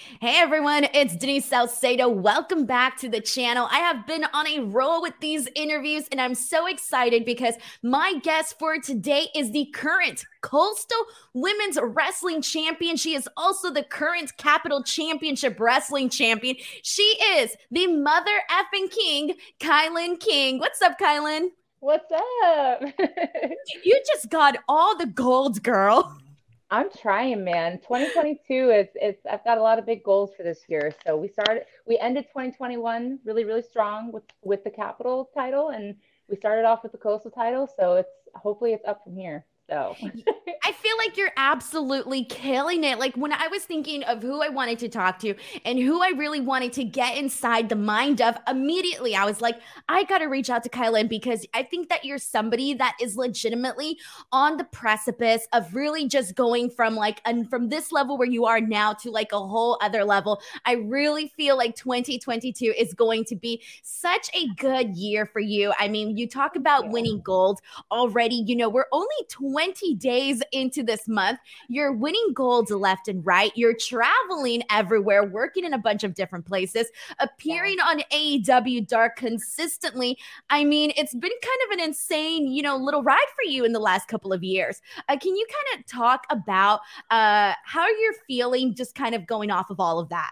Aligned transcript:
Hey 0.00 0.38
everyone, 0.38 0.86
it's 0.94 1.14
Denise 1.14 1.44
Salcedo. 1.44 2.08
Welcome 2.08 2.64
back 2.64 2.96
to 2.98 3.08
the 3.08 3.20
channel. 3.20 3.68
I 3.70 3.80
have 3.80 4.06
been 4.06 4.24
on 4.32 4.46
a 4.46 4.60
roll 4.60 5.02
with 5.02 5.12
these 5.20 5.46
interviews 5.54 6.06
and 6.10 6.20
I'm 6.20 6.34
so 6.34 6.66
excited 6.66 7.26
because 7.26 7.54
my 7.82 8.14
guest 8.22 8.58
for 8.58 8.78
today 8.78 9.28
is 9.34 9.52
the 9.52 9.66
current 9.74 10.24
Coastal 10.40 10.98
Women's 11.34 11.78
Wrestling 11.82 12.40
Champion. 12.40 12.96
She 12.96 13.14
is 13.14 13.28
also 13.36 13.70
the 13.70 13.82
current 13.82 14.34
Capital 14.38 14.82
Championship 14.82 15.60
Wrestling 15.60 16.08
Champion. 16.08 16.56
She 16.82 17.02
is 17.02 17.54
the 17.70 17.86
mother 17.86 18.30
effing 18.50 18.90
king, 18.90 19.34
KiLynn 19.60 20.18
King. 20.18 20.58
What's 20.58 20.80
up, 20.80 20.98
KiLynn? 20.98 21.48
What's 21.80 22.10
up? 22.44 22.82
you 23.84 24.02
just 24.06 24.30
got 24.30 24.56
all 24.66 24.96
the 24.96 25.06
gold, 25.06 25.62
girl. 25.62 26.16
I'm 26.72 26.88
trying, 26.90 27.42
man. 27.42 27.78
2022 27.78 28.70
is 28.70 28.86
it's 28.94 29.26
I've 29.26 29.44
got 29.44 29.58
a 29.58 29.62
lot 29.62 29.78
of 29.80 29.86
big 29.86 30.04
goals 30.04 30.32
for 30.36 30.44
this 30.44 30.62
year. 30.68 30.92
So 31.04 31.16
we 31.16 31.26
started 31.26 31.64
we 31.86 31.98
ended 31.98 32.26
2021 32.28 33.18
really 33.24 33.44
really 33.44 33.62
strong 33.62 34.12
with 34.12 34.22
with 34.42 34.62
the 34.62 34.70
capital 34.70 35.30
title 35.34 35.70
and 35.70 35.96
we 36.28 36.36
started 36.36 36.64
off 36.64 36.84
with 36.84 36.92
the 36.92 36.98
coastal 36.98 37.30
title. 37.32 37.68
So 37.78 37.96
it's 37.96 38.12
hopefully 38.36 38.72
it's 38.72 38.84
up 38.86 39.02
from 39.02 39.16
here. 39.16 39.44
So 39.70 39.94
I 40.64 40.72
feel 40.72 40.96
like 40.98 41.16
you're 41.16 41.30
absolutely 41.36 42.24
killing 42.24 42.82
it. 42.82 42.98
Like 42.98 43.16
when 43.16 43.32
I 43.32 43.46
was 43.46 43.64
thinking 43.64 44.02
of 44.02 44.20
who 44.20 44.42
I 44.42 44.48
wanted 44.48 44.80
to 44.80 44.88
talk 44.88 45.20
to 45.20 45.34
and 45.64 45.78
who 45.78 46.02
I 46.02 46.08
really 46.08 46.40
wanted 46.40 46.72
to 46.74 46.84
get 46.84 47.16
inside 47.16 47.68
the 47.68 47.76
mind 47.76 48.20
of, 48.20 48.36
immediately 48.48 49.14
I 49.14 49.24
was 49.24 49.40
like, 49.40 49.60
I 49.88 50.02
got 50.04 50.18
to 50.18 50.26
reach 50.26 50.50
out 50.50 50.64
to 50.64 50.68
KiLynn 50.68 51.08
because 51.08 51.46
I 51.54 51.62
think 51.62 51.88
that 51.88 52.04
you're 52.04 52.18
somebody 52.18 52.74
that 52.74 52.96
is 53.00 53.16
legitimately 53.16 53.98
on 54.32 54.56
the 54.56 54.64
precipice 54.64 55.46
of 55.52 55.72
really 55.72 56.08
just 56.08 56.34
going 56.34 56.68
from 56.68 56.96
like, 56.96 57.20
and 57.24 57.48
from 57.48 57.68
this 57.68 57.92
level 57.92 58.18
where 58.18 58.28
you 58.28 58.46
are 58.46 58.60
now 58.60 58.92
to 58.94 59.10
like 59.10 59.30
a 59.32 59.38
whole 59.38 59.78
other 59.80 60.04
level. 60.04 60.40
I 60.64 60.74
really 60.74 61.28
feel 61.36 61.56
like 61.56 61.76
2022 61.76 62.74
is 62.76 62.92
going 62.92 63.24
to 63.26 63.36
be 63.36 63.62
such 63.82 64.30
a 64.34 64.48
good 64.56 64.96
year 64.96 65.26
for 65.26 65.40
you. 65.40 65.72
I 65.78 65.86
mean, 65.86 66.16
you 66.16 66.28
talk 66.28 66.56
about 66.56 66.90
winning 66.90 67.20
gold 67.20 67.60
already. 67.92 68.44
You 68.46 68.56
know, 68.56 68.68
we're 68.68 68.86
only 68.92 69.08
20 69.28 69.59
20 69.60 69.94
days 69.96 70.42
into 70.52 70.82
this 70.82 71.06
month. 71.06 71.38
You're 71.68 71.92
winning 71.92 72.32
golds 72.32 72.70
left 72.70 73.08
and 73.08 73.24
right. 73.26 73.52
You're 73.54 73.74
traveling 73.74 74.62
everywhere, 74.70 75.22
working 75.22 75.64
in 75.64 75.74
a 75.74 75.78
bunch 75.78 76.02
of 76.02 76.14
different 76.14 76.46
places, 76.46 76.86
appearing 77.18 77.78
on 77.78 78.00
AEW 78.10 78.88
Dark 78.88 79.16
consistently. 79.16 80.16
I 80.48 80.64
mean, 80.64 80.92
it's 80.96 81.12
been 81.12 81.30
kind 81.30 81.60
of 81.66 81.78
an 81.78 81.80
insane, 81.80 82.46
you 82.46 82.62
know, 82.62 82.74
little 82.74 83.02
ride 83.02 83.18
for 83.36 83.50
you 83.50 83.66
in 83.66 83.74
the 83.74 83.80
last 83.80 84.08
couple 84.08 84.32
of 84.32 84.42
years. 84.42 84.80
Uh, 85.10 85.18
can 85.18 85.36
you 85.36 85.46
kind 85.46 85.78
of 85.78 85.86
talk 85.86 86.24
about 86.30 86.80
uh, 87.10 87.52
how 87.62 87.86
you're 87.86 88.14
feeling 88.26 88.74
just 88.74 88.94
kind 88.94 89.14
of 89.14 89.26
going 89.26 89.50
off 89.50 89.68
of 89.68 89.78
all 89.78 89.98
of 89.98 90.08
that? 90.08 90.30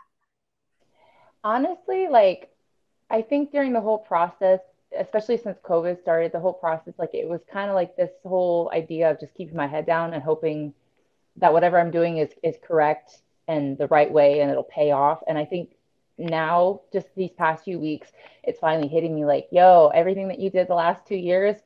Honestly, 1.44 2.08
like, 2.08 2.48
I 3.10 3.20
think 3.20 3.52
during 3.52 3.74
the 3.74 3.80
whole 3.82 3.98
process, 3.98 4.60
especially 4.96 5.36
since 5.38 5.58
COVID 5.64 6.00
started, 6.00 6.32
the 6.32 6.40
whole 6.40 6.52
process, 6.52 6.94
like 6.98 7.14
it 7.14 7.28
was 7.28 7.40
kind 7.50 7.70
of 7.70 7.74
like 7.74 7.96
this 7.96 8.10
whole 8.24 8.70
idea 8.72 9.10
of 9.10 9.20
just 9.20 9.34
keeping 9.34 9.56
my 9.56 9.66
head 9.66 9.86
down 9.86 10.14
and 10.14 10.22
hoping 10.22 10.74
that 11.36 11.52
whatever 11.52 11.78
I'm 11.78 11.90
doing 11.90 12.18
is 12.18 12.30
is 12.42 12.56
correct 12.62 13.18
and 13.46 13.78
the 13.78 13.86
right 13.88 14.10
way 14.10 14.40
and 14.40 14.50
it'll 14.50 14.64
pay 14.64 14.90
off. 14.90 15.20
And 15.26 15.38
I 15.38 15.44
think 15.44 15.70
now, 16.18 16.80
just 16.92 17.06
these 17.16 17.30
past 17.30 17.64
few 17.64 17.78
weeks, 17.78 18.10
it's 18.42 18.58
finally 18.58 18.88
hitting 18.88 19.14
me 19.14 19.24
like, 19.24 19.48
yo, 19.52 19.90
everything 19.94 20.28
that 20.28 20.40
you 20.40 20.50
did 20.50 20.66
the 20.66 20.74
last 20.74 21.06
two 21.06 21.16
years, 21.16 21.56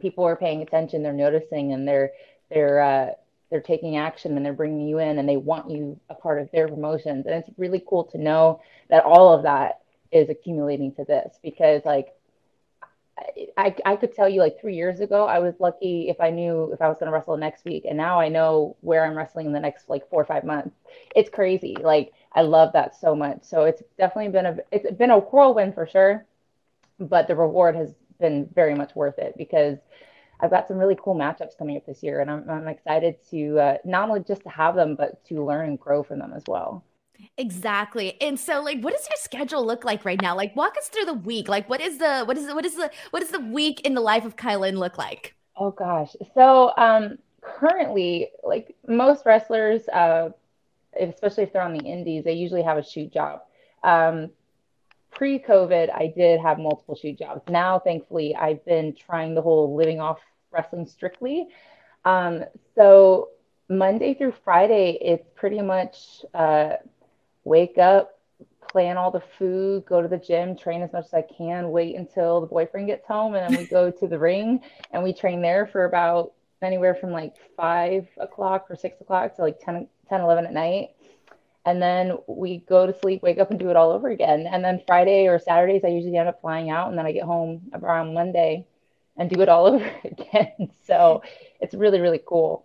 people 0.00 0.24
are 0.24 0.36
paying 0.36 0.62
attention, 0.62 1.02
they're 1.02 1.12
noticing, 1.12 1.72
and 1.72 1.86
they're 1.86 2.12
they're 2.48 2.80
uh, 2.80 3.10
they're 3.50 3.60
taking 3.60 3.96
action 3.96 4.36
and 4.36 4.46
they're 4.46 4.52
bringing 4.52 4.88
you 4.88 4.98
in 4.98 5.18
and 5.18 5.28
they 5.28 5.36
want 5.36 5.70
you 5.70 6.00
a 6.08 6.14
part 6.14 6.40
of 6.40 6.50
their 6.52 6.68
promotions. 6.68 7.26
And 7.26 7.34
it's 7.34 7.50
really 7.58 7.84
cool 7.86 8.04
to 8.04 8.18
know 8.18 8.62
that 8.88 9.04
all 9.04 9.32
of 9.32 9.42
that 9.42 9.80
is 10.10 10.30
accumulating 10.30 10.94
to 10.94 11.04
this 11.04 11.38
because 11.42 11.82
like 11.84 12.14
I, 13.56 13.74
I 13.84 13.96
could 13.96 14.14
tell 14.14 14.28
you 14.28 14.40
like 14.40 14.60
three 14.60 14.74
years 14.74 15.00
ago, 15.00 15.26
I 15.26 15.38
was 15.38 15.54
lucky 15.58 16.08
if 16.08 16.20
I 16.20 16.30
knew 16.30 16.72
if 16.72 16.80
I 16.80 16.88
was 16.88 16.96
going 16.98 17.06
to 17.06 17.12
wrestle 17.12 17.36
next 17.36 17.64
week. 17.64 17.84
And 17.86 17.96
now 17.96 18.20
I 18.20 18.28
know 18.28 18.76
where 18.80 19.04
I'm 19.04 19.16
wrestling 19.16 19.46
in 19.46 19.52
the 19.52 19.60
next 19.60 19.88
like 19.88 20.08
four 20.08 20.22
or 20.22 20.24
five 20.24 20.44
months. 20.44 20.76
It's 21.14 21.30
crazy. 21.30 21.76
Like 21.80 22.12
I 22.32 22.42
love 22.42 22.72
that 22.72 22.96
so 22.98 23.14
much. 23.14 23.40
So 23.42 23.64
it's 23.64 23.82
definitely 23.98 24.32
been 24.32 24.46
a, 24.46 24.56
it's 24.70 24.90
been 24.96 25.10
a 25.10 25.18
whirlwind 25.18 25.74
for 25.74 25.86
sure, 25.86 26.24
but 26.98 27.28
the 27.28 27.36
reward 27.36 27.76
has 27.76 27.94
been 28.20 28.48
very 28.54 28.74
much 28.74 28.94
worth 28.94 29.18
it 29.18 29.34
because 29.36 29.78
I've 30.40 30.50
got 30.50 30.66
some 30.66 30.78
really 30.78 30.96
cool 31.00 31.14
matchups 31.14 31.56
coming 31.58 31.76
up 31.76 31.86
this 31.86 32.02
year. 32.02 32.20
And 32.20 32.30
I'm, 32.30 32.48
I'm 32.48 32.68
excited 32.68 33.16
to 33.30 33.58
uh, 33.58 33.76
not 33.84 34.08
only 34.08 34.22
just 34.22 34.42
to 34.42 34.48
have 34.48 34.74
them, 34.74 34.96
but 34.96 35.24
to 35.26 35.44
learn 35.44 35.68
and 35.68 35.78
grow 35.78 36.02
from 36.02 36.18
them 36.18 36.32
as 36.34 36.44
well. 36.46 36.84
Exactly. 37.38 38.20
And 38.20 38.38
so 38.38 38.62
like 38.62 38.80
what 38.80 38.92
does 38.94 39.06
your 39.08 39.16
schedule 39.16 39.64
look 39.64 39.84
like 39.84 40.04
right 40.04 40.20
now? 40.20 40.36
Like 40.36 40.54
walk 40.54 40.76
us 40.76 40.88
through 40.88 41.06
the 41.06 41.14
week. 41.14 41.48
Like 41.48 41.68
what 41.68 41.80
is 41.80 41.98
the 41.98 42.24
what 42.24 42.36
is 42.36 42.46
the 42.46 42.54
what 42.54 42.64
is 42.64 42.74
the 42.76 42.90
what 43.10 43.22
is 43.22 43.30
the 43.30 43.40
week 43.40 43.80
in 43.82 43.94
the 43.94 44.00
life 44.00 44.24
of 44.24 44.36
KiLynn 44.36 44.76
look 44.76 44.98
like? 44.98 45.34
Oh 45.56 45.70
gosh. 45.70 46.14
So 46.34 46.72
um 46.76 47.18
currently 47.40 48.28
like 48.44 48.76
most 48.86 49.24
wrestlers 49.24 49.88
uh 49.88 50.30
especially 51.00 51.44
if 51.44 51.52
they're 51.52 51.62
on 51.62 51.72
the 51.72 51.84
indies, 51.84 52.24
they 52.24 52.34
usually 52.34 52.62
have 52.62 52.76
a 52.76 52.84
shoot 52.84 53.10
job. 53.10 53.40
Um 53.82 54.30
pre-COVID, 55.10 55.90
I 55.94 56.12
did 56.14 56.40
have 56.40 56.58
multiple 56.58 56.96
shoot 56.96 57.18
jobs. 57.18 57.42
Now 57.48 57.78
thankfully 57.78 58.34
I've 58.34 58.64
been 58.66 58.94
trying 58.94 59.34
the 59.34 59.42
whole 59.42 59.74
living 59.74 60.00
off 60.00 60.20
wrestling 60.50 60.86
strictly. 60.86 61.48
Um 62.04 62.44
so 62.74 63.30
Monday 63.70 64.12
through 64.12 64.34
Friday, 64.44 64.98
it's 65.00 65.26
pretty 65.34 65.62
much 65.62 66.24
uh, 66.34 66.74
wake 67.44 67.78
up, 67.78 68.18
plan 68.70 68.96
all 68.96 69.10
the 69.10 69.22
food, 69.38 69.84
go 69.86 70.00
to 70.00 70.08
the 70.08 70.18
gym, 70.18 70.56
train 70.56 70.82
as 70.82 70.92
much 70.92 71.06
as 71.06 71.14
I 71.14 71.22
can, 71.22 71.70
wait 71.70 71.96
until 71.96 72.40
the 72.40 72.46
boyfriend 72.46 72.86
gets 72.86 73.06
home, 73.06 73.34
and 73.34 73.52
then 73.52 73.60
we 73.60 73.66
go 73.66 73.90
to 74.00 74.06
the 74.06 74.18
ring 74.18 74.60
and 74.90 75.02
we 75.02 75.12
train 75.12 75.42
there 75.42 75.66
for 75.66 75.84
about 75.84 76.32
anywhere 76.62 76.94
from 76.94 77.10
like 77.10 77.34
five 77.56 78.06
o'clock 78.18 78.66
or 78.70 78.76
six 78.76 79.00
o'clock 79.00 79.36
to 79.36 79.42
like 79.42 79.60
10, 79.60 79.88
10 80.08 80.20
11 80.20 80.46
at 80.46 80.52
night. 80.52 80.90
And 81.64 81.80
then 81.80 82.18
we 82.26 82.58
go 82.58 82.86
to 82.86 82.98
sleep, 82.98 83.22
wake 83.22 83.38
up, 83.38 83.50
and 83.50 83.58
do 83.58 83.70
it 83.70 83.76
all 83.76 83.92
over 83.92 84.08
again. 84.08 84.48
And 84.50 84.64
then 84.64 84.82
Friday 84.84 85.28
or 85.28 85.38
Saturdays, 85.38 85.84
I 85.84 85.88
usually 85.88 86.16
end 86.16 86.28
up 86.28 86.40
flying 86.40 86.70
out, 86.70 86.88
and 86.88 86.98
then 86.98 87.06
I 87.06 87.12
get 87.12 87.22
home 87.22 87.70
around 87.72 88.14
Monday 88.14 88.66
and 89.16 89.30
do 89.30 89.40
it 89.40 89.48
all 89.48 89.66
over 89.74 89.90
again. 90.04 90.72
So 90.84 91.22
it's 91.60 91.74
really, 91.74 92.00
really 92.00 92.20
cool. 92.26 92.64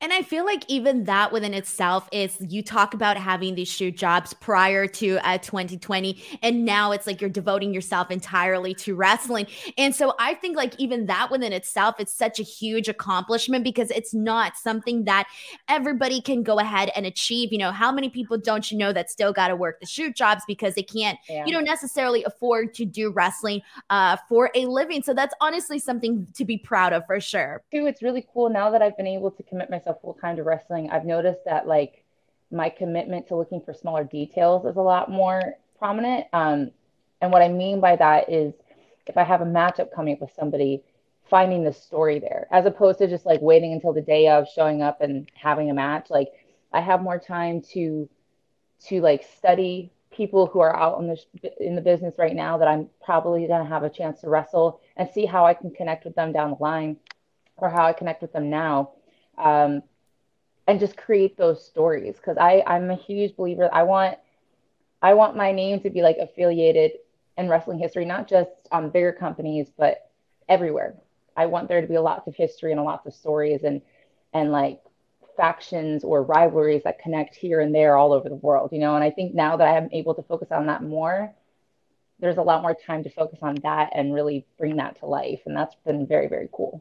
And 0.00 0.14
I 0.14 0.22
feel 0.22 0.46
like 0.46 0.64
even 0.68 1.04
that 1.04 1.30
within 1.30 1.52
itself 1.52 2.08
is 2.10 2.38
you 2.40 2.62
talk 2.62 2.94
about 2.94 3.18
having 3.18 3.54
these 3.54 3.68
shoot 3.68 3.96
jobs 3.96 4.32
prior 4.32 4.86
to 4.86 5.18
uh, 5.28 5.36
2020, 5.38 6.22
and 6.42 6.64
now 6.64 6.92
it's 6.92 7.06
like 7.06 7.20
you're 7.20 7.28
devoting 7.28 7.74
yourself 7.74 8.10
entirely 8.10 8.72
to 8.74 8.94
wrestling. 8.94 9.46
And 9.76 9.94
so 9.94 10.14
I 10.18 10.34
think 10.34 10.56
like 10.56 10.74
even 10.78 11.04
that 11.06 11.30
within 11.30 11.52
itself, 11.52 11.96
it's 11.98 12.12
such 12.12 12.40
a 12.40 12.42
huge 12.42 12.88
accomplishment 12.88 13.62
because 13.62 13.90
it's 13.90 14.14
not 14.14 14.56
something 14.56 15.04
that 15.04 15.28
everybody 15.68 16.22
can 16.22 16.42
go 16.42 16.58
ahead 16.58 16.90
and 16.96 17.04
achieve. 17.04 17.52
You 17.52 17.58
know, 17.58 17.70
how 17.70 17.92
many 17.92 18.08
people 18.08 18.38
don't 18.38 18.70
you 18.70 18.78
know 18.78 18.94
that 18.94 19.10
still 19.10 19.34
got 19.34 19.48
to 19.48 19.56
work 19.56 19.80
the 19.80 19.86
shoot 19.86 20.16
jobs 20.16 20.44
because 20.46 20.74
they 20.74 20.82
can't, 20.82 21.18
yeah. 21.28 21.44
you 21.44 21.52
know, 21.52 21.60
necessarily 21.60 22.24
afford 22.24 22.72
to 22.74 22.86
do 22.86 23.10
wrestling 23.10 23.60
uh, 23.90 24.16
for 24.30 24.50
a 24.54 24.64
living? 24.64 25.02
So 25.02 25.12
that's 25.12 25.34
honestly 25.42 25.78
something 25.78 26.26
to 26.34 26.44
be 26.46 26.56
proud 26.56 26.94
of 26.94 27.04
for 27.06 27.20
sure. 27.20 27.62
Too, 27.70 27.86
it's 27.86 28.02
really 28.02 28.26
cool 28.32 28.48
now 28.48 28.70
that 28.70 28.80
I've 28.80 28.96
been 28.96 29.06
able 29.06 29.30
to 29.32 29.42
commit 29.42 29.68
myself 29.68 29.89
myself 29.90 30.02
full 30.02 30.14
time 30.14 30.36
to 30.36 30.42
wrestling, 30.42 30.90
I've 30.90 31.04
noticed 31.04 31.44
that 31.44 31.66
like 31.66 32.04
my 32.50 32.68
commitment 32.68 33.28
to 33.28 33.36
looking 33.36 33.60
for 33.60 33.74
smaller 33.74 34.04
details 34.04 34.64
is 34.64 34.76
a 34.76 34.80
lot 34.80 35.10
more 35.10 35.54
prominent. 35.78 36.26
Um, 36.32 36.70
and 37.20 37.32
what 37.32 37.42
I 37.42 37.48
mean 37.48 37.80
by 37.80 37.96
that 37.96 38.30
is 38.30 38.54
if 39.06 39.16
I 39.16 39.24
have 39.24 39.40
a 39.40 39.46
matchup 39.46 39.92
coming 39.94 40.14
up 40.14 40.20
with 40.20 40.32
somebody, 40.34 40.82
finding 41.28 41.64
the 41.64 41.72
story 41.72 42.18
there, 42.18 42.48
as 42.50 42.66
opposed 42.66 42.98
to 42.98 43.08
just 43.08 43.26
like 43.26 43.40
waiting 43.40 43.72
until 43.72 43.92
the 43.92 44.00
day 44.00 44.28
of 44.28 44.48
showing 44.48 44.82
up 44.82 45.00
and 45.00 45.28
having 45.34 45.70
a 45.70 45.74
match. 45.74 46.10
Like 46.10 46.28
I 46.72 46.80
have 46.80 47.02
more 47.02 47.18
time 47.18 47.62
to 47.72 48.08
to 48.86 49.00
like 49.00 49.24
study 49.36 49.92
people 50.10 50.46
who 50.46 50.60
are 50.60 50.74
out 50.74 51.00
in 51.00 51.06
the 51.06 51.64
in 51.64 51.76
the 51.76 51.82
business 51.82 52.14
right 52.18 52.34
now 52.34 52.58
that 52.58 52.68
I'm 52.68 52.88
probably 53.04 53.46
going 53.46 53.62
to 53.62 53.68
have 53.68 53.84
a 53.84 53.90
chance 53.90 54.20
to 54.20 54.28
wrestle 54.28 54.80
and 54.96 55.08
see 55.08 55.24
how 55.24 55.46
I 55.46 55.54
can 55.54 55.70
connect 55.70 56.04
with 56.04 56.14
them 56.14 56.32
down 56.32 56.50
the 56.50 56.56
line 56.62 56.96
or 57.56 57.68
how 57.70 57.86
I 57.86 57.92
connect 57.92 58.22
with 58.22 58.32
them 58.32 58.50
now 58.50 58.92
um, 59.40 59.82
and 60.70 60.78
just 60.78 60.96
create 60.96 61.36
those 61.36 61.64
stories 61.66 62.14
because 62.16 62.38
I 62.38 62.62
I'm 62.64 62.90
a 62.90 62.94
huge 62.94 63.36
believer. 63.36 63.68
I 63.72 63.82
want 63.82 64.18
I 65.02 65.14
want 65.14 65.36
my 65.36 65.50
name 65.50 65.80
to 65.80 65.90
be 65.90 66.00
like 66.00 66.16
affiliated 66.18 66.92
in 67.36 67.48
wrestling 67.48 67.80
history, 67.80 68.04
not 68.04 68.28
just 68.28 68.50
on 68.70 68.90
bigger 68.90 69.12
companies, 69.12 69.68
but 69.76 70.08
everywhere. 70.48 70.94
I 71.36 71.46
want 71.46 71.66
there 71.68 71.80
to 71.80 71.88
be 71.88 71.98
lots 71.98 72.28
of 72.28 72.36
history 72.36 72.70
and 72.70 72.82
lots 72.84 73.04
of 73.04 73.14
stories 73.14 73.64
and 73.64 73.82
and 74.32 74.52
like 74.52 74.80
factions 75.36 76.04
or 76.04 76.22
rivalries 76.22 76.84
that 76.84 77.00
connect 77.00 77.34
here 77.34 77.60
and 77.60 77.74
there 77.74 77.96
all 77.96 78.12
over 78.12 78.28
the 78.28 78.36
world, 78.36 78.70
you 78.72 78.78
know. 78.78 78.94
And 78.94 79.02
I 79.02 79.10
think 79.10 79.34
now 79.34 79.56
that 79.56 79.66
I 79.66 79.76
am 79.76 79.88
able 79.90 80.14
to 80.14 80.22
focus 80.22 80.52
on 80.52 80.66
that 80.66 80.84
more, 80.84 81.34
there's 82.20 82.36
a 82.36 82.42
lot 82.42 82.62
more 82.62 82.74
time 82.74 83.02
to 83.02 83.10
focus 83.10 83.40
on 83.42 83.56
that 83.64 83.90
and 83.92 84.14
really 84.14 84.46
bring 84.56 84.76
that 84.76 85.00
to 85.00 85.06
life. 85.06 85.40
And 85.46 85.56
that's 85.56 85.74
been 85.84 86.06
very, 86.06 86.28
very 86.28 86.48
cool. 86.52 86.80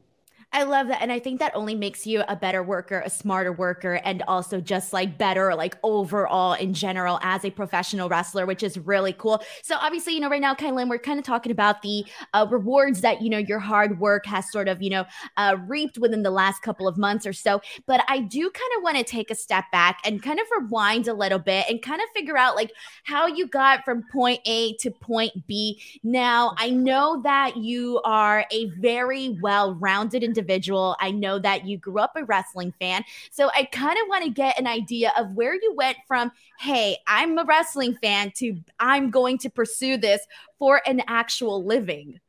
I 0.51 0.63
love 0.63 0.87
that. 0.87 1.03
And 1.03 1.11
I 1.11 1.19
think 1.19 1.39
that 1.39 1.55
only 1.55 1.75
makes 1.75 2.07
you 2.07 2.23
a 2.27 2.35
better 2.35 2.63
worker, 2.63 3.03
a 3.05 3.09
smarter 3.09 3.53
worker, 3.53 4.01
and 4.03 4.23
also 4.27 4.59
just 4.59 4.93
like 4.93 5.15
better, 5.15 5.53
like 5.53 5.77
overall 5.83 6.53
in 6.53 6.73
general 6.73 7.19
as 7.21 7.45
a 7.45 7.51
professional 7.51 8.09
wrestler, 8.09 8.47
which 8.47 8.63
is 8.63 8.75
really 8.79 9.13
cool. 9.13 9.43
So, 9.61 9.75
obviously, 9.79 10.13
you 10.13 10.19
know, 10.19 10.27
right 10.27 10.41
now, 10.41 10.55
KiLynn, 10.55 10.89
we're 10.89 10.97
kind 10.97 11.19
of 11.19 11.25
talking 11.25 11.51
about 11.51 11.83
the 11.83 12.03
uh, 12.33 12.47
rewards 12.49 13.01
that, 13.01 13.21
you 13.21 13.29
know, 13.29 13.37
your 13.37 13.59
hard 13.59 13.99
work 13.99 14.25
has 14.25 14.51
sort 14.51 14.67
of, 14.67 14.81
you 14.81 14.89
know, 14.89 15.05
uh, 15.37 15.55
reaped 15.67 15.99
within 15.99 16.23
the 16.23 16.31
last 16.31 16.63
couple 16.63 16.87
of 16.87 16.97
months 16.97 17.27
or 17.27 17.33
so. 17.33 17.61
But 17.85 18.03
I 18.07 18.17
do 18.17 18.49
kind 18.49 18.71
of 18.77 18.83
want 18.83 18.97
to 18.97 19.03
take 19.03 19.29
a 19.29 19.35
step 19.35 19.65
back 19.71 19.99
and 20.03 20.21
kind 20.21 20.39
of 20.39 20.47
rewind 20.59 21.07
a 21.07 21.13
little 21.13 21.39
bit 21.39 21.69
and 21.69 21.79
kind 21.79 22.01
of 22.01 22.07
figure 22.15 22.37
out 22.37 22.55
like 22.55 22.71
how 23.03 23.27
you 23.27 23.45
got 23.45 23.85
from 23.85 24.03
point 24.11 24.39
A 24.47 24.73
to 24.77 24.89
point 24.89 25.45
B. 25.45 25.79
Now, 26.01 26.55
I 26.57 26.71
know 26.71 27.21
that 27.21 27.57
you 27.57 28.01
are 28.03 28.45
a 28.51 28.65
very 28.79 29.37
well 29.43 29.75
rounded 29.75 30.23
individual 30.23 30.38
individual. 30.39 30.95
I 30.99 31.11
know 31.11 31.37
that 31.39 31.65
you 31.65 31.77
grew 31.77 31.99
up 31.99 32.13
a 32.15 32.23
wrestling 32.23 32.73
fan. 32.79 33.03
So 33.31 33.49
I 33.53 33.65
kind 33.65 33.97
of 34.01 34.07
want 34.07 34.23
to 34.23 34.29
get 34.29 34.57
an 34.57 34.67
idea 34.67 35.11
of 35.17 35.31
where 35.31 35.53
you 35.53 35.73
went 35.75 35.97
from, 36.07 36.31
hey, 36.59 36.97
I'm 37.07 37.37
a 37.37 37.43
wrestling 37.43 37.97
fan, 38.01 38.31
to 38.37 38.57
I'm 38.79 39.11
going 39.11 39.37
to 39.39 39.49
pursue 39.49 39.97
this 39.97 40.21
for 40.57 40.81
an 40.85 41.01
actual 41.07 41.63
living. 41.63 42.19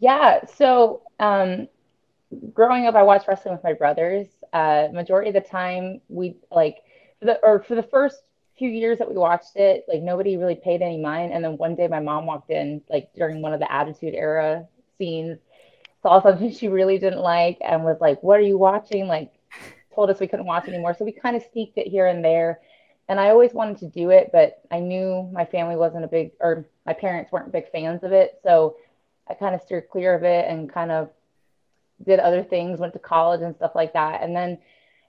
Yeah. 0.00 0.44
So, 0.46 1.02
um, 1.18 1.68
growing 2.52 2.86
up, 2.86 2.94
I 2.94 3.02
watched 3.02 3.26
wrestling 3.26 3.54
with 3.54 3.64
my 3.64 3.72
brothers. 3.72 4.26
Uh, 4.52 4.88
majority 4.92 5.30
of 5.30 5.34
the 5.34 5.40
time, 5.40 6.00
we 6.08 6.36
like 6.50 6.78
for 7.20 7.26
the 7.26 7.40
or 7.42 7.62
for 7.62 7.74
the 7.74 7.82
first 7.82 8.22
few 8.58 8.68
years 8.68 8.98
that 8.98 9.08
we 9.08 9.16
watched 9.16 9.56
it, 9.56 9.84
like 9.88 10.02
nobody 10.02 10.36
really 10.36 10.54
paid 10.54 10.82
any 10.82 10.98
mind. 10.98 11.32
And 11.32 11.42
then 11.44 11.56
one 11.56 11.74
day, 11.74 11.88
my 11.88 12.00
mom 12.00 12.26
walked 12.26 12.50
in, 12.50 12.82
like 12.90 13.08
during 13.14 13.40
one 13.40 13.52
of 13.52 13.60
the 13.60 13.72
Attitude 13.72 14.14
Era 14.14 14.66
scenes, 14.98 15.38
saw 16.04 16.20
something 16.22 16.52
she 16.52 16.68
really 16.68 16.98
didn't 16.98 17.22
like 17.22 17.56
and 17.62 17.82
was 17.82 17.96
like, 18.00 18.22
What 18.22 18.38
are 18.38 18.42
you 18.42 18.58
watching? 18.58 19.08
Like, 19.08 19.32
told 19.94 20.10
us 20.10 20.20
we 20.20 20.26
couldn't 20.26 20.46
watch 20.46 20.68
anymore. 20.68 20.94
So 20.94 21.04
we 21.04 21.12
kind 21.12 21.34
of 21.34 21.42
sneaked 21.52 21.78
it 21.78 21.86
here 21.86 22.06
and 22.06 22.22
there. 22.22 22.60
And 23.08 23.18
I 23.18 23.30
always 23.30 23.52
wanted 23.52 23.78
to 23.78 23.88
do 23.88 24.10
it, 24.10 24.30
but 24.32 24.60
I 24.70 24.80
knew 24.80 25.28
my 25.32 25.44
family 25.44 25.76
wasn't 25.76 26.04
a 26.04 26.08
big, 26.08 26.32
or 26.40 26.66
my 26.86 26.92
parents 26.92 27.32
weren't 27.32 27.52
big 27.52 27.70
fans 27.70 28.02
of 28.02 28.12
it. 28.12 28.38
So 28.42 28.76
I 29.28 29.34
kind 29.34 29.54
of 29.54 29.62
steered 29.62 29.88
clear 29.90 30.14
of 30.14 30.24
it 30.24 30.46
and 30.48 30.72
kind 30.72 30.90
of 30.90 31.10
did 32.04 32.20
other 32.20 32.42
things, 32.42 32.80
went 32.80 32.92
to 32.94 32.98
college 32.98 33.40
and 33.40 33.54
stuff 33.56 33.72
like 33.74 33.92
that. 33.94 34.22
And 34.22 34.34
then 34.34 34.58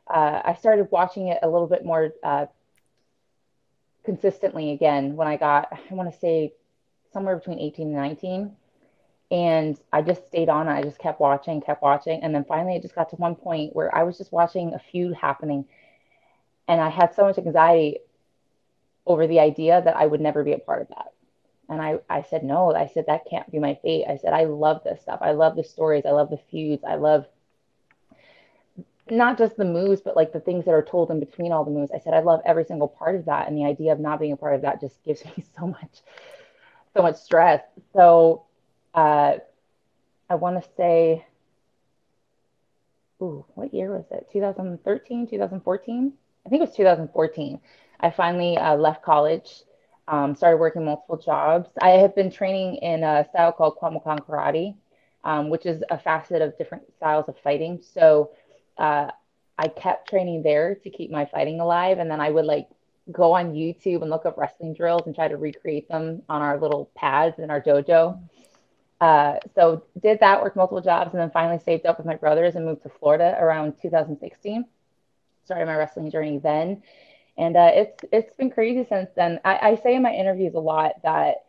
uh, 0.08 0.42
I 0.46 0.56
started 0.56 0.90
watching 0.92 1.28
it 1.28 1.40
a 1.42 1.50
little 1.50 1.68
bit 1.68 1.84
more 1.84 2.14
uh, 2.24 2.46
consistently 4.06 4.72
again 4.72 5.16
when 5.16 5.28
I 5.28 5.36
got, 5.38 5.70
I 5.72 5.94
want 5.94 6.14
to 6.14 6.20
say, 6.20 6.54
somewhere 7.12 7.38
between 7.38 7.60
18 7.60 7.88
and 7.88 7.96
19 7.96 8.56
and 9.36 9.78
I 9.92 10.02
just 10.02 10.26
stayed 10.28 10.48
on. 10.48 10.70
I 10.70 10.82
just 10.82 10.98
kept 10.98 11.20
watching, 11.20 11.60
kept 11.60 11.82
watching, 11.82 12.24
and 12.24 12.34
then 12.34 12.46
finally 12.46 12.78
it 12.78 12.82
just 12.82 12.96
got 12.96 13.10
to 13.10 13.18
one 13.18 13.36
point 13.36 13.76
where 13.76 13.94
I 13.94 14.04
was 14.04 14.18
just 14.18 14.32
watching 14.32 14.74
a 14.74 14.80
feud 14.80 15.14
happening, 15.14 15.66
and 16.70 16.80
I 16.80 16.88
had 16.88 17.14
so 17.14 17.26
much 17.26 17.38
anxiety 17.38 18.00
over 19.06 19.28
the 19.28 19.42
idea 19.42 19.82
that 19.84 19.98
I 19.98 20.06
would 20.06 20.22
never 20.22 20.46
be 20.46 20.54
a 20.54 20.58
part 20.58 20.84
of 20.84 20.88
that. 20.88 21.12
And 21.68 21.82
I, 21.82 22.00
I 22.10 22.22
said, 22.22 22.46
no, 22.46 22.74
I 22.74 22.88
said, 22.88 23.08
that 23.08 23.26
can't 23.30 23.52
be 23.52 23.60
my 23.60 23.78
fate. 23.84 24.06
I 24.08 24.16
said, 24.16 24.32
I 24.32 24.46
love 24.46 24.86
this 24.86 25.02
stuff. 25.02 25.20
I 25.22 25.32
love 25.32 25.58
the 25.58 25.66
stories. 25.66 26.06
I 26.06 26.12
love 26.12 26.30
the 26.30 26.40
feuds. 26.50 26.86
I 26.88 26.96
love 26.96 27.26
not 29.12 29.38
just 29.38 29.58
the 29.58 29.66
moves, 29.66 30.00
but 30.00 30.16
like 30.16 30.32
the 30.32 30.40
things 30.40 30.64
that 30.64 30.74
are 30.74 30.82
told 30.84 31.12
in 31.12 31.20
between 31.20 31.52
all 31.52 31.66
the 31.66 31.72
moves. 31.72 31.92
I 31.92 32.00
said, 32.00 32.14
I 32.14 32.22
love 32.22 32.42
every 32.46 32.64
single 32.64 32.88
part 32.88 33.16
of 33.16 33.26
that. 33.26 33.50
And 33.50 33.58
the 33.58 33.66
idea 33.66 33.92
of 33.92 34.00
not 34.00 34.20
being 34.22 34.32
a 34.32 34.38
part 34.38 34.56
of 34.56 34.62
that 34.62 34.80
just 34.80 35.04
gives 35.04 35.26
me 35.38 35.44
so 35.58 35.68
much, 35.68 36.02
so 36.96 37.02
much 37.02 37.18
stress. 37.18 37.62
So 37.92 38.46
uh, 38.96 39.38
I 40.30 40.36
want 40.36 40.64
to 40.64 40.70
say, 40.76 41.26
ooh, 43.22 43.46
what 43.54 43.74
year 43.74 43.92
was 43.92 44.06
it? 44.12 44.28
2013, 44.32 45.28
2014? 45.28 46.14
I 46.46 46.50
think 46.50 46.62
it 46.62 46.68
was 46.68 46.76
2014. 46.76 47.60
I 48.00 48.10
finally 48.10 48.58
uh, 48.58 48.76
left 48.76 49.04
college, 49.04 49.64
um, 50.08 50.36
started 50.36 50.58
working 50.58 50.86
multiple 50.86 51.18
jobs. 51.18 51.70
I 51.82 51.90
have 51.90 52.16
been 52.16 52.32
training 52.32 52.76
in 52.78 53.04
a 53.04 53.26
style 53.30 53.52
called 53.52 53.78
Kwanmukan 53.78 54.26
Karate, 54.26 54.76
um, 55.24 55.50
which 55.50 55.66
is 55.66 55.84
a 55.90 55.98
facet 55.98 56.42
of 56.42 56.58
different 56.58 56.84
styles 56.96 57.26
of 57.28 57.38
fighting. 57.40 57.82
So 57.82 58.32
uh, 58.78 59.12
I 59.58 59.68
kept 59.68 60.10
training 60.10 60.44
there 60.44 60.76
to 60.76 60.90
keep 60.90 61.12
my 61.12 61.26
fighting 61.26 61.60
alive. 61.60 62.00
And 62.00 62.10
then 62.10 62.22
I 62.22 62.30
would 62.30 62.46
like 62.46 62.68
go 63.12 63.34
on 63.34 63.54
YouTube 63.54 64.02
and 64.02 64.10
look 64.10 64.26
up 64.26 64.38
wrestling 64.38 64.74
drills 64.74 65.04
and 65.06 65.16
try 65.16 65.28
to 65.28 65.38
recreate 65.38 65.88
them 65.88 66.22
on 66.30 66.42
our 66.42 66.60
little 66.60 66.90
pads 66.96 67.40
in 67.40 67.50
our 67.50 67.62
dojo. 67.62 68.20
Uh, 69.02 69.36
so 69.54 69.84
did 70.02 70.20
that, 70.20 70.42
worked 70.42 70.56
multiple 70.56 70.82
jobs, 70.82 71.14
and 71.14 71.22
then 71.22 71.32
finally 71.32 71.60
saved 71.60 71.86
up 71.86 71.98
with 71.98 72.08
my 72.08 72.16
brothers 72.16 72.56
and 72.56 72.66
moved 72.66 72.84
to 72.84 72.90
Florida 72.90 73.36
around 73.40 73.74
2016. 73.82 74.66
Started 75.46 75.66
my 75.66 75.76
wrestling 75.76 76.10
journey 76.10 76.40
then, 76.40 76.82
and 77.38 77.56
uh, 77.58 77.72
it's 77.74 78.04
it's 78.12 78.34
been 78.36 78.50
crazy 78.50 78.84
since 78.84 79.10
then. 79.16 79.40
I, 79.46 79.60
I 79.72 79.76
say 79.76 79.96
in 79.96 80.02
my 80.02 80.14
interviews 80.14 80.54
a 80.56 80.60
lot 80.60 80.94
that 81.04 81.46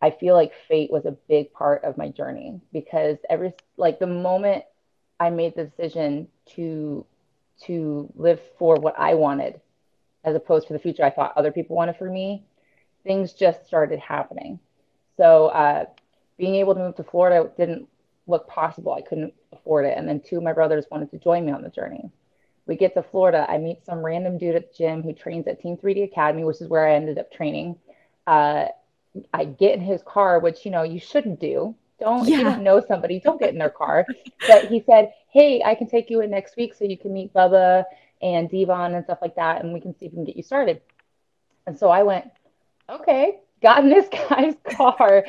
I 0.00 0.10
feel 0.10 0.34
like 0.34 0.52
fate 0.68 0.90
was 0.90 1.06
a 1.06 1.12
big 1.28 1.52
part 1.52 1.84
of 1.84 1.96
my 1.96 2.08
journey 2.08 2.60
because 2.72 3.18
every 3.30 3.52
like 3.76 3.98
the 3.98 4.06
moment 4.06 4.64
I 5.20 5.30
made 5.30 5.54
the 5.56 5.64
decision 5.64 6.28
to 6.56 7.06
to 7.66 8.12
live 8.16 8.40
for 8.58 8.76
what 8.76 8.98
I 8.98 9.14
wanted, 9.14 9.60
as 10.24 10.34
opposed 10.34 10.66
to 10.68 10.72
the 10.72 10.78
future 10.78 11.04
I 11.04 11.10
thought 11.10 11.32
other 11.36 11.52
people 11.52 11.76
wanted 11.76 11.96
for 11.96 12.10
me, 12.10 12.44
things 13.04 13.32
just 13.32 13.66
started 13.66 13.98
happening. 13.98 14.58
So 15.16 15.46
uh, 15.48 15.86
being 16.38 16.56
able 16.56 16.74
to 16.74 16.80
move 16.80 16.96
to 16.96 17.04
Florida 17.04 17.50
didn't 17.56 17.88
look 18.26 18.48
possible. 18.48 18.92
I 18.92 19.02
couldn't 19.02 19.34
afford 19.52 19.86
it. 19.86 19.96
And 19.96 20.08
then 20.08 20.20
two 20.20 20.38
of 20.38 20.42
my 20.42 20.52
brothers 20.52 20.84
wanted 20.90 21.10
to 21.12 21.18
join 21.18 21.46
me 21.46 21.52
on 21.52 21.62
the 21.62 21.68
journey. 21.68 22.10
We 22.66 22.76
get 22.76 22.94
to 22.94 23.02
Florida. 23.02 23.46
I 23.48 23.58
meet 23.58 23.84
some 23.84 24.04
random 24.04 24.38
dude 24.38 24.56
at 24.56 24.72
the 24.72 24.76
gym 24.76 25.02
who 25.02 25.12
trains 25.12 25.46
at 25.46 25.60
Team 25.60 25.76
3D 25.76 26.04
Academy, 26.04 26.44
which 26.44 26.60
is 26.60 26.68
where 26.68 26.86
I 26.86 26.94
ended 26.94 27.18
up 27.18 27.32
training. 27.32 27.76
Uh, 28.26 28.66
I 29.32 29.44
get 29.44 29.74
in 29.74 29.80
his 29.80 30.02
car, 30.02 30.40
which 30.40 30.64
you 30.64 30.70
know 30.70 30.82
you 30.82 30.98
shouldn't 30.98 31.40
do. 31.40 31.74
Don't 31.98 32.28
yeah. 32.28 32.38
you 32.38 32.44
don't 32.44 32.62
know 32.62 32.82
somebody, 32.86 33.20
don't 33.20 33.40
get 33.40 33.50
in 33.50 33.58
their 33.58 33.70
car. 33.70 34.04
but 34.46 34.66
he 34.66 34.82
said, 34.84 35.12
"Hey, 35.30 35.62
I 35.64 35.74
can 35.74 35.88
take 35.88 36.10
you 36.10 36.20
in 36.20 36.30
next 36.30 36.56
week 36.56 36.74
so 36.74 36.84
you 36.84 36.98
can 36.98 37.12
meet 37.12 37.32
Bubba 37.32 37.84
and 38.20 38.50
Devon 38.50 38.94
and 38.94 39.04
stuff 39.04 39.18
like 39.22 39.36
that, 39.36 39.62
and 39.62 39.72
we 39.72 39.80
can 39.80 39.96
see 39.96 40.06
if 40.06 40.12
we 40.12 40.16
can 40.16 40.24
get 40.24 40.36
you 40.36 40.42
started." 40.42 40.82
And 41.66 41.78
so 41.78 41.88
I 41.88 42.02
went, 42.02 42.30
"Okay." 42.90 43.40
Got 43.62 43.84
in 43.84 43.88
this 43.88 44.08
guy's 44.28 44.54
car, 44.76 45.24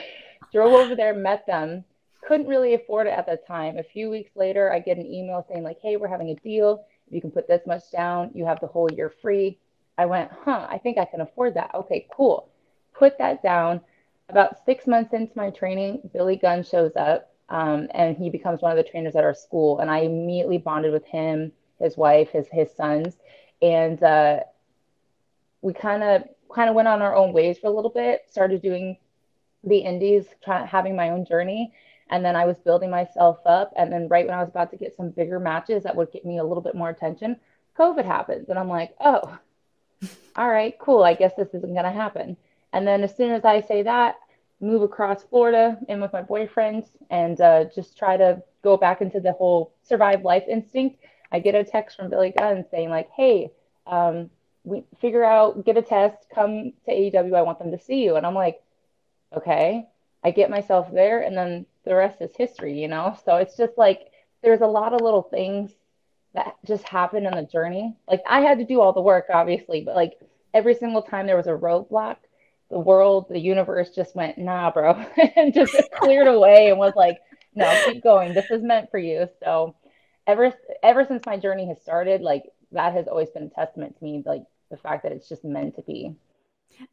drove 0.57 0.73
over 0.73 0.95
there, 0.95 1.13
met 1.13 1.45
them, 1.45 1.83
couldn't 2.27 2.47
really 2.47 2.73
afford 2.73 3.05
it 3.05 3.11
at 3.11 3.27
the 3.27 3.37
time. 3.47 3.77
A 3.77 3.83
few 3.83 4.09
weeks 4.09 4.31
later, 4.35 4.73
I 4.73 4.79
get 4.79 4.97
an 4.97 5.05
email 5.05 5.45
saying, 5.47 5.61
like, 5.61 5.77
hey, 5.83 5.97
we're 5.97 6.07
having 6.07 6.31
a 6.31 6.35
deal. 6.35 6.83
If 7.05 7.13
you 7.13 7.21
can 7.21 7.29
put 7.29 7.47
this 7.47 7.61
much 7.67 7.83
down, 7.91 8.31
you 8.33 8.43
have 8.43 8.59
the 8.59 8.65
whole 8.65 8.91
year 8.91 9.13
free. 9.21 9.59
I 9.99 10.07
went, 10.07 10.31
huh, 10.43 10.65
I 10.67 10.79
think 10.79 10.97
I 10.97 11.05
can 11.05 11.21
afford 11.21 11.53
that. 11.53 11.69
Okay, 11.75 12.07
cool. 12.11 12.49
Put 12.97 13.19
that 13.19 13.43
down. 13.43 13.81
About 14.29 14.65
six 14.65 14.87
months 14.87 15.13
into 15.13 15.31
my 15.35 15.51
training, 15.51 16.09
Billy 16.11 16.37
Gunn 16.37 16.63
shows 16.63 16.93
up 16.95 17.31
um, 17.49 17.87
and 17.91 18.17
he 18.17 18.31
becomes 18.31 18.63
one 18.63 18.71
of 18.71 18.83
the 18.83 18.89
trainers 18.89 19.15
at 19.15 19.23
our 19.23 19.35
school. 19.35 19.79
And 19.79 19.91
I 19.91 19.99
immediately 19.99 20.57
bonded 20.57 20.91
with 20.91 21.05
him, 21.05 21.51
his 21.79 21.97
wife, 21.97 22.31
his 22.31 22.47
his 22.51 22.71
sons, 22.75 23.15
and 23.61 24.01
uh, 24.01 24.39
we 25.61 25.73
kind 25.73 26.01
of 26.01 26.23
kind 26.53 26.67
of 26.67 26.75
went 26.75 26.87
on 26.87 27.03
our 27.03 27.15
own 27.15 27.31
ways 27.31 27.59
for 27.59 27.67
a 27.67 27.71
little 27.71 27.91
bit. 27.91 28.23
Started 28.27 28.63
doing 28.63 28.97
the 29.63 29.79
indies, 29.79 30.25
try, 30.43 30.65
having 30.65 30.95
my 30.95 31.09
own 31.09 31.25
journey. 31.25 31.73
And 32.09 32.23
then 32.23 32.35
I 32.35 32.45
was 32.45 32.57
building 32.57 32.89
myself 32.89 33.39
up. 33.45 33.73
And 33.75 33.91
then 33.91 34.07
right 34.07 34.25
when 34.25 34.37
I 34.37 34.41
was 34.41 34.49
about 34.49 34.71
to 34.71 34.77
get 34.77 34.95
some 34.95 35.09
bigger 35.09 35.39
matches 35.39 35.83
that 35.83 35.95
would 35.95 36.11
get 36.11 36.25
me 36.25 36.37
a 36.37 36.43
little 36.43 36.63
bit 36.63 36.75
more 36.75 36.89
attention, 36.89 37.37
COVID 37.77 38.05
happens. 38.05 38.49
And 38.49 38.57
I'm 38.57 38.69
like, 38.69 38.95
oh, 38.99 39.37
all 40.35 40.49
right, 40.49 40.77
cool. 40.79 41.03
I 41.03 41.13
guess 41.13 41.33
this 41.35 41.49
isn't 41.49 41.73
going 41.73 41.83
to 41.83 41.91
happen. 41.91 42.37
And 42.73 42.87
then 42.87 43.03
as 43.03 43.15
soon 43.15 43.31
as 43.31 43.43
I 43.43 43.61
say 43.61 43.83
that, 43.83 44.15
move 44.59 44.81
across 44.81 45.23
Florida 45.23 45.77
in 45.87 46.01
with 46.01 46.13
my 46.13 46.21
boyfriend 46.21 46.85
and 47.09 47.39
uh, 47.41 47.65
just 47.75 47.97
try 47.97 48.17
to 48.17 48.41
go 48.63 48.77
back 48.77 49.01
into 49.01 49.19
the 49.19 49.33
whole 49.33 49.73
survive 49.83 50.23
life 50.23 50.43
instinct. 50.47 50.99
I 51.31 51.39
get 51.39 51.55
a 51.55 51.63
text 51.63 51.97
from 51.97 52.09
Billy 52.09 52.33
Gunn 52.37 52.65
saying 52.71 52.89
like, 52.89 53.09
"Hey, 53.11 53.51
um, 53.85 54.29
we 54.63 54.83
figure 54.99 55.23
out, 55.23 55.65
get 55.65 55.77
a 55.77 55.81
test, 55.81 56.17
come 56.33 56.73
to 56.85 56.91
AEW. 56.91 57.35
I 57.35 57.41
want 57.41 57.59
them 57.59 57.71
to 57.71 57.79
see 57.79 58.03
you." 58.03 58.15
And 58.15 58.25
I'm 58.25 58.33
like, 58.33 58.61
okay? 59.35 59.87
I 60.23 60.31
get 60.31 60.49
myself 60.49 60.91
there 60.91 61.21
and 61.21 61.37
then 61.37 61.65
the 61.83 61.95
rest 61.95 62.21
is 62.21 62.31
history 62.35 62.79
you 62.79 62.87
know? 62.87 63.17
So 63.25 63.35
it's 63.37 63.57
just 63.57 63.77
like 63.77 64.11
there's 64.43 64.61
a 64.61 64.67
lot 64.67 64.93
of 64.93 65.01
little 65.01 65.23
things 65.23 65.71
that 66.33 66.55
just 66.65 66.83
happen 66.87 67.25
in 67.25 67.33
the 67.33 67.43
journey. 67.43 67.95
Like 68.07 68.21
i 68.27 68.41
had 68.41 68.59
to 68.59 68.65
do 68.65 68.81
all 68.81 68.93
the 68.93 69.01
work 69.01 69.25
obviously 69.33 69.81
but 69.81 69.95
like 69.95 70.19
every 70.53 70.75
single 70.75 71.01
time 71.01 71.27
there 71.27 71.37
was 71.37 71.47
a 71.47 71.51
roadblock 71.51 72.17
the 72.69 72.79
world 72.79 73.27
the 73.29 73.39
universe 73.39 73.91
just 73.95 74.13
went 74.13 74.37
nah 74.37 74.69
bro 74.69 74.91
and 75.37 75.53
just 75.53 75.75
cleared 75.93 76.27
away 76.27 76.69
and 76.69 76.77
was 76.77 76.93
like 76.95 77.17
no 77.57 77.83
keep 77.85 78.03
going. 78.03 78.33
This 78.33 78.51
is 78.51 78.61
meant 78.61 78.91
for 78.91 78.99
you. 78.99 79.27
So 79.43 79.75
ever 80.25 80.53
ever 80.83 81.05
since 81.05 81.25
my 81.25 81.37
journey 81.37 81.67
has 81.67 81.81
started 81.81 82.21
like 82.21 82.43
that 82.71 82.93
has 82.93 83.07
always 83.07 83.29
been 83.29 83.43
a 83.43 83.49
testament 83.49 83.97
to 83.97 84.03
me 84.03 84.21
like 84.25 84.43
the 84.69 84.77
fact 84.77 85.03
that 85.03 85.11
it's 85.11 85.29
just 85.29 85.43
meant 85.43 85.75
to 85.75 85.81
be 85.81 86.13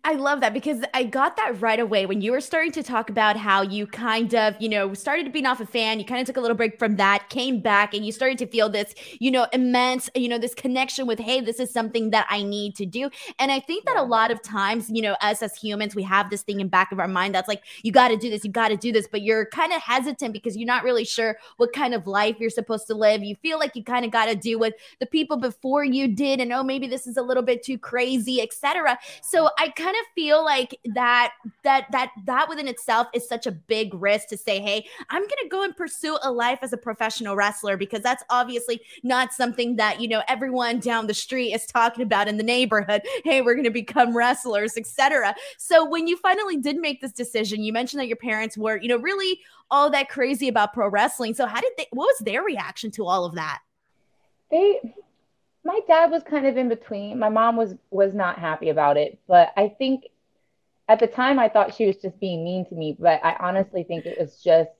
I 0.02 0.14
love 0.14 0.40
that 0.40 0.52
because 0.52 0.82
I 0.92 1.04
got 1.04 1.36
that 1.36 1.60
right 1.60 1.80
away 1.80 2.04
when 2.04 2.20
you 2.20 2.32
were 2.32 2.40
starting 2.40 2.72
to 2.72 2.82
talk 2.82 3.08
about 3.08 3.36
how 3.36 3.62
you 3.62 3.86
kind 3.86 4.34
of, 4.34 4.54
you 4.60 4.68
know, 4.68 4.92
started 4.92 5.24
to 5.24 5.30
be 5.30 5.44
off 5.44 5.60
a 5.60 5.66
fan. 5.66 5.98
You 5.98 6.04
kind 6.04 6.20
of 6.20 6.26
took 6.26 6.36
a 6.36 6.40
little 6.40 6.56
break 6.56 6.78
from 6.78 6.96
that, 6.96 7.30
came 7.30 7.60
back, 7.60 7.94
and 7.94 8.04
you 8.04 8.12
started 8.12 8.36
to 8.38 8.46
feel 8.46 8.68
this, 8.68 8.94
you 9.18 9.30
know, 9.30 9.46
immense, 9.52 10.10
you 10.14 10.28
know, 10.28 10.38
this 10.38 10.54
connection 10.54 11.06
with, 11.06 11.18
hey, 11.18 11.40
this 11.40 11.58
is 11.58 11.70
something 11.70 12.10
that 12.10 12.26
I 12.28 12.42
need 12.42 12.76
to 12.76 12.86
do. 12.86 13.10
And 13.38 13.50
I 13.50 13.60
think 13.60 13.84
that 13.86 13.96
a 13.96 14.02
lot 14.02 14.30
of 14.30 14.42
times, 14.42 14.90
you 14.90 15.02
know, 15.02 15.16
us 15.20 15.42
as 15.42 15.54
humans, 15.54 15.94
we 15.94 16.02
have 16.02 16.30
this 16.30 16.42
thing 16.42 16.60
in 16.60 16.68
back 16.68 16.92
of 16.92 16.98
our 16.98 17.08
mind 17.08 17.34
that's 17.34 17.48
like, 17.48 17.62
you 17.82 17.92
got 17.92 18.08
to 18.08 18.16
do 18.16 18.30
this, 18.30 18.44
you 18.44 18.50
got 18.50 18.68
to 18.68 18.76
do 18.76 18.92
this, 18.92 19.08
but 19.10 19.22
you're 19.22 19.46
kind 19.46 19.72
of 19.72 19.82
hesitant 19.82 20.32
because 20.32 20.56
you're 20.56 20.66
not 20.66 20.84
really 20.84 21.04
sure 21.04 21.38
what 21.56 21.72
kind 21.72 21.94
of 21.94 22.06
life 22.06 22.36
you're 22.38 22.50
supposed 22.50 22.86
to 22.86 22.94
live. 22.94 23.22
You 23.22 23.36
feel 23.36 23.58
like 23.58 23.74
you 23.74 23.82
kind 23.82 24.04
of 24.04 24.10
got 24.10 24.26
to 24.26 24.34
do 24.34 24.58
what 24.58 24.74
the 25.00 25.06
people 25.06 25.36
before 25.36 25.84
you 25.84 26.08
did, 26.08 26.40
and 26.40 26.52
oh, 26.52 26.62
maybe 26.62 26.86
this 26.86 27.06
is 27.06 27.16
a 27.16 27.22
little 27.22 27.42
bit 27.42 27.62
too 27.62 27.78
crazy, 27.78 28.40
etc. 28.40 28.98
So 29.22 29.50
I 29.58 29.63
kind 29.68 29.90
of 29.90 30.06
feel 30.14 30.44
like 30.44 30.78
that 30.94 31.32
that 31.62 31.86
that 31.92 32.10
that 32.26 32.48
within 32.48 32.68
itself 32.68 33.08
is 33.14 33.28
such 33.28 33.46
a 33.46 33.52
big 33.52 33.94
risk 33.94 34.28
to 34.28 34.36
say, 34.36 34.60
"Hey, 34.60 34.86
I'm 35.10 35.22
to 35.22 35.48
go 35.48 35.62
and 35.62 35.76
pursue 35.76 36.16
a 36.22 36.30
life 36.30 36.58
as 36.62 36.72
a 36.72 36.76
professional 36.76 37.36
wrestler" 37.36 37.76
because 37.76 38.02
that's 38.02 38.22
obviously 38.30 38.80
not 39.02 39.32
something 39.32 39.76
that, 39.76 40.00
you 40.00 40.08
know, 40.08 40.22
everyone 40.28 40.80
down 40.80 41.06
the 41.06 41.14
street 41.14 41.52
is 41.52 41.66
talking 41.66 42.02
about 42.02 42.28
in 42.28 42.36
the 42.36 42.42
neighborhood. 42.42 43.02
Hey, 43.24 43.40
we're 43.40 43.54
to 43.62 43.70
become 43.70 44.14
wrestlers, 44.14 44.76
etc. 44.76 45.34
So 45.56 45.88
when 45.88 46.06
you 46.06 46.16
finally 46.18 46.58
did 46.58 46.76
make 46.76 47.00
this 47.00 47.12
decision, 47.12 47.62
you 47.62 47.72
mentioned 47.72 48.00
that 48.00 48.08
your 48.08 48.16
parents 48.16 48.58
were, 48.58 48.76
you 48.76 48.88
know, 48.88 48.98
really 48.98 49.40
all 49.70 49.88
that 49.90 50.08
crazy 50.10 50.48
about 50.48 50.74
pro 50.74 50.88
wrestling. 50.88 51.32
So 51.34 51.46
how 51.46 51.60
did 51.60 51.72
they 51.78 51.86
what 51.90 52.06
was 52.06 52.18
their 52.20 52.42
reaction 52.42 52.90
to 52.92 53.06
all 53.06 53.24
of 53.24 53.34
that? 53.36 53.60
They 54.50 54.80
my 55.64 55.80
dad 55.88 56.10
was 56.10 56.22
kind 56.22 56.46
of 56.46 56.56
in 56.56 56.68
between. 56.68 57.18
My 57.18 57.28
mom 57.28 57.56
was 57.56 57.74
was 57.90 58.14
not 58.14 58.38
happy 58.38 58.68
about 58.68 58.96
it, 58.96 59.18
but 59.26 59.52
I 59.56 59.68
think 59.68 60.04
at 60.88 61.00
the 61.00 61.06
time 61.06 61.38
I 61.38 61.48
thought 61.48 61.74
she 61.74 61.86
was 61.86 61.96
just 61.96 62.20
being 62.20 62.44
mean 62.44 62.66
to 62.66 62.74
me, 62.74 62.96
but 62.98 63.24
I 63.24 63.36
honestly 63.40 63.82
think 63.84 64.04
it 64.04 64.18
was 64.18 64.42
just 64.42 64.70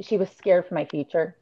she 0.00 0.18
was 0.18 0.28
scared 0.30 0.66
for 0.66 0.74
my 0.74 0.84
future. 0.84 1.36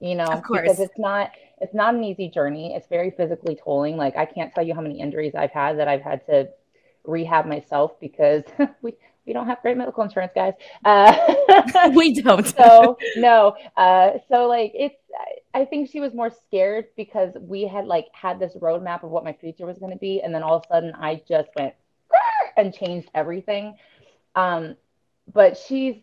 You 0.00 0.16
know, 0.16 0.24
of 0.24 0.42
course. 0.42 0.62
because 0.62 0.80
it's 0.80 0.98
not 0.98 1.30
it's 1.60 1.74
not 1.74 1.94
an 1.94 2.02
easy 2.02 2.28
journey. 2.28 2.74
It's 2.74 2.88
very 2.88 3.12
physically 3.12 3.56
tolling. 3.62 3.96
Like 3.96 4.16
I 4.16 4.26
can't 4.26 4.52
tell 4.52 4.66
you 4.66 4.74
how 4.74 4.80
many 4.80 4.98
injuries 4.98 5.34
I've 5.36 5.52
had 5.52 5.78
that 5.78 5.86
I've 5.86 6.02
had 6.02 6.26
to 6.26 6.48
rehab 7.04 7.46
myself 7.46 7.98
because 8.00 8.42
we 8.82 8.96
we 9.26 9.32
don't 9.32 9.46
have 9.46 9.62
great 9.62 9.76
medical 9.76 10.02
insurance, 10.02 10.32
guys. 10.34 10.54
Uh, 10.84 11.90
we 11.94 12.20
don't. 12.20 12.46
so 12.56 12.98
no. 13.16 13.56
Uh, 13.76 14.12
so 14.28 14.46
like 14.46 14.72
it's 14.74 14.96
I 15.54 15.64
think 15.64 15.90
she 15.90 16.00
was 16.00 16.14
more 16.14 16.30
scared 16.30 16.86
because 16.96 17.32
we 17.40 17.66
had 17.66 17.86
like 17.86 18.06
had 18.12 18.40
this 18.40 18.54
roadmap 18.54 19.04
of 19.04 19.10
what 19.10 19.24
my 19.24 19.32
future 19.32 19.66
was 19.66 19.78
going 19.78 19.92
to 19.92 19.98
be, 19.98 20.20
and 20.22 20.34
then 20.34 20.42
all 20.42 20.56
of 20.56 20.64
a 20.64 20.74
sudden 20.74 20.92
I 20.94 21.22
just 21.28 21.48
went 21.56 21.74
and 22.56 22.74
changed 22.74 23.10
everything. 23.14 23.76
Um, 24.34 24.76
but 25.32 25.56
she's 25.56 25.96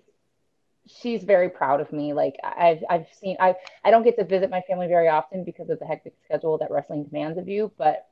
she's 0.86 1.24
very 1.24 1.50
proud 1.50 1.82
of 1.82 1.92
me. 1.92 2.14
Like 2.14 2.36
I've 2.44 2.84
I've 2.90 3.08
seen 3.20 3.38
I 3.40 3.56
I 3.84 3.92
don't 3.92 4.04
get 4.04 4.18
to 4.18 4.24
visit 4.24 4.50
my 4.50 4.62
family 4.62 4.88
very 4.88 5.08
often 5.08 5.44
because 5.44 5.70
of 5.70 5.80
the 5.80 5.86
hectic 5.86 6.14
schedule 6.26 6.58
that 6.60 6.72
wrestling 6.72 7.04
demands 7.04 7.38
of 7.38 7.48
you, 7.48 7.72
but 7.78 8.08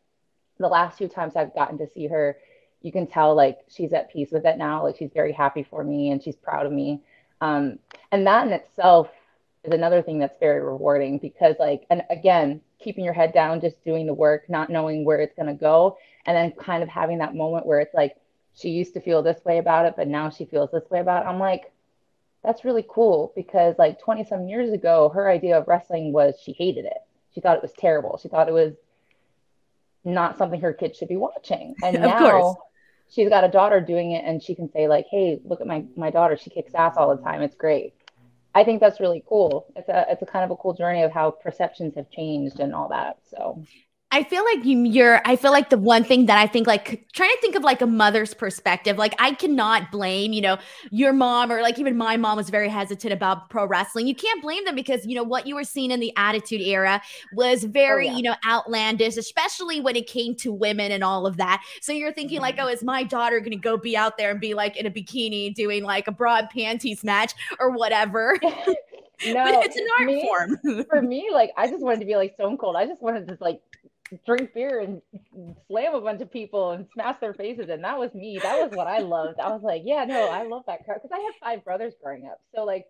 the 0.59 0.67
last 0.67 0.97
few 0.97 1.07
times 1.07 1.35
I've 1.35 1.53
gotten 1.53 1.77
to 1.77 1.87
see 1.93 2.07
her, 2.07 2.37
you 2.81 2.91
can 2.91 3.07
tell 3.07 3.35
like 3.35 3.59
she's 3.67 3.93
at 3.93 4.11
peace 4.11 4.29
with 4.31 4.45
it 4.45 4.57
now. 4.57 4.83
Like 4.83 4.97
she's 4.97 5.11
very 5.13 5.31
happy 5.31 5.63
for 5.63 5.83
me 5.83 6.11
and 6.11 6.21
she's 6.21 6.35
proud 6.35 6.65
of 6.65 6.71
me. 6.71 7.01
Um, 7.41 7.79
and 8.11 8.25
that 8.27 8.47
in 8.47 8.53
itself 8.53 9.09
is 9.63 9.73
another 9.73 10.01
thing 10.01 10.19
that's 10.19 10.39
very 10.39 10.63
rewarding 10.63 11.17
because 11.17 11.55
like 11.59 11.85
and 11.89 12.03
again 12.09 12.61
keeping 12.79 13.03
your 13.03 13.13
head 13.13 13.33
down 13.33 13.59
just 13.59 13.83
doing 13.83 14.05
the 14.05 14.13
work 14.13 14.49
not 14.49 14.69
knowing 14.69 15.03
where 15.03 15.19
it's 15.19 15.35
going 15.35 15.47
to 15.47 15.53
go 15.53 15.97
and 16.25 16.35
then 16.35 16.51
kind 16.51 16.83
of 16.83 16.89
having 16.89 17.17
that 17.17 17.35
moment 17.35 17.65
where 17.65 17.79
it's 17.79 17.93
like 17.93 18.15
she 18.55 18.69
used 18.69 18.93
to 18.93 19.01
feel 19.01 19.21
this 19.21 19.43
way 19.45 19.57
about 19.57 19.85
it 19.85 19.95
but 19.97 20.07
now 20.07 20.29
she 20.29 20.45
feels 20.45 20.71
this 20.71 20.89
way 20.89 20.99
about 20.99 21.23
it. 21.23 21.29
I'm 21.29 21.39
like 21.39 21.71
that's 22.43 22.63
really 22.63 22.85
cool 22.87 23.33
because 23.35 23.75
like 23.77 23.99
20 23.99 24.23
some 24.23 24.47
years 24.47 24.71
ago 24.71 25.09
her 25.13 25.29
idea 25.29 25.57
of 25.57 25.67
wrestling 25.67 26.13
was 26.13 26.35
she 26.41 26.53
hated 26.53 26.85
it. 26.85 26.97
She 27.33 27.41
thought 27.41 27.57
it 27.57 27.61
was 27.61 27.73
terrible. 27.73 28.17
She 28.21 28.29
thought 28.29 28.47
it 28.47 28.53
was 28.53 28.73
not 30.03 30.37
something 30.37 30.61
her 30.61 30.73
kids 30.73 30.97
should 30.97 31.09
be 31.09 31.17
watching. 31.17 31.75
And 31.83 31.99
now 32.01 32.57
she's 33.09 33.29
got 33.29 33.43
a 33.43 33.47
daughter 33.49 33.79
doing 33.81 34.11
it 34.11 34.23
and 34.25 34.41
she 34.41 34.55
can 34.55 34.69
say 34.71 34.87
like 34.87 35.05
hey 35.09 35.39
look 35.43 35.61
at 35.61 35.67
my 35.67 35.83
my 35.95 36.09
daughter 36.09 36.37
she 36.37 36.49
kicks 36.49 36.73
ass 36.75 36.95
all 36.97 37.15
the 37.15 37.21
time 37.23 37.41
it's 37.41 37.55
great 37.55 37.93
I 38.57 38.63
think 38.63 38.79
that's 38.79 38.99
really 38.99 39.23
cool. 39.29 39.67
It's 39.75 39.87
a 39.87 40.07
it's 40.09 40.23
a 40.23 40.25
kind 40.25 40.43
of 40.43 40.49
a 40.49 40.55
cool 40.55 40.73
journey 40.73 41.03
of 41.03 41.11
how 41.11 41.29
perceptions 41.29 41.93
have 41.93 42.09
changed 42.09 42.59
and 42.59 42.73
all 42.73 42.89
that. 42.89 43.17
So 43.29 43.63
I 44.09 44.23
feel 44.23 44.43
like 44.45 44.63
you, 44.63 45.03
are 45.03 45.21
I 45.25 45.35
feel 45.35 45.51
like 45.51 45.69
the 45.69 45.77
one 45.77 46.05
thing 46.05 46.27
that 46.27 46.37
I 46.37 46.47
think, 46.47 46.65
like, 46.65 47.05
trying 47.11 47.29
to 47.29 47.41
think 47.41 47.55
of 47.55 47.63
like 47.63 47.81
a 47.81 47.85
mother's 47.85 48.33
perspective, 48.33 48.97
like, 48.97 49.13
I 49.19 49.33
cannot 49.33 49.91
blame, 49.91 50.31
you 50.31 50.39
know, 50.39 50.57
your 50.91 51.11
mom 51.11 51.51
or 51.51 51.61
like 51.61 51.77
even 51.77 51.97
my 51.97 52.15
mom 52.15 52.37
was 52.37 52.49
very 52.49 52.69
hesitant 52.69 53.11
about 53.11 53.49
pro 53.49 53.65
wrestling. 53.65 54.07
You 54.07 54.15
can't 54.15 54.41
blame 54.41 54.63
them 54.63 54.75
because, 54.75 55.05
you 55.05 55.13
know, 55.13 55.23
what 55.23 55.45
you 55.45 55.55
were 55.55 55.65
seeing 55.65 55.91
in 55.91 55.99
the 55.99 56.13
Attitude 56.15 56.61
Era 56.61 57.01
was 57.33 57.65
very, 57.65 58.07
oh, 58.07 58.11
yeah. 58.11 58.17
you 58.17 58.23
know, 58.23 58.35
outlandish, 58.47 59.17
especially 59.17 59.81
when 59.81 59.97
it 59.97 60.07
came 60.07 60.35
to 60.35 60.53
women 60.53 60.93
and 60.93 61.03
all 61.03 61.27
of 61.27 61.35
that. 61.37 61.61
So 61.81 61.91
you're 61.91 62.13
thinking, 62.13 62.39
like, 62.39 62.55
mm-hmm. 62.55 62.67
oh, 62.67 62.69
is 62.69 62.83
my 62.83 63.03
daughter 63.03 63.39
going 63.39 63.51
to 63.51 63.57
go 63.57 63.75
be 63.75 63.97
out 63.97 64.17
there 64.17 64.31
and 64.31 64.39
be 64.39 64.53
like 64.53 64.77
in 64.77 64.85
a 64.85 64.91
bikini 64.91 65.53
doing 65.53 65.83
like 65.83 66.07
a 66.07 66.13
broad 66.13 66.49
panties 66.49 67.03
match 67.03 67.33
or 67.59 67.71
whatever? 67.71 68.39
no, 69.25 69.33
but 69.33 69.65
it's 69.65 69.75
an 69.75 69.87
art 69.99 70.05
me, 70.05 70.21
form. 70.21 70.85
for 70.89 71.01
me, 71.01 71.29
like 71.31 71.51
I 71.57 71.67
just 71.67 71.83
wanted 71.83 72.01
to 72.01 72.05
be 72.05 72.15
like 72.15 72.35
Stone 72.35 72.57
Cold. 72.57 72.75
I 72.75 72.85
just 72.85 73.01
wanted 73.01 73.27
to 73.27 73.37
like 73.41 73.59
drink 74.25 74.53
beer 74.53 74.79
and 74.79 75.01
slam 75.67 75.93
a 75.93 76.01
bunch 76.01 76.21
of 76.21 76.31
people 76.31 76.71
and 76.71 76.87
smash 76.93 77.17
their 77.19 77.33
faces 77.33 77.69
and 77.69 77.83
that 77.83 77.97
was 77.97 78.13
me. 78.13 78.39
That 78.41 78.59
was 78.59 78.71
what 78.75 78.87
i 78.87 78.99
loved. 78.99 79.39
I 79.39 79.49
was 79.49 79.61
like 79.63 79.83
yeah 79.85 80.05
no 80.05 80.29
i 80.29 80.43
love 80.43 80.63
that 80.67 80.85
crowd. 80.85 80.99
Because 81.01 81.17
i 81.17 81.21
had 81.21 81.33
five 81.39 81.63
brothers 81.63 81.93
growing 82.01 82.25
up. 82.25 82.39
So 82.55 82.63
like 82.63 82.87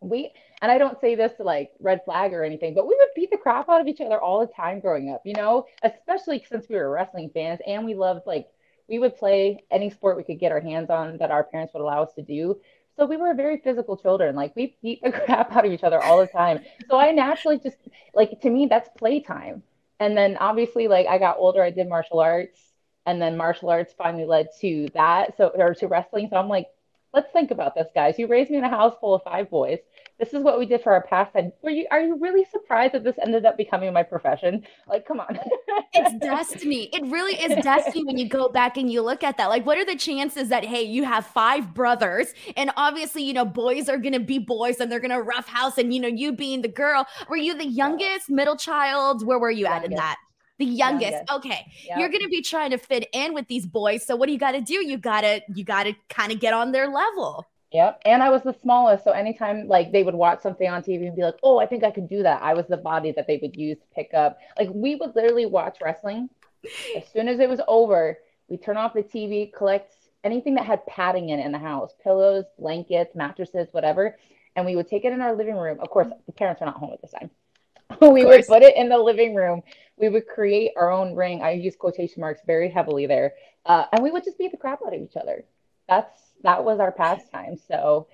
we 0.00 0.30
and 0.62 0.70
i 0.70 0.78
don't 0.78 1.00
say 1.00 1.16
this 1.16 1.32
to 1.34 1.42
like 1.42 1.72
red 1.80 2.00
flag 2.04 2.32
or 2.32 2.44
anything 2.44 2.72
but 2.72 2.86
we 2.86 2.94
would 2.96 3.08
beat 3.16 3.32
the 3.32 3.36
crap 3.36 3.68
out 3.68 3.80
of 3.80 3.88
each 3.88 4.00
other 4.00 4.20
all 4.20 4.38
the 4.38 4.52
time 4.52 4.78
growing 4.78 5.10
up 5.10 5.22
you 5.24 5.34
know? 5.34 5.66
Especially 5.82 6.44
since 6.48 6.68
we 6.68 6.76
were 6.76 6.90
wrestling 6.90 7.30
fans 7.34 7.60
and 7.66 7.84
we 7.84 7.94
loved 7.94 8.26
like 8.26 8.48
we 8.88 8.98
would 8.98 9.16
play 9.16 9.62
any 9.70 9.90
sport 9.90 10.16
we 10.16 10.24
could 10.24 10.40
get 10.40 10.52
our 10.52 10.60
hands 10.60 10.90
on 10.90 11.18
that 11.18 11.30
our 11.30 11.44
parents 11.44 11.74
would 11.74 11.82
allow 11.82 12.02
us 12.02 12.14
to 12.14 12.22
do. 12.22 12.58
So 12.96 13.06
we 13.06 13.16
were 13.16 13.32
very 13.34 13.58
physical 13.58 13.96
children. 13.96 14.34
Like 14.34 14.56
we 14.56 14.76
beat 14.82 15.02
the 15.02 15.12
crap 15.26 15.54
out 15.54 15.64
of 15.64 15.72
each 15.72 15.84
other 15.84 16.02
all 16.02 16.18
the 16.18 16.26
time. 16.26 16.60
So 16.90 16.98
I 16.98 17.12
naturally 17.12 17.58
just 17.58 17.76
like 18.14 18.40
to 18.40 18.50
me 18.50 18.66
that's 18.66 18.88
playtime 18.96 19.62
and 20.00 20.16
then 20.16 20.36
obviously 20.38 20.88
like 20.88 21.06
I 21.06 21.18
got 21.18 21.38
older, 21.38 21.62
I 21.62 21.70
did 21.70 21.88
martial 21.88 22.20
arts, 22.20 22.60
and 23.06 23.20
then 23.20 23.36
martial 23.36 23.70
arts 23.70 23.94
finally 23.96 24.26
led 24.26 24.48
to 24.60 24.88
that, 24.94 25.36
so 25.36 25.48
or 25.48 25.74
to 25.74 25.88
wrestling. 25.88 26.28
So 26.30 26.36
I'm 26.36 26.48
like, 26.48 26.66
let's 27.14 27.32
think 27.32 27.50
about 27.50 27.74
this, 27.74 27.88
guys. 27.94 28.18
You 28.18 28.26
raised 28.26 28.50
me 28.50 28.58
in 28.58 28.64
a 28.64 28.68
house 28.68 28.94
full 29.00 29.14
of 29.14 29.22
five 29.22 29.50
boys. 29.50 29.78
This 30.18 30.34
is 30.34 30.42
what 30.42 30.58
we 30.58 30.66
did 30.66 30.82
for 30.82 30.92
our 30.92 31.02
pastime. 31.02 31.52
Were 31.62 31.70
you 31.70 31.86
are 31.92 32.00
you 32.00 32.18
really 32.18 32.44
surprised 32.50 32.94
that 32.94 33.04
this 33.04 33.14
ended 33.22 33.46
up 33.46 33.56
becoming 33.56 33.92
my 33.92 34.02
profession? 34.02 34.64
Like, 34.88 35.06
come 35.06 35.20
on. 35.20 35.38
it's 35.92 36.18
destiny. 36.24 36.90
It 36.92 37.04
really 37.06 37.34
is 37.34 37.62
destiny 37.62 38.02
when 38.04 38.18
you 38.18 38.28
go 38.28 38.48
back 38.48 38.76
and 38.76 38.90
you 38.90 39.00
look 39.02 39.22
at 39.22 39.36
that. 39.36 39.46
Like, 39.46 39.64
what 39.64 39.78
are 39.78 39.84
the 39.84 39.96
chances 39.96 40.48
that 40.48 40.64
hey, 40.64 40.82
you 40.82 41.04
have 41.04 41.24
five 41.24 41.72
brothers, 41.72 42.34
and 42.56 42.72
obviously, 42.76 43.22
you 43.22 43.32
know, 43.32 43.44
boys 43.44 43.88
are 43.88 43.98
gonna 43.98 44.18
be 44.18 44.38
boys 44.38 44.80
and 44.80 44.90
they're 44.90 45.00
gonna 45.00 45.22
roughhouse, 45.22 45.78
and 45.78 45.94
you 45.94 46.00
know, 46.00 46.08
you 46.08 46.32
being 46.32 46.62
the 46.62 46.68
girl. 46.68 47.06
Were 47.28 47.36
you 47.36 47.56
the 47.56 47.66
youngest, 47.66 48.28
middle 48.28 48.56
child? 48.56 49.24
Where 49.24 49.38
were 49.38 49.50
you 49.50 49.66
youngest. 49.66 49.84
at 49.84 49.90
in 49.90 49.96
that? 49.96 50.16
the 50.58 50.64
youngest. 50.64 51.12
youngest. 51.12 51.32
Okay. 51.32 51.72
Yep. 51.84 51.98
You're 51.98 52.08
going 52.08 52.22
to 52.22 52.28
be 52.28 52.42
trying 52.42 52.70
to 52.72 52.78
fit 52.78 53.08
in 53.12 53.32
with 53.32 53.46
these 53.46 53.64
boys. 53.64 54.04
So 54.04 54.16
what 54.16 54.26
do 54.26 54.32
you 54.32 54.38
got 54.38 54.52
to 54.52 54.60
do? 54.60 54.84
You 54.84 54.98
got 54.98 55.20
to 55.20 55.40
you 55.54 55.64
got 55.64 55.84
to 55.84 55.94
kind 56.08 56.32
of 56.32 56.40
get 56.40 56.52
on 56.52 56.72
their 56.72 56.88
level. 56.88 57.46
Yep. 57.72 58.02
And 58.06 58.22
I 58.22 58.30
was 58.30 58.42
the 58.42 58.56
smallest. 58.62 59.04
So 59.04 59.10
anytime 59.10 59.68
like 59.68 59.92
they 59.92 60.02
would 60.02 60.14
watch 60.14 60.40
something 60.40 60.68
on 60.68 60.82
TV 60.82 61.06
and 61.06 61.16
be 61.16 61.22
like, 61.22 61.38
oh, 61.42 61.58
I 61.58 61.66
think 61.66 61.84
I 61.84 61.90
could 61.90 62.08
do 62.08 62.22
that. 62.22 62.42
I 62.42 62.54
was 62.54 62.66
the 62.66 62.78
body 62.78 63.12
that 63.12 63.26
they 63.26 63.38
would 63.42 63.56
use 63.56 63.78
to 63.78 63.86
pick 63.94 64.14
up. 64.14 64.38
Like 64.58 64.70
we 64.72 64.94
would 64.94 65.14
literally 65.14 65.46
watch 65.46 65.78
wrestling. 65.82 66.30
As 66.96 67.04
soon 67.12 67.28
as 67.28 67.40
it 67.40 67.48
was 67.48 67.60
over, 67.68 68.18
we 68.48 68.56
turn 68.56 68.76
off 68.76 68.94
the 68.94 69.02
TV, 69.02 69.52
collect 69.52 69.92
anything 70.24 70.54
that 70.54 70.64
had 70.64 70.84
padding 70.86 71.28
in 71.28 71.38
it 71.38 71.46
in 71.46 71.52
the 71.52 71.58
house, 71.58 71.92
pillows, 72.02 72.44
blankets, 72.58 73.14
mattresses, 73.14 73.68
whatever. 73.72 74.16
And 74.56 74.64
we 74.64 74.74
would 74.74 74.88
take 74.88 75.04
it 75.04 75.12
in 75.12 75.20
our 75.20 75.36
living 75.36 75.56
room. 75.56 75.78
Of 75.80 75.90
course, 75.90 76.08
the 76.26 76.32
parents 76.32 76.60
were 76.60 76.66
not 76.66 76.76
home 76.76 76.92
at 76.92 77.02
this 77.02 77.12
time. 77.12 77.30
we 78.12 78.24
would 78.24 78.46
put 78.46 78.62
it 78.62 78.76
in 78.76 78.88
the 78.88 78.98
living 78.98 79.34
room. 79.34 79.62
We 79.96 80.08
would 80.08 80.26
create 80.26 80.72
our 80.76 80.90
own 80.90 81.14
ring. 81.14 81.42
I 81.42 81.52
use 81.52 81.76
quotation 81.76 82.20
marks 82.20 82.40
very 82.46 82.68
heavily 82.68 83.06
there. 83.06 83.34
Uh, 83.64 83.84
and 83.92 84.02
we 84.02 84.10
would 84.10 84.24
just 84.24 84.38
beat 84.38 84.50
the 84.50 84.56
crap 84.56 84.80
out 84.86 84.94
of 84.94 85.00
each 85.00 85.16
other. 85.16 85.44
That's 85.88 86.27
that 86.42 86.64
was 86.64 86.80
our 86.80 86.92
pastime. 86.92 87.56
So 87.68 88.08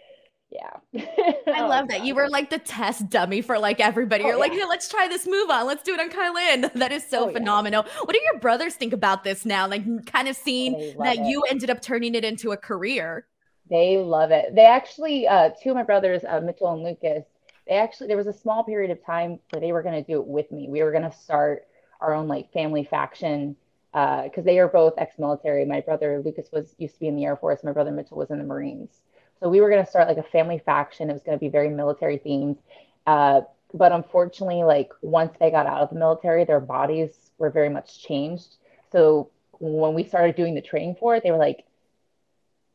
yeah. 0.54 0.70
I 1.48 1.60
oh, 1.62 1.68
love 1.68 1.88
that. 1.88 2.04
You 2.04 2.14
were 2.14 2.28
like 2.28 2.48
the 2.48 2.60
test 2.60 3.10
dummy 3.10 3.40
for 3.40 3.58
like 3.58 3.80
everybody. 3.80 4.22
Oh, 4.22 4.28
You're 4.28 4.36
yeah. 4.36 4.40
like, 4.40 4.52
hey, 4.52 4.64
let's 4.68 4.88
try 4.88 5.08
this 5.08 5.26
move 5.26 5.50
on. 5.50 5.66
Let's 5.66 5.82
do 5.82 5.94
it 5.94 6.00
on 6.00 6.10
KiLynn. 6.10 6.72
That 6.84 6.92
is 6.92 7.06
so 7.08 7.28
oh, 7.28 7.32
phenomenal. 7.32 7.84
Yeah. 7.86 8.00
What 8.02 8.12
do 8.12 8.20
your 8.22 8.38
brothers 8.38 8.74
think 8.74 8.92
about 8.92 9.24
this 9.24 9.44
now? 9.44 9.66
Like 9.66 10.06
kind 10.06 10.28
of 10.28 10.36
seeing 10.36 10.94
that 10.98 11.18
it. 11.18 11.26
you 11.26 11.42
ended 11.50 11.70
up 11.70 11.80
turning 11.80 12.14
it 12.14 12.24
into 12.24 12.52
a 12.52 12.56
career. 12.56 13.26
They 13.70 13.96
love 13.96 14.30
it. 14.30 14.54
They 14.54 14.66
actually, 14.66 15.26
uh, 15.26 15.50
two 15.60 15.70
of 15.70 15.76
my 15.76 15.82
brothers, 15.82 16.22
uh, 16.28 16.40
Mitchell 16.40 16.72
and 16.72 16.82
Lucas, 16.82 17.24
they 17.66 17.76
actually 17.76 18.08
there 18.08 18.16
was 18.16 18.26
a 18.26 18.32
small 18.32 18.62
period 18.62 18.90
of 18.90 19.04
time 19.04 19.40
where 19.50 19.60
they 19.60 19.72
were 19.72 19.82
going 19.82 19.94
to 19.94 20.02
do 20.02 20.20
it 20.20 20.26
with 20.26 20.52
me. 20.52 20.68
We 20.68 20.82
were 20.82 20.90
going 20.90 21.10
to 21.10 21.16
start 21.16 21.66
our 22.00 22.12
own 22.12 22.28
like 22.28 22.52
family 22.52 22.84
faction 22.84 23.56
because 23.94 24.38
uh, 24.38 24.42
they 24.42 24.58
are 24.58 24.66
both 24.66 24.94
ex-military. 24.98 25.64
My 25.64 25.80
brother 25.80 26.20
Lucas 26.24 26.48
was 26.50 26.74
used 26.78 26.94
to 26.94 27.00
be 27.00 27.06
in 27.06 27.14
the 27.14 27.24
Air 27.24 27.36
Force. 27.36 27.62
My 27.62 27.70
brother 27.70 27.92
Mitchell 27.92 28.18
was 28.18 28.30
in 28.30 28.38
the 28.38 28.44
Marines. 28.44 28.90
So 29.38 29.48
we 29.48 29.60
were 29.60 29.70
going 29.70 29.84
to 29.84 29.88
start 29.88 30.08
like 30.08 30.16
a 30.16 30.28
family 30.30 30.58
faction. 30.58 31.10
It 31.10 31.12
was 31.12 31.22
going 31.22 31.38
to 31.38 31.40
be 31.40 31.48
very 31.48 31.68
military 31.68 32.18
themed. 32.18 32.58
Uh, 33.06 33.42
but 33.72 33.92
unfortunately, 33.92 34.64
like 34.64 34.90
once 35.00 35.36
they 35.38 35.52
got 35.52 35.66
out 35.66 35.80
of 35.82 35.90
the 35.90 35.96
military, 35.96 36.44
their 36.44 36.58
bodies 36.58 37.30
were 37.38 37.50
very 37.50 37.68
much 37.68 38.02
changed. 38.02 38.56
So 38.90 39.30
when 39.60 39.94
we 39.94 40.02
started 40.02 40.34
doing 40.34 40.56
the 40.56 40.60
training 40.60 40.96
for 40.98 41.14
it, 41.14 41.22
they 41.22 41.30
were 41.30 41.36
like, 41.36 41.64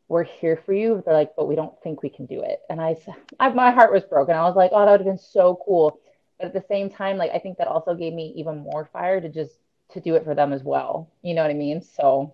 "We're 0.07 0.23
here 0.23 0.55
for 0.65 0.71
you." 0.71 1.03
They're 1.03 1.13
like, 1.13 1.35
"But 1.35 1.49
we 1.49 1.55
don't 1.55 1.77
think 1.81 2.01
we 2.01 2.09
can 2.09 2.27
do 2.27 2.41
it." 2.43 2.61
And 2.69 2.79
I, 2.79 2.95
I 3.41 3.49
my 3.49 3.71
heart 3.71 3.91
was 3.91 4.03
broken. 4.03 4.35
I 4.35 4.43
was 4.43 4.55
like, 4.55 4.71
"Oh, 4.73 4.85
that 4.85 4.91
would 4.91 5.01
have 5.01 5.07
been 5.07 5.17
so 5.17 5.59
cool." 5.65 5.99
But 6.37 6.47
at 6.47 6.53
the 6.53 6.65
same 6.69 6.89
time, 6.89 7.17
like 7.17 7.31
I 7.31 7.39
think 7.39 7.57
that 7.57 7.67
also 7.67 7.93
gave 7.93 8.13
me 8.13 8.33
even 8.37 8.59
more 8.59 8.89
fire 8.93 9.19
to 9.19 9.27
just 9.27 9.57
to 9.93 9.99
do 9.99 10.15
it 10.15 10.23
for 10.23 10.35
them 10.35 10.53
as 10.53 10.63
well. 10.63 11.09
You 11.21 11.33
know 11.33 11.41
what 11.41 11.51
I 11.51 11.55
mean? 11.55 11.81
So 11.81 12.33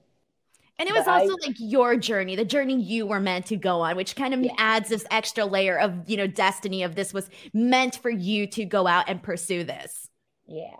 and 0.77 0.89
it 0.89 0.93
was 0.93 1.07
also 1.07 1.31
I, 1.31 1.47
like 1.47 1.55
your 1.57 1.95
journey, 1.95 2.35
the 2.35 2.43
journey 2.43 2.81
you 2.81 3.05
were 3.05 3.21
meant 3.21 3.45
to 3.47 3.55
go 3.55 3.79
on, 3.81 3.95
which 3.95 4.15
kind 4.15 4.33
of 4.33 4.41
yeah. 4.41 4.51
adds 4.57 4.89
this 4.89 5.05
extra 5.09 5.45
layer 5.45 5.79
of, 5.79 6.09
you 6.09 6.17
know, 6.17 6.27
destiny 6.27 6.83
of 6.83 6.95
this 6.95 7.13
was 7.13 7.29
meant 7.53 7.95
for 7.95 8.09
you 8.09 8.45
to 8.47 8.65
go 8.65 8.85
out 8.85 9.05
and 9.07 9.23
pursue 9.23 9.63
this. 9.63 10.09
Yeah 10.47 10.75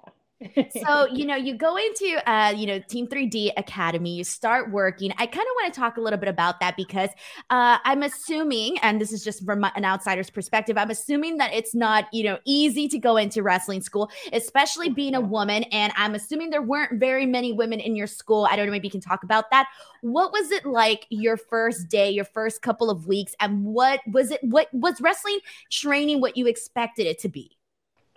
so 0.84 1.08
you 1.12 1.26
know 1.26 1.36
you 1.36 1.56
go 1.56 1.76
into 1.76 2.22
uh 2.30 2.52
you 2.52 2.66
know 2.68 2.80
team 2.80 3.08
3d 3.08 3.52
academy 3.58 4.16
you 4.16 4.24
start 4.24 4.72
working. 4.72 5.12
I 5.18 5.26
kind 5.26 5.46
of 5.46 5.54
want 5.62 5.74
to 5.74 5.80
talk 5.80 5.98
a 5.98 6.02
little 6.02 6.20
bit 6.20 6.30
about 6.30 6.60
that 6.60 6.76
because 6.78 7.10
uh 7.50 7.78
i'm 7.84 8.04
assuming 8.04 8.78
and 8.80 9.00
this 9.00 9.12
is 9.12 9.24
just 9.24 9.46
from 9.46 9.64
an 9.64 9.86
outsider's 9.86 10.30
perspective 10.30 10.78
i'm 10.78 10.90
assuming 10.90 11.38
that 11.38 11.54
it's 11.54 11.76
not 11.76 12.06
you 12.12 12.24
know 12.24 12.38
easy 12.46 12.88
to 12.88 12.98
go 12.98 13.18
into 13.18 13.44
wrestling 13.44 13.82
school 13.82 14.10
especially 14.34 14.90
being 14.90 15.16
a 15.16 15.22
woman 15.22 15.64
and 15.72 15.94
i'm 15.98 16.16
assuming 16.16 16.50
there 16.50 16.62
weren't 16.62 17.00
very 17.00 17.26
many 17.26 17.54
women 17.54 17.80
in 17.80 17.96
your 17.96 18.08
school. 18.08 18.48
I 18.50 18.56
don't 18.56 18.66
know 18.66 18.72
maybe 18.72 18.88
you 18.88 18.92
can 18.92 19.02
talk 19.02 19.24
about 19.24 19.50
that. 19.52 19.68
What 20.02 20.32
was 20.32 20.52
it 20.52 20.66
like 20.66 21.06
your 21.10 21.38
first 21.38 21.88
day 21.90 22.10
your 22.10 22.26
first 22.26 22.62
couple 22.62 22.90
of 22.90 23.08
weeks 23.08 23.34
and 23.40 23.64
what 23.64 24.02
was 24.08 24.32
it 24.32 24.40
what 24.44 24.68
was 24.74 25.00
wrestling 25.02 25.40
training 25.72 26.22
what 26.22 26.38
you 26.38 26.48
expected 26.48 27.08
it 27.08 27.20
to 27.20 27.30
be 27.30 27.58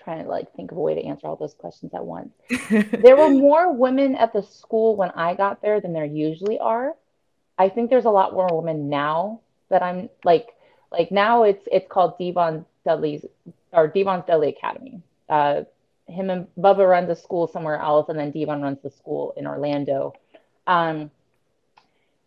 trying 0.09 0.25
to 0.25 0.31
like 0.31 0.51
think 0.55 0.73
of 0.73 0.79
a 0.79 0.81
way 0.81 0.95
to 0.95 1.05
answer 1.05 1.27
all 1.27 1.37
those 1.37 1.53
questions 1.53 1.93
at 1.93 2.05
once. 2.05 2.31
there 2.71 3.17
were 3.17 3.29
more 3.29 3.71
women 3.71 4.15
at 4.15 4.33
the 4.33 4.43
school 4.43 4.97
when 4.97 5.11
I 5.11 5.35
got 5.35 5.61
there 5.61 5.83
than 5.83 5.93
there 5.93 6.07
usually 6.07 6.59
are. 6.59 6.95
I 7.59 7.69
think 7.69 7.91
there's 7.91 8.07
a 8.07 8.11
lot 8.11 8.33
more 8.33 8.49
women 8.51 8.89
now 8.89 9.41
that 9.69 9.83
I'm 9.83 10.09
like 10.25 10.49
like 10.91 11.13
now 11.13 11.43
it's 11.43 11.63
it's 11.71 11.87
called 11.91 12.19
Devon 12.19 12.65
Dudley's 12.87 13.27
or 13.71 13.89
Devon's 13.89 14.25
Dudley 14.27 14.49
Academy. 14.49 15.03
Uh, 15.29 15.65
him 16.07 16.31
and 16.31 16.47
Bubba 16.59 16.89
runs 16.89 17.11
a 17.11 17.17
school 17.17 17.47
somewhere 17.47 17.79
else, 17.79 18.09
and 18.09 18.19
then 18.19 18.31
Devon 18.31 18.63
runs 18.63 18.79
the 18.83 18.91
school 18.91 19.35
in 19.37 19.47
Orlando. 19.47 20.15
Um, 20.67 21.11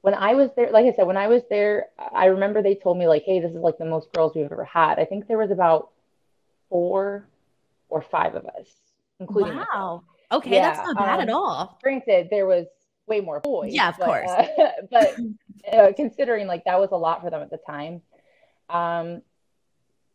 when 0.02 0.14
I 0.14 0.36
was 0.36 0.52
there, 0.56 0.70
like 0.70 0.86
I 0.86 0.96
said, 0.96 1.08
when 1.08 1.18
I 1.18 1.28
was 1.28 1.42
there, 1.50 1.88
I 1.98 2.26
remember 2.26 2.62
they 2.62 2.76
told 2.76 3.00
me 3.00 3.08
like, 3.08 3.24
"Hey, 3.24 3.40
this 3.40 3.50
is 3.50 3.58
like 3.58 3.80
the 3.80 3.86
most 3.86 4.14
girls 4.14 4.34
we've 4.36 4.52
ever 4.52 4.66
had." 4.66 5.00
I 5.00 5.06
think 5.06 5.28
there 5.28 5.40
was 5.40 5.50
about 5.50 5.90
four 6.70 7.26
or 7.92 8.02
five 8.02 8.34
of 8.34 8.46
us, 8.46 8.68
including 9.20 9.58
wow. 9.58 9.66
Myself. 9.66 10.04
Okay, 10.32 10.56
yeah, 10.56 10.74
that's 10.74 10.88
not 10.88 10.98
bad 10.98 11.16
um, 11.16 11.22
at 11.22 11.30
all. 11.30 11.78
Granted, 11.84 12.30
there 12.32 12.48
was 12.48 12.66
way 13.06 13.20
more 13.20 13.42
boys. 13.42 13.74
Yeah, 13.74 13.90
of 13.90 13.98
but, 14.00 14.06
course. 14.06 14.30
Uh, 14.30 14.68
but 14.92 15.16
uh, 15.72 15.94
considering 15.96 16.48
like 16.48 16.64
that 16.64 16.80
was 16.80 16.92
a 16.92 16.98
lot 16.98 17.22
for 17.22 17.30
them 17.30 17.42
at 17.42 17.52
the 17.52 17.58
time. 17.58 18.02
Um, 18.70 19.22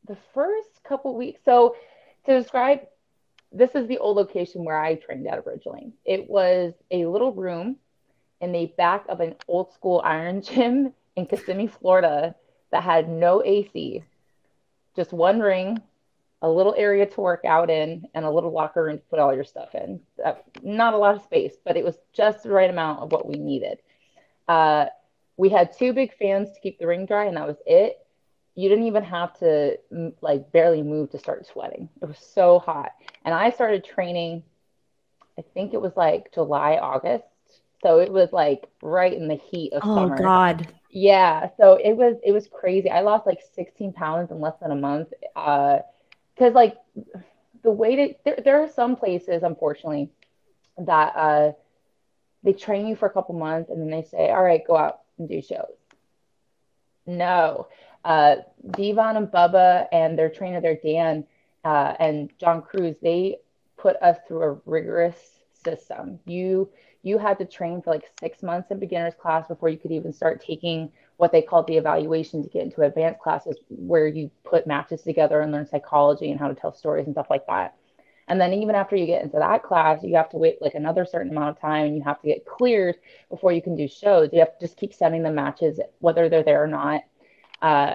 the 0.09 0.17
first 0.33 0.83
couple 0.85 1.15
weeks, 1.15 1.41
so 1.45 1.77
to 2.25 2.39
describe, 2.39 2.81
this 3.53 3.75
is 3.75 3.87
the 3.87 3.99
old 3.99 4.17
location 4.17 4.65
where 4.65 4.79
I 4.79 4.95
trained 4.95 5.27
at 5.29 5.39
originally. 5.47 5.93
It 6.05 6.29
was 6.29 6.73
a 6.91 7.07
little 7.07 7.33
room 7.33 7.77
in 8.41 8.53
the 8.53 8.73
back 8.79 9.05
of 9.09 9.21
an 9.21 9.35
old 9.49 9.73
school 9.75 10.01
iron 10.05 10.43
gym 10.43 10.95
in 11.15 11.27
Kissimmee, 11.27 11.67
Florida, 11.67 12.35
that 12.71 12.83
had 12.83 13.09
no 13.09 13.43
AC, 13.45 14.03
just 14.95 15.13
one 15.13 15.41
ring, 15.41 15.81
a 16.43 16.49
little 16.49 16.75
area 16.77 17.07
to 17.07 17.21
work 17.21 17.45
out 17.45 17.71
in 17.71 18.07
and 18.15 18.25
a 18.25 18.31
little 18.31 18.53
locker 18.53 18.85
room 18.85 18.99
to 18.99 19.05
put 19.05 19.19
all 19.19 19.35
your 19.35 19.45
stuff 19.45 19.75
in. 19.75 20.01
Uh, 20.25 20.35
not 20.63 20.95
a 20.95 20.99
lot 20.99 21.17
of 21.17 21.23
space, 21.23 21.55
but 21.65 21.77
it 21.77 21.85
was 21.85 21.97
just 22.13 22.43
the 22.43 22.51
right 22.51 22.71
amount 22.71 23.01
of 23.01 23.11
what 23.11 23.27
we 23.27 23.37
needed. 23.37 23.79
Uh, 24.47 24.87
we 25.37 25.49
had 25.49 25.77
two 25.77 25.93
big 25.93 26.17
fans 26.17 26.51
to 26.53 26.61
keep 26.61 26.79
the 26.79 26.87
ring 26.87 27.07
dry, 27.07 27.27
and 27.27 27.37
that 27.37 27.47
was 27.47 27.57
it. 27.67 27.99
You 28.55 28.69
didn't 28.69 28.87
even 28.87 29.05
have 29.05 29.39
to 29.41 29.79
like 30.23 30.51
barely 30.53 30.83
move 30.83 31.11
to 31.11 31.19
start 31.19 31.47
sweating. 31.47 31.89
It 32.01 32.07
was 32.07 32.19
so 32.19 32.59
hot. 32.59 32.93
And 33.25 33.35
I 33.35 33.51
started 33.51 33.85
training, 33.85 34.45
I 35.39 35.43
think 35.53 35.75
it 35.75 35.81
was 35.81 35.93
like 35.97 36.33
July, 36.33 36.79
August. 36.81 37.25
So 37.83 37.99
it 37.99 38.11
was 38.11 38.33
like 38.33 38.67
right 38.83 39.13
in 39.13 39.29
the 39.29 39.35
heat 39.35 39.75
of 39.75 39.83
oh, 39.85 39.95
summer. 39.95 40.17
Oh 40.19 40.23
God. 40.23 40.73
Yeah. 40.91 41.51
So 41.59 41.75
it 41.75 41.93
was 41.93 42.17
it 42.25 42.33
was 42.33 42.49
crazy. 42.49 42.89
I 42.89 43.03
lost 43.03 43.27
like 43.27 43.41
16 43.55 43.93
pounds 43.93 44.31
in 44.31 44.41
less 44.41 44.55
than 44.63 44.71
a 44.71 44.77
month. 44.77 45.13
Uh 45.35 45.81
because 46.37 46.55
like 46.55 46.77
the 47.63 47.73
way 47.73 47.97
that 47.97 48.25
there, 48.25 48.41
there 48.45 48.63
are 48.63 48.69
some 48.69 48.97
places 48.97 49.43
unfortunately 49.43 50.11
that 50.79 51.13
uh 51.17 51.53
they 52.45 52.53
train 52.53 52.87
you 52.87 52.97
for 52.97 53.07
a 53.07 53.13
couple 53.13 53.35
months 53.35 53.71
and 53.71 53.81
then 53.81 53.91
they 53.91 54.03
say 54.03 54.31
all 54.31 54.43
right 54.45 54.67
go 54.67 54.77
out 54.77 55.01
and 55.19 55.29
do 55.29 55.43
shows. 55.43 55.77
No. 57.07 57.69
Uh 58.05 58.37
devon 58.71 59.17
and 59.17 59.29
bubba 59.29 59.87
and 59.93 60.19
their 60.19 60.31
trainer 60.31 60.61
their 60.61 60.77
dan 60.77 61.25
uh, 61.65 61.95
and 61.99 62.31
john 62.39 62.63
cruz 62.63 62.97
they 63.03 63.39
put 63.77 63.97
us 64.03 64.19
through 64.27 64.43
a 64.43 64.59
rigorous 64.67 65.41
system. 65.55 66.21
You 66.27 66.71
you 67.03 67.19
had 67.19 67.39
to 67.39 67.45
train 67.45 67.83
for 67.83 67.91
like 67.91 68.11
six 68.21 68.43
months 68.43 68.71
in 68.71 68.79
beginners 68.79 69.15
class 69.15 69.49
before 69.49 69.69
you 69.69 69.79
could 69.79 69.93
even 69.93 70.13
start 70.13 70.41
taking 70.41 70.91
what 71.17 71.33
they 71.33 71.43
called 71.43 71.67
the 71.67 71.77
evaluation 71.77 72.43
to 72.43 72.49
get 72.49 72.63
into 72.63 72.83
advanced 72.83 73.21
classes 73.21 73.57
where 73.69 74.07
you 74.07 74.31
put 74.45 74.67
matches 74.67 75.03
together 75.03 75.41
and 75.41 75.53
learn 75.53 75.67
psychology 75.67 76.31
and 76.31 76.39
how 76.39 76.49
to 76.49 76.55
tell 76.55 76.75
stories 76.75 77.07
and 77.07 77.15
stuff 77.15 77.31
like 77.31 77.47
that. 77.47 77.75
And 78.29 78.41
then 78.41 78.53
even 78.53 78.75
after 78.75 78.97
you 78.97 79.07
get 79.07 79.23
into 79.23 79.39
that 79.39 79.63
class, 79.63 80.03
you 80.03 80.17
have 80.17 80.31
to 80.31 80.37
wait 80.37 80.61
like 80.61 80.75
another 80.75 81.05
certain 81.05 81.31
amount 81.31 81.51
of 81.51 81.61
time 81.61 81.87
and 81.87 81.97
you 81.97 82.03
have 82.03 82.21
to 82.23 82.27
get 82.27 82.45
cleared 82.45 82.97
before 83.31 83.53
you 83.53 83.63
can 83.63 83.77
do 83.77 83.87
shows. 83.87 84.31
You 84.33 84.41
have 84.41 84.59
to 84.59 84.67
just 84.67 84.77
keep 84.77 84.93
sending 84.93 85.23
them 85.23 85.37
matches, 85.37 85.81
whether 86.01 86.29
they're 86.29 86.43
there 86.43 86.63
or 86.63 86.67
not, 86.67 87.03
uh, 87.63 87.95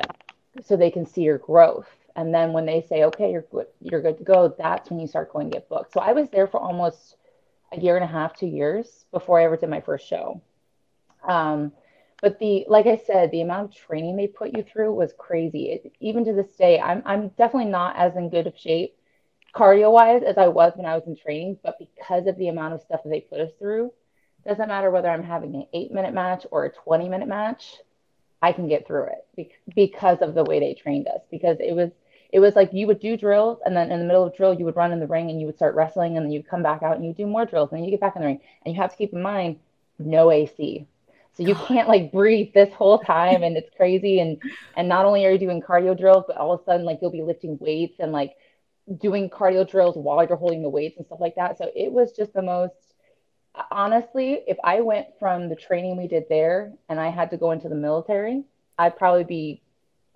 so 0.64 0.76
they 0.78 0.90
can 0.90 1.06
see 1.06 1.24
your 1.24 1.38
growth. 1.38 1.90
And 2.16 2.34
then 2.34 2.54
when 2.54 2.66
they 2.66 2.82
say, 2.82 3.04
okay, 3.06 3.32
you're 3.32 3.46
good, 3.52 3.68
you're 3.82 4.02
good 4.02 4.18
to 4.18 4.24
go, 4.24 4.54
that's 4.58 4.90
when 4.90 5.00
you 5.00 5.08
start 5.08 5.32
going 5.32 5.50
to 5.50 5.54
get 5.54 5.70
booked. 5.70 5.94
So 5.94 6.00
I 6.00 6.14
was 6.14 6.30
there 6.30 6.48
for 6.48 6.60
almost 6.60 7.18
a 7.72 7.80
year 7.80 7.96
and 7.96 8.04
a 8.04 8.08
half, 8.08 8.36
two 8.36 8.48
years 8.48 9.06
before 9.12 9.40
I 9.40 9.46
ever 9.46 9.58
did 9.58 9.70
my 9.70 9.82
first 9.82 10.08
show. 10.08 10.42
Um, 11.28 11.72
but 12.22 12.40
the 12.40 12.66
like 12.68 12.86
i 12.86 12.96
said 12.96 13.32
the 13.32 13.42
amount 13.42 13.70
of 13.70 13.76
training 13.76 14.16
they 14.16 14.28
put 14.28 14.56
you 14.56 14.64
through 14.64 14.94
was 14.94 15.14
crazy. 15.18 15.72
It, 15.72 15.94
even 16.00 16.26
to 16.26 16.34
this 16.34 16.52
day 16.56 16.80
i'm 16.80 17.02
i'm 17.06 17.30
definitely 17.30 17.72
not 17.72 17.96
as 17.96 18.16
in 18.16 18.30
good 18.30 18.48
of 18.48 18.58
shape 18.58 18.96
cardio 19.54 19.92
wise 19.92 20.24
as 20.24 20.38
i 20.38 20.48
was 20.48 20.74
when 20.76 20.86
i 20.86 20.96
was 20.96 21.08
in 21.08 21.16
training 21.16 21.58
but 21.64 21.78
because 21.80 22.28
of 22.28 22.38
the 22.38 22.48
amount 22.48 22.74
of 22.74 22.82
stuff 22.82 23.02
that 23.04 23.10
they 23.10 23.22
put 23.22 23.42
us 23.42 23.52
through 23.60 23.92
doesn't 24.48 24.70
matter 24.70 24.90
whether 24.90 25.10
i'm 25.10 25.24
having 25.24 25.56
an 25.56 25.68
8 25.74 25.92
minute 25.92 26.14
match 26.14 26.46
or 26.52 26.66
a 26.66 26.72
20 26.72 27.10
minute 27.10 27.28
match 27.28 27.76
i 28.42 28.52
can 28.52 28.68
get 28.68 28.88
through 28.88 29.06
it 29.06 29.22
because 29.76 30.22
of 30.22 30.34
the 30.34 30.44
way 30.44 30.60
they 30.60 30.74
trained 30.74 31.08
us. 31.08 31.22
Because 31.30 31.58
it 31.60 31.76
was 31.76 31.92
it 32.32 32.40
was 32.40 32.56
like 32.56 32.72
you 32.74 32.88
would 32.88 33.00
do 33.00 33.18
drills 33.18 33.60
and 33.66 33.76
then 33.76 33.92
in 33.92 34.00
the 34.00 34.06
middle 34.06 34.24
of 34.24 34.36
drill 34.36 34.54
you 34.54 34.66
would 34.66 34.76
run 34.78 34.94
in 34.94 35.00
the 35.00 35.08
ring 35.08 35.30
and 35.30 35.40
you 35.40 35.46
would 35.46 35.56
start 35.56 35.76
wrestling 35.76 36.16
and 36.16 36.26
then 36.26 36.32
you'd 36.32 36.48
come 36.48 36.64
back 36.64 36.82
out 36.82 36.96
and 36.96 37.06
you 37.06 37.14
do 37.14 37.28
more 37.28 37.46
drills 37.46 37.70
and 37.72 37.78
then 37.78 37.84
you 37.86 37.92
get 37.92 38.00
back 38.00 38.16
in 38.16 38.22
the 38.22 38.28
ring. 38.28 38.40
And 38.66 38.74
you 38.74 38.82
have 38.82 38.92
to 38.92 38.98
keep 38.98 39.14
in 39.14 39.22
mind 39.22 39.60
no 40.00 40.32
ac 40.32 40.88
so 41.34 41.44
you 41.44 41.56
can't 41.56 41.88
like 41.88 42.12
breathe 42.12 42.54
this 42.54 42.74
whole 42.74 43.00
time 43.00 43.44
and 43.44 43.56
it's 43.58 43.70
crazy. 43.76 44.20
And 44.20 44.42
and 44.76 44.88
not 44.90 45.06
only 45.06 45.26
are 45.26 45.32
you 45.32 45.38
doing 45.38 45.62
cardio 45.62 45.98
drills, 45.98 46.26
but 46.28 46.38
all 46.38 46.54
of 46.54 46.62
a 46.62 46.64
sudden 46.64 46.86
like 46.86 47.00
you'll 47.02 47.12
be 47.12 47.22
lifting 47.22 47.58
weights 47.60 48.00
and 48.00 48.12
like 48.12 48.36
doing 49.00 49.30
cardio 49.30 49.70
drills 49.70 49.96
while 49.96 50.26
you're 50.26 50.36
holding 50.36 50.62
the 50.62 50.70
weights 50.70 50.98
and 50.98 51.06
stuff 51.06 51.20
like 51.22 51.36
that. 51.36 51.58
So 51.58 51.70
it 51.76 51.92
was 51.92 52.12
just 52.12 52.34
the 52.34 52.42
most 52.42 52.74
honestly, 53.70 54.42
if 54.48 54.58
I 54.64 54.82
went 54.82 55.08
from 55.20 55.50
the 55.50 55.56
training 55.56 55.98
we 55.98 56.08
did 56.08 56.26
there 56.30 56.74
and 56.90 57.00
I 57.00 57.10
had 57.10 57.32
to 57.32 57.38
go 57.38 57.52
into 57.52 57.70
the 57.70 57.76
military, 57.76 58.44
I'd 58.78 58.98
probably 58.98 59.24
be 59.24 59.62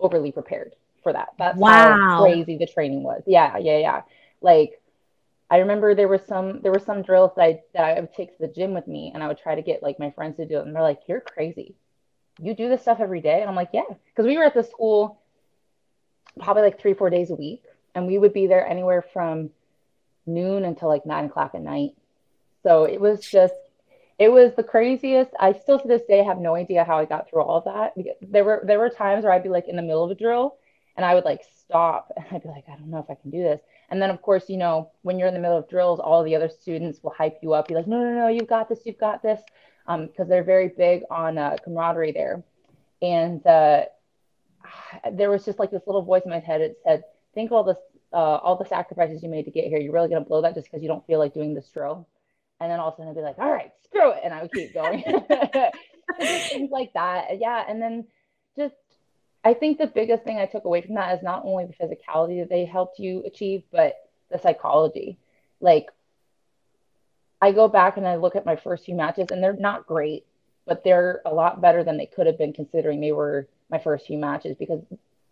overly 0.00 0.32
prepared 0.32 0.74
for 1.02 1.12
that. 1.12 1.28
That's 1.38 1.58
wow. 1.58 1.96
how 1.96 2.22
crazy 2.22 2.56
the 2.56 2.66
training 2.66 3.02
was. 3.02 3.22
Yeah, 3.26 3.56
yeah, 3.58 3.78
yeah. 3.78 4.02
Like 4.40 4.80
I 5.48 5.58
remember 5.58 5.94
there 5.94 6.08
was 6.08 6.22
some 6.26 6.60
there 6.62 6.72
were 6.72 6.80
some 6.80 7.02
drills 7.02 7.32
that 7.36 7.42
I 7.42 7.62
that 7.74 7.84
I 7.84 8.00
would 8.00 8.12
take 8.12 8.36
to 8.36 8.46
the 8.46 8.52
gym 8.52 8.74
with 8.74 8.88
me 8.88 9.12
and 9.14 9.22
I 9.22 9.28
would 9.28 9.38
try 9.38 9.54
to 9.54 9.62
get 9.62 9.82
like 9.82 9.98
my 9.98 10.10
friends 10.10 10.36
to 10.38 10.46
do 10.46 10.58
it 10.58 10.66
and 10.66 10.74
they're 10.74 10.82
like, 10.82 11.02
You're 11.06 11.20
crazy. 11.20 11.76
You 12.38 12.54
do 12.54 12.68
this 12.68 12.82
stuff 12.82 12.98
every 13.00 13.20
day? 13.20 13.40
And 13.40 13.48
I'm 13.48 13.56
like, 13.56 13.70
Yeah. 13.72 13.84
Because 14.08 14.26
we 14.26 14.36
were 14.36 14.44
at 14.44 14.54
the 14.54 14.64
school 14.64 15.20
probably 16.40 16.62
like 16.62 16.80
three, 16.80 16.94
four 16.94 17.10
days 17.10 17.30
a 17.30 17.34
week. 17.34 17.62
And 17.94 18.06
we 18.06 18.18
would 18.18 18.32
be 18.32 18.46
there 18.46 18.66
anywhere 18.66 19.02
from 19.12 19.50
noon 20.26 20.64
until 20.64 20.88
like 20.88 21.06
nine 21.06 21.26
o'clock 21.26 21.52
at 21.54 21.62
night. 21.62 21.92
So 22.64 22.84
it 22.84 23.00
was 23.00 23.20
just 23.20 23.54
it 24.18 24.32
was 24.32 24.54
the 24.56 24.64
craziest. 24.64 25.30
I 25.38 25.52
still 25.52 25.78
to 25.78 25.86
this 25.86 26.02
day 26.08 26.24
have 26.24 26.38
no 26.38 26.56
idea 26.56 26.84
how 26.84 26.98
I 26.98 27.04
got 27.04 27.30
through 27.30 27.42
all 27.42 27.58
of 27.58 27.64
that. 27.64 27.94
There 28.20 28.44
were 28.44 28.62
there 28.66 28.80
were 28.80 28.90
times 28.90 29.22
where 29.22 29.32
I'd 29.32 29.44
be 29.44 29.48
like 29.48 29.68
in 29.68 29.76
the 29.76 29.82
middle 29.82 30.02
of 30.02 30.10
a 30.10 30.16
drill 30.16 30.56
and 30.96 31.06
I 31.06 31.14
would 31.14 31.24
like 31.24 31.42
stop 31.60 32.10
and 32.16 32.26
I'd 32.32 32.42
be 32.42 32.48
like, 32.48 32.64
I 32.68 32.76
don't 32.76 32.90
know 32.90 32.98
if 32.98 33.08
I 33.08 33.14
can 33.14 33.30
do 33.30 33.44
this 33.44 33.60
And 33.88 34.02
then, 34.02 34.10
of 34.10 34.20
course, 34.22 34.48
you 34.48 34.56
know, 34.56 34.90
when 35.02 35.18
you're 35.18 35.28
in 35.28 35.34
the 35.34 35.40
middle 35.40 35.56
of 35.56 35.68
drills, 35.68 36.00
all 36.00 36.24
the 36.24 36.34
other 36.34 36.48
students 36.48 37.02
will 37.02 37.12
hype 37.12 37.38
you 37.42 37.52
up. 37.52 37.68
Be 37.68 37.74
like, 37.74 37.86
no, 37.86 37.98
no, 37.98 38.12
no, 38.12 38.28
you've 38.28 38.48
got 38.48 38.68
this, 38.68 38.80
you've 38.84 38.98
got 38.98 39.22
this, 39.22 39.40
because 39.86 40.20
um, 40.20 40.28
they're 40.28 40.42
very 40.44 40.68
big 40.68 41.02
on 41.10 41.38
uh, 41.38 41.56
camaraderie 41.62 42.12
there. 42.12 42.42
And 43.00 43.46
uh, 43.46 43.84
there 45.12 45.30
was 45.30 45.44
just 45.44 45.58
like 45.58 45.70
this 45.70 45.86
little 45.86 46.02
voice 46.02 46.22
in 46.24 46.30
my 46.30 46.40
head. 46.40 46.60
It 46.60 46.78
said, 46.84 47.04
think 47.34 47.52
all 47.52 47.64
this, 47.64 47.78
uh, 48.12 48.16
all 48.16 48.56
the 48.56 48.66
sacrifices 48.66 49.22
you 49.22 49.28
made 49.28 49.44
to 49.44 49.50
get 49.50 49.66
here. 49.66 49.78
You're 49.78 49.92
really 49.92 50.08
gonna 50.08 50.24
blow 50.24 50.42
that 50.42 50.54
just 50.54 50.66
because 50.66 50.82
you 50.82 50.88
don't 50.88 51.06
feel 51.06 51.18
like 51.18 51.34
doing 51.34 51.54
this 51.54 51.68
drill. 51.68 52.08
And 52.60 52.70
then 52.70 52.80
all 52.80 52.88
of 52.88 52.94
a 52.94 52.96
sudden 52.96 53.10
I'd 53.10 53.16
be 53.16 53.22
like, 53.22 53.38
all 53.38 53.52
right, 53.52 53.72
screw 53.84 54.12
it, 54.12 54.20
and 54.24 54.32
I 54.32 54.42
would 54.42 54.52
keep 54.52 54.72
going. 54.74 55.02
things 56.18 56.70
like 56.70 56.92
that, 56.94 57.38
yeah. 57.38 57.64
And 57.68 57.80
then 57.80 58.06
just 58.56 58.74
I 59.46 59.54
think 59.54 59.78
the 59.78 59.86
biggest 59.86 60.24
thing 60.24 60.38
I 60.38 60.46
took 60.46 60.64
away 60.64 60.80
from 60.80 60.96
that 60.96 61.16
is 61.16 61.22
not 61.22 61.44
only 61.44 61.66
the 61.66 61.72
physicality 61.72 62.40
that 62.40 62.48
they 62.48 62.64
helped 62.64 62.98
you 62.98 63.22
achieve, 63.24 63.62
but 63.70 63.94
the 64.28 64.40
psychology. 64.40 65.18
Like, 65.60 65.86
I 67.40 67.52
go 67.52 67.68
back 67.68 67.96
and 67.96 68.08
I 68.08 68.16
look 68.16 68.34
at 68.34 68.44
my 68.44 68.56
first 68.56 68.86
few 68.86 68.96
matches, 68.96 69.28
and 69.30 69.40
they're 69.40 69.52
not 69.52 69.86
great, 69.86 70.26
but 70.66 70.82
they're 70.82 71.22
a 71.24 71.32
lot 71.32 71.60
better 71.60 71.84
than 71.84 71.96
they 71.96 72.06
could 72.06 72.26
have 72.26 72.36
been 72.36 72.52
considering 72.52 73.00
they 73.00 73.12
were 73.12 73.46
my 73.70 73.78
first 73.78 74.08
few 74.08 74.18
matches 74.18 74.56
because 74.58 74.80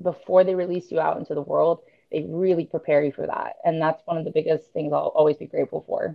before 0.01 0.45
they 0.45 0.55
release 0.55 0.93
you 0.93 1.01
out 1.01 1.19
into 1.19 1.35
the 1.35 1.43
world, 1.43 1.81
they 2.13 2.23
really 2.23 2.67
prepare 2.67 3.03
you 3.03 3.11
for 3.11 3.27
that. 3.27 3.57
And 3.65 3.83
that's 3.83 4.07
one 4.07 4.17
of 4.17 4.25
the 4.25 4.31
biggest 4.31 4.73
things 4.73 4.93
I'll 4.93 5.13
always 5.17 5.39
be 5.39 5.47
grateful 5.47 5.83
for. 5.89 6.15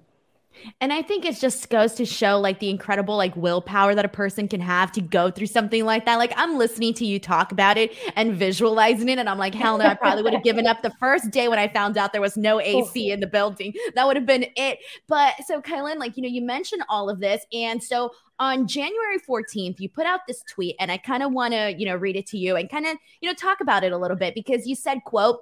And 0.82 0.92
I 0.92 1.02
think 1.02 1.26
it 1.26 1.36
just 1.40 1.70
goes 1.70 1.94
to 1.96 2.06
show 2.06 2.40
like 2.40 2.60
the 2.60 2.70
incredible 2.70 3.16
like 3.16 3.36
willpower 3.36 3.96
that 3.96 4.06
a 4.06 4.10
person 4.10 4.48
can 4.48 4.62
have 4.62 4.92
to 4.94 5.02
go 5.02 5.32
through 5.32 5.48
something 5.48 5.86
like 5.86 6.06
that. 6.06 6.16
Like 6.16 6.34
I'm 6.36 6.58
listening 6.58 6.94
to 6.96 7.06
you 7.06 7.20
talk 7.20 7.52
about 7.52 7.78
it 7.78 7.96
and 8.16 8.34
visualizing 8.34 9.10
it, 9.10 9.20
and 9.20 9.30
I'm 9.30 9.38
like, 9.38 9.56
hell 9.56 9.78
no, 9.78 9.86
I 9.86 9.96
probably 9.96 10.24
would 10.24 10.34
have 10.34 10.44
given 10.44 10.68
up 10.68 10.82
the 10.82 10.92
first 11.00 11.32
day 11.32 11.48
when 11.48 11.60
I 11.60 11.68
found 11.68 11.98
out 11.98 12.12
there 12.12 12.22
was 12.22 12.38
no 12.38 12.60
AC 12.62 13.12
in 13.12 13.20
the 13.20 13.28
building. 13.28 13.74
That 13.96 14.08
would 14.08 14.16
have 14.16 14.26
been 14.26 14.46
it. 14.56 14.80
But 15.08 15.36
so 15.46 15.62
KiLynn, 15.62 15.98
like 15.98 16.18
you 16.18 16.24
know, 16.24 16.30
you 16.30 16.42
mentioned 16.42 16.84
all 16.90 17.10
of 17.10 17.20
this, 17.20 17.46
and 17.54 17.82
so 17.82 18.12
on 18.40 18.68
January 18.68 19.20
14th, 19.20 19.80
you 19.80 19.90
put 19.90 20.06
out 20.06 20.22
this 20.28 20.44
tweet, 20.50 20.76
and 20.80 20.92
I 20.92 20.98
kind 20.98 21.24
of 21.24 21.32
want 21.32 21.54
to 21.54 21.76
you 21.78 21.86
know 21.86 21.96
read 21.96 22.16
it 22.16 22.28
to 22.28 22.38
you 22.38 22.56
and 22.56 22.70
kind 22.70 22.86
of 22.86 22.98
you 23.22 23.30
know 23.30 23.34
talk 23.34 23.62
about 23.62 23.84
it 23.84 23.92
a 23.92 23.98
little 23.98 24.18
bit 24.18 24.36
because 24.36 24.68
you 24.68 24.76
said, 24.76 25.04
quote 25.06 25.42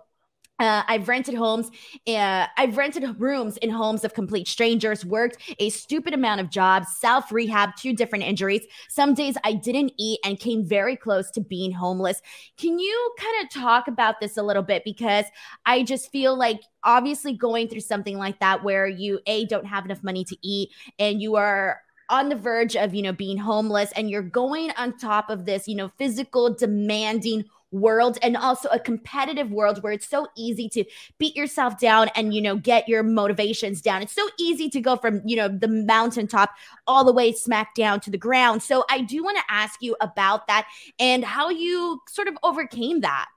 uh, 0.59 0.83
I've 0.87 1.07
rented 1.07 1.35
homes. 1.35 1.69
Uh, 2.07 2.47
I've 2.57 2.77
rented 2.77 3.19
rooms 3.19 3.57
in 3.57 3.69
homes 3.69 4.03
of 4.03 4.13
complete 4.13 4.47
strangers, 4.47 5.05
worked 5.05 5.37
a 5.59 5.69
stupid 5.69 6.13
amount 6.13 6.41
of 6.41 6.49
jobs, 6.49 6.87
self 6.97 7.31
rehab, 7.31 7.75
two 7.75 7.93
different 7.93 8.23
injuries. 8.23 8.63
Some 8.89 9.13
days 9.13 9.37
I 9.43 9.53
didn't 9.53 9.93
eat 9.97 10.19
and 10.25 10.39
came 10.39 10.65
very 10.65 10.95
close 10.95 11.29
to 11.31 11.41
being 11.41 11.71
homeless. 11.71 12.21
Can 12.57 12.79
you 12.79 13.15
kind 13.19 13.43
of 13.43 13.49
talk 13.51 13.87
about 13.87 14.19
this 14.19 14.37
a 14.37 14.43
little 14.43 14.63
bit? 14.63 14.83
Because 14.83 15.25
I 15.65 15.83
just 15.83 16.11
feel 16.11 16.37
like 16.37 16.61
obviously 16.83 17.33
going 17.33 17.67
through 17.67 17.81
something 17.81 18.17
like 18.17 18.39
that 18.39 18.63
where 18.63 18.87
you, 18.87 19.19
A, 19.27 19.45
don't 19.45 19.65
have 19.65 19.85
enough 19.85 20.03
money 20.03 20.23
to 20.23 20.37
eat 20.41 20.71
and 20.97 21.21
you 21.21 21.35
are 21.35 21.81
on 22.09 22.29
the 22.29 22.35
verge 22.35 22.75
of, 22.75 22.93
you 22.93 23.01
know, 23.01 23.11
being 23.11 23.37
homeless 23.37 23.91
and 23.95 24.09
you're 24.09 24.21
going 24.21 24.71
on 24.77 24.97
top 24.97 25.29
of 25.29 25.45
this, 25.45 25.67
you 25.67 25.75
know, 25.75 25.91
physical 25.97 26.53
demanding 26.53 27.43
world 27.71 28.17
and 28.21 28.37
also 28.37 28.69
a 28.69 28.79
competitive 28.79 29.51
world 29.51 29.83
where 29.83 29.91
it's 29.91 30.07
so 30.07 30.27
easy 30.37 30.69
to 30.69 30.85
beat 31.17 31.35
yourself 31.35 31.79
down 31.79 32.09
and 32.15 32.33
you 32.33 32.41
know 32.41 32.55
get 32.55 32.87
your 32.87 33.03
motivations 33.03 33.81
down. 33.81 34.01
It's 34.01 34.15
so 34.15 34.27
easy 34.39 34.69
to 34.69 34.81
go 34.81 34.95
from 34.95 35.21
you 35.25 35.35
know 35.35 35.47
the 35.47 35.67
mountaintop 35.67 36.51
all 36.85 37.03
the 37.03 37.13
way 37.13 37.31
smack 37.33 37.75
down 37.75 37.99
to 38.01 38.11
the 38.11 38.17
ground. 38.17 38.63
So 38.63 38.85
i 38.89 39.01
do 39.01 39.23
want 39.23 39.37
to 39.37 39.43
ask 39.49 39.81
you 39.81 39.95
about 40.01 40.47
that 40.47 40.67
and 40.99 41.23
how 41.23 41.49
you 41.49 42.01
sort 42.07 42.27
of 42.27 42.37
overcame 42.43 43.01
that. 43.01 43.27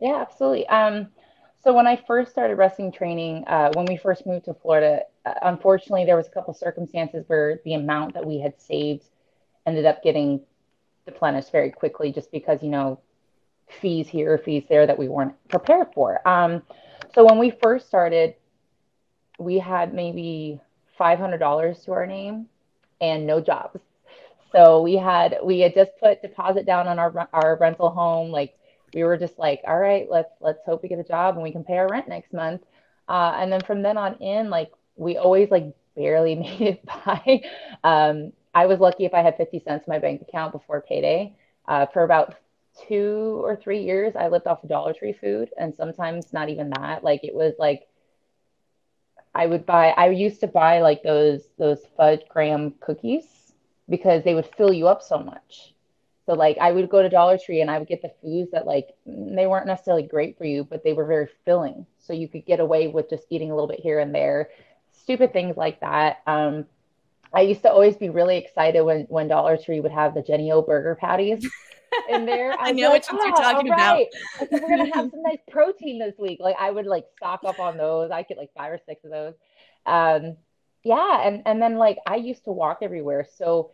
Yeah 0.00 0.20
absolutely. 0.20 0.66
Um 0.68 1.08
so 1.62 1.74
when 1.74 1.86
i 1.86 1.96
first 1.96 2.30
started 2.30 2.56
wrestling 2.56 2.90
training 2.90 3.44
uh, 3.46 3.70
when 3.74 3.84
we 3.86 3.96
first 3.96 4.26
moved 4.26 4.46
to 4.46 4.54
florida 4.54 5.02
uh, 5.26 5.34
unfortunately 5.42 6.04
there 6.04 6.16
was 6.16 6.26
a 6.26 6.30
couple 6.30 6.54
circumstances 6.54 7.24
where 7.26 7.60
the 7.64 7.74
amount 7.74 8.14
that 8.14 8.24
we 8.24 8.40
had 8.40 8.58
saved 8.58 9.04
ended 9.66 9.84
up 9.84 10.02
getting 10.02 10.40
replenished 11.06 11.52
very 11.52 11.70
quickly 11.70 12.12
just 12.12 12.32
because 12.32 12.62
you 12.62 12.70
know 12.70 12.98
fees 13.80 14.08
here, 14.08 14.38
fees 14.38 14.64
there 14.68 14.86
that 14.86 14.98
we 14.98 15.08
weren't 15.08 15.34
prepared 15.48 15.88
for. 15.94 16.26
Um, 16.28 16.62
so 17.14 17.24
when 17.24 17.38
we 17.38 17.50
first 17.62 17.86
started, 17.86 18.34
we 19.38 19.58
had 19.58 19.94
maybe 19.94 20.60
$500 20.98 21.84
to 21.84 21.92
our 21.92 22.06
name 22.06 22.46
and 23.00 23.26
no 23.26 23.40
jobs. 23.40 23.80
So 24.52 24.82
we 24.82 24.96
had 24.96 25.38
we 25.42 25.60
had 25.60 25.74
just 25.74 25.92
put 26.00 26.22
deposit 26.22 26.66
down 26.66 26.88
on 26.88 26.98
our 26.98 27.28
our 27.32 27.56
rental 27.60 27.90
home. 27.90 28.30
Like 28.30 28.58
we 28.92 29.04
were 29.04 29.16
just 29.16 29.38
like, 29.38 29.60
all 29.66 29.78
right, 29.78 30.06
let's 30.10 30.32
let's 30.40 30.58
hope 30.66 30.82
we 30.82 30.88
get 30.88 30.98
a 30.98 31.04
job 31.04 31.34
and 31.34 31.42
we 31.42 31.52
can 31.52 31.64
pay 31.64 31.78
our 31.78 31.88
rent 31.88 32.08
next 32.08 32.32
month. 32.32 32.62
Uh, 33.08 33.36
and 33.36 33.52
then 33.52 33.60
from 33.60 33.82
then 33.82 33.96
on 33.96 34.14
in, 34.16 34.50
like 34.50 34.72
we 34.96 35.16
always 35.16 35.50
like 35.50 35.72
barely 35.96 36.34
made 36.36 36.60
it 36.60 36.84
by. 36.84 37.42
Um, 37.84 38.32
I 38.52 38.66
was 38.66 38.80
lucky 38.80 39.04
if 39.04 39.14
I 39.14 39.22
had 39.22 39.36
50 39.36 39.60
cents 39.60 39.86
in 39.86 39.92
my 39.92 40.00
bank 40.00 40.22
account 40.22 40.52
before 40.52 40.80
payday. 40.80 41.36
Uh, 41.68 41.86
for 41.86 42.02
about 42.02 42.34
two 42.88 43.40
or 43.44 43.56
three 43.56 43.82
years, 43.82 44.14
I 44.16 44.28
lived 44.28 44.46
off 44.46 44.62
of 44.62 44.68
Dollar 44.68 44.92
Tree 44.92 45.12
food, 45.12 45.50
and 45.58 45.74
sometimes 45.74 46.32
not 46.32 46.48
even 46.48 46.70
that. 46.70 47.04
Like 47.04 47.24
it 47.24 47.34
was 47.34 47.54
like 47.58 47.88
I 49.34 49.46
would 49.46 49.66
buy. 49.66 49.90
I 49.96 50.08
used 50.10 50.40
to 50.40 50.46
buy 50.46 50.80
like 50.80 51.02
those 51.02 51.42
those 51.58 51.80
fudge 51.96 52.22
graham 52.28 52.74
cookies 52.80 53.52
because 53.88 54.24
they 54.24 54.34
would 54.34 54.48
fill 54.56 54.72
you 54.72 54.88
up 54.88 55.02
so 55.02 55.18
much. 55.18 55.74
So 56.26 56.34
like 56.34 56.58
I 56.58 56.72
would 56.72 56.88
go 56.90 57.02
to 57.02 57.08
Dollar 57.08 57.38
Tree 57.38 57.60
and 57.60 57.70
I 57.70 57.78
would 57.78 57.88
get 57.88 58.02
the 58.02 58.12
foods 58.22 58.50
that 58.52 58.66
like 58.66 58.88
they 59.06 59.46
weren't 59.46 59.66
necessarily 59.66 60.02
great 60.04 60.38
for 60.38 60.44
you, 60.44 60.64
but 60.64 60.84
they 60.84 60.92
were 60.92 61.06
very 61.06 61.28
filling. 61.44 61.86
So 61.98 62.12
you 62.12 62.28
could 62.28 62.44
get 62.44 62.60
away 62.60 62.88
with 62.88 63.10
just 63.10 63.24
eating 63.30 63.50
a 63.50 63.54
little 63.54 63.68
bit 63.68 63.80
here 63.80 63.98
and 63.98 64.14
there, 64.14 64.50
stupid 64.92 65.32
things 65.32 65.56
like 65.56 65.80
that. 65.80 66.18
Um, 66.26 66.66
I 67.32 67.42
used 67.42 67.62
to 67.62 67.70
always 67.70 67.96
be 67.96 68.10
really 68.10 68.36
excited 68.36 68.82
when 68.82 69.02
when 69.08 69.28
Dollar 69.28 69.56
Tree 69.56 69.80
would 69.80 69.92
have 69.92 70.14
the 70.14 70.22
Jennie-O 70.22 70.62
burger 70.62 70.96
patties 70.96 71.48
in 72.08 72.26
there. 72.26 72.52
I, 72.60 72.68
I 72.68 72.72
know 72.72 72.90
like, 72.90 73.10
what 73.10 73.24
you're 73.24 73.32
oh, 73.32 73.40
talking 73.40 73.70
right. 73.70 74.06
about. 74.38 74.50
we're 74.52 74.68
gonna 74.68 74.94
have 74.94 75.10
some 75.10 75.22
nice 75.22 75.40
protein 75.50 75.98
this 75.98 76.14
week. 76.18 76.38
Like 76.40 76.56
I 76.58 76.70
would 76.70 76.86
like 76.86 77.06
stock 77.16 77.40
up 77.44 77.58
on 77.58 77.76
those. 77.76 78.10
I 78.10 78.22
get 78.22 78.38
like 78.38 78.50
five 78.56 78.72
or 78.72 78.80
six 78.86 79.04
of 79.04 79.10
those. 79.10 79.34
Um, 79.86 80.36
yeah, 80.82 81.26
and 81.26 81.42
and 81.46 81.60
then 81.60 81.76
like 81.76 81.98
I 82.06 82.16
used 82.16 82.44
to 82.44 82.52
walk 82.52 82.78
everywhere. 82.82 83.26
So 83.36 83.72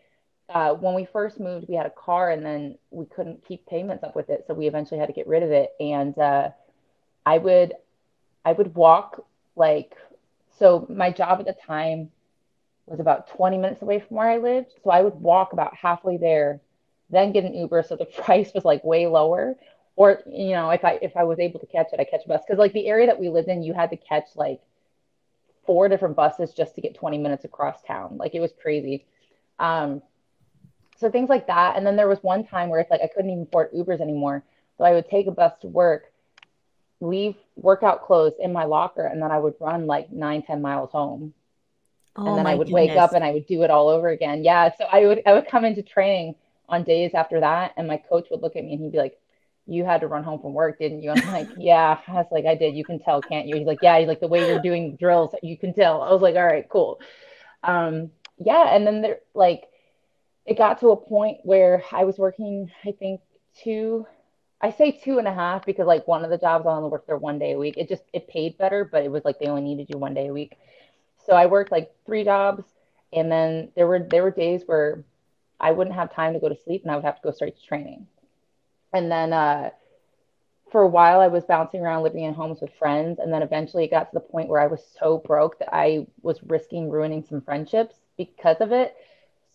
uh, 0.49 0.75
when 0.75 0.95
we 0.95 1.05
first 1.05 1.41
moved, 1.41 1.67
we 1.69 1.75
had 1.75 1.87
a 1.87 1.91
car, 1.91 2.31
and 2.31 2.45
then 2.45 2.79
we 2.91 3.07
couldn't 3.07 3.47
keep 3.47 3.67
payments 3.67 4.05
up 4.05 4.15
with 4.15 4.31
it, 4.31 4.45
so 4.47 4.55
we 4.55 4.67
eventually 4.67 5.01
had 5.01 5.07
to 5.07 5.13
get 5.13 5.27
rid 5.27 5.43
of 5.43 5.51
it. 5.51 5.71
And 5.81 6.17
uh, 6.19 6.51
I 7.25 7.39
would 7.39 7.75
I 8.45 8.53
would 8.53 8.75
walk 8.75 9.25
like 9.55 9.95
so. 10.59 10.87
My 10.89 11.11
job 11.11 11.41
at 11.41 11.47
the 11.47 11.57
time 11.67 12.11
was 12.87 13.01
about 13.01 13.29
20 13.31 13.59
minutes 13.59 13.83
away 13.83 13.99
from 13.99 14.17
where 14.17 14.29
I 14.29 14.39
lived, 14.39 14.73
so 14.85 14.91
I 14.91 15.03
would 15.03 15.15
walk 15.15 15.53
about 15.53 15.75
halfway 15.75 16.17
there 16.17 16.61
then 17.11 17.33
get 17.33 17.45
an 17.45 17.55
Uber. 17.55 17.83
So 17.83 17.97
the 17.97 18.05
price 18.25 18.53
was 18.55 18.65
like 18.65 18.85
way 18.85 19.07
lower. 19.07 19.57
Or, 19.97 20.23
you 20.27 20.51
know, 20.51 20.71
if 20.71 20.85
I 20.85 20.99
if 21.01 21.17
I 21.17 21.25
was 21.25 21.39
able 21.39 21.59
to 21.61 21.67
catch 21.67 21.89
it, 21.93 22.01
I 22.01 22.05
catch 22.05 22.25
a 22.25 22.29
bus. 22.29 22.43
Because 22.47 22.59
like 22.59 22.73
the 22.73 22.87
area 22.87 23.07
that 23.07 23.19
we 23.19 23.31
lived 23.31 23.49
in, 23.49 23.63
you 23.63 23.73
had 23.73 23.91
to 23.91 23.97
catch 23.97 24.27
like 24.35 24.61
four 25.65 25.89
different 25.89 26.17
buses 26.17 26.53
just 26.53 26.75
to 26.75 26.81
get 26.81 26.95
20 26.95 27.19
minutes 27.19 27.45
across 27.45 27.83
town. 27.83 28.17
Like 28.19 28.35
it 28.35 28.41
was 28.41 28.53
crazy. 28.61 29.07
Um, 29.59 30.03
so 30.99 31.11
things 31.11 31.29
like 31.29 31.47
that. 31.47 31.77
And 31.77 31.87
then 31.87 31.97
there 31.97 32.09
was 32.09 32.23
one 32.23 32.45
time 32.45 32.69
where 32.69 32.81
it's 32.81 32.91
like 32.91 33.01
I 33.03 33.09
couldn't 33.09 33.31
even 33.31 33.45
afford 33.45 33.73
Ubers 33.73 34.01
anymore. 34.01 34.45
So 34.79 34.85
I 34.85 34.93
would 34.93 35.09
take 35.09 35.27
a 35.27 35.31
bus 35.31 35.53
to 35.61 35.67
work, 35.67 36.13
leave 37.01 37.37
workout 37.57 38.05
clothes 38.05 38.35
in 38.39 38.53
my 38.53 38.65
locker, 38.65 39.07
and 39.07 39.21
then 39.23 39.31
I 39.31 39.39
would 39.39 39.55
run 39.61 39.87
like 39.87 40.13
nine, 40.13 40.43
10 40.43 40.61
miles 40.61 40.91
home. 40.91 41.33
Oh 42.17 42.27
and 42.27 42.39
then 42.39 42.47
I 42.47 42.55
would 42.55 42.69
goodness. 42.69 42.89
wake 42.89 42.97
up 42.97 43.13
and 43.13 43.23
I 43.23 43.33
would 43.33 43.47
do 43.47 43.63
it 43.63 43.71
all 43.71 43.89
over 43.89 44.09
again. 44.09 44.43
Yeah. 44.45 44.71
So 44.77 44.85
I 44.91 45.07
would 45.07 45.23
I 45.27 45.33
would 45.35 45.49
come 45.49 45.65
into 45.65 45.83
training 45.83 46.35
on 46.69 46.85
days 46.85 47.13
after 47.15 47.41
that, 47.41 47.75
and 47.77 47.87
my 47.87 47.97
coach 47.97 48.29
would 48.31 48.43
look 48.43 48.57
at 48.57 48.65
me 48.65 48.73
and 48.73 48.83
he'd 48.83 48.93
be 48.93 48.99
like, 48.99 49.19
"You 49.67 49.85
had 49.85 50.01
to 50.01 50.09
run 50.09 50.25
home 50.25 50.41
from 50.41 50.55
work, 50.55 50.79
didn't 50.79 51.03
you?" 51.03 51.11
I'm 51.11 51.33
like, 51.33 51.49
"Yeah." 51.57 51.99
I 52.07 52.13
was 52.13 52.27
like, 52.31 52.47
"I 52.47 52.55
did. 52.55 52.75
You 52.77 52.85
can 52.85 52.99
tell, 52.99 53.21
can't 53.23 53.47
you?" 53.47 53.57
He's 53.57 53.67
like, 53.67 53.81
"Yeah." 53.83 53.99
He's 53.99 54.09
like, 54.09 54.21
"The 54.21 54.29
way 54.29 54.49
you're 54.49 54.61
doing 54.61 54.97
drills, 54.97 55.35
you 55.43 55.57
can 55.57 55.73
tell." 55.75 56.03
I 56.03 56.13
was 56.13 56.23
like, 56.23 56.37
"All 56.37 56.47
right, 56.47 56.69
cool." 56.69 57.01
Um, 57.63 58.11
yeah, 58.39 58.75
and 58.75 58.87
then 58.87 59.03
there, 59.03 59.19
like, 59.35 59.65
it 60.47 60.57
got 60.57 60.81
to 60.81 60.91
a 60.91 60.97
point 60.97 61.39
where 61.43 61.83
I 61.93 62.05
was 62.05 62.19
working, 62.19 62.71
I 62.85 62.93
think 62.93 63.21
two. 63.63 64.07
I 64.61 64.71
say 64.71 64.91
two 64.93 65.19
and 65.19 65.29
a 65.29 65.35
half 65.35 65.67
because 65.67 65.87
like 65.87 66.09
one 66.09 66.25
of 66.25 66.31
the 66.31 66.39
jobs 66.39 66.67
I 66.67 66.71
only 66.71 66.89
worked 66.89 67.07
there 67.07 67.19
one 67.19 67.39
day 67.39 67.53
a 67.53 67.59
week. 67.59 67.77
It 67.77 67.89
just 67.89 68.05
it 68.13 68.29
paid 68.29 68.57
better, 68.57 68.85
but 68.85 69.05
it 69.05 69.11
was 69.11 69.25
like 69.25 69.39
they 69.39 69.49
only 69.49 69.63
needed 69.63 69.89
you 69.91 69.99
one 69.99 70.15
day 70.15 70.29
a 70.29 70.33
week. 70.33 70.57
So 71.27 71.35
I 71.35 71.47
worked 71.47 71.73
like 71.73 71.95
three 72.07 72.25
jobs, 72.25 72.65
and 73.13 73.31
then 73.31 73.71
there 73.75 73.87
were 73.87 74.01
there 74.01 74.23
were 74.23 74.31
days 74.31 74.63
where 74.65 75.05
I 75.61 75.73
wouldn't 75.73 75.97
have 75.97 76.13
time 76.15 76.35
to 76.35 76.41
go 76.41 76.49
to 76.49 76.57
sleep 76.57 76.83
and 76.83 76.91
I 76.91 76.97
would 76.97 77.05
have 77.05 77.17
to 77.17 77.23
go 77.23 77.31
straight 77.31 77.57
to 77.57 77.67
training. 77.67 78.07
And 78.93 79.11
then 79.11 79.33
uh, 79.33 79.71
for 80.71 80.83
a 80.83 80.89
while, 80.89 81.21
I 81.21 81.29
was 81.29 81.45
bouncing 81.45 81.81
around 81.81 82.03
living 82.03 82.25
in 82.25 82.35
homes 82.35 82.61
with 82.61 82.75
friends. 82.79 83.19
And 83.19 83.33
then 83.33 83.43
eventually 83.43 83.85
it 83.85 83.91
got 83.91 84.11
to 84.11 84.15
the 84.15 84.21
point 84.21 84.49
where 84.49 84.61
I 84.61 84.67
was 84.67 84.83
so 85.01 85.19
broke 85.19 85.59
that 85.59 85.75
I 85.75 86.07
was 86.23 86.43
risking 86.43 86.91
ruining 86.91 87.25
some 87.25 87.41
friendships 87.41 87.97
because 88.17 88.61
of 88.61 88.73
it. 88.73 88.95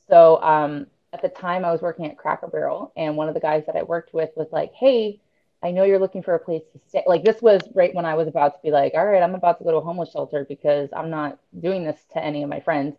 So 0.07 0.41
um, 0.41 0.87
at 1.13 1.21
the 1.21 1.29
time, 1.29 1.65
I 1.65 1.71
was 1.71 1.81
working 1.81 2.05
at 2.05 2.17
Cracker 2.17 2.47
Barrel. 2.47 2.91
And 2.95 3.17
one 3.17 3.27
of 3.27 3.33
the 3.33 3.39
guys 3.39 3.65
that 3.67 3.75
I 3.75 3.83
worked 3.83 4.13
with 4.13 4.29
was 4.35 4.47
like, 4.51 4.73
hey, 4.73 5.19
I 5.63 5.71
know 5.71 5.83
you're 5.83 5.99
looking 5.99 6.23
for 6.23 6.33
a 6.33 6.39
place 6.39 6.63
to 6.73 6.79
stay. 6.87 7.03
Like 7.05 7.23
this 7.23 7.41
was 7.41 7.61
right 7.75 7.93
when 7.93 8.05
I 8.05 8.15
was 8.15 8.27
about 8.27 8.55
to 8.55 8.61
be 8.63 8.71
like, 8.71 8.93
all 8.95 9.05
right, 9.05 9.21
I'm 9.21 9.35
about 9.35 9.59
to 9.59 9.63
go 9.63 9.71
to 9.71 9.77
a 9.77 9.81
homeless 9.81 10.11
shelter 10.11 10.45
because 10.47 10.89
I'm 10.95 11.09
not 11.09 11.37
doing 11.59 11.83
this 11.83 12.03
to 12.13 12.23
any 12.23 12.41
of 12.43 12.49
my 12.49 12.61
friends. 12.61 12.95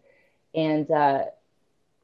And 0.55 0.89
uh, 0.91 1.25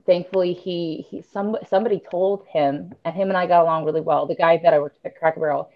thankfully, 0.09 0.55
he 0.55 1.07
he 1.09 1.23
some 1.23 1.57
somebody 1.69 2.01
told 2.11 2.47
him, 2.47 2.95
and 3.05 3.15
him 3.15 3.29
and 3.29 3.37
I 3.37 3.47
got 3.47 3.63
along 3.63 3.85
really 3.85 4.01
well. 4.01 4.27
The 4.27 4.35
guy 4.35 4.57
that 4.57 4.75
I 4.75 4.81
worked 4.81 4.99
at 5.05 5.17
Cracker 5.19 5.39
Barrel, 5.39 5.71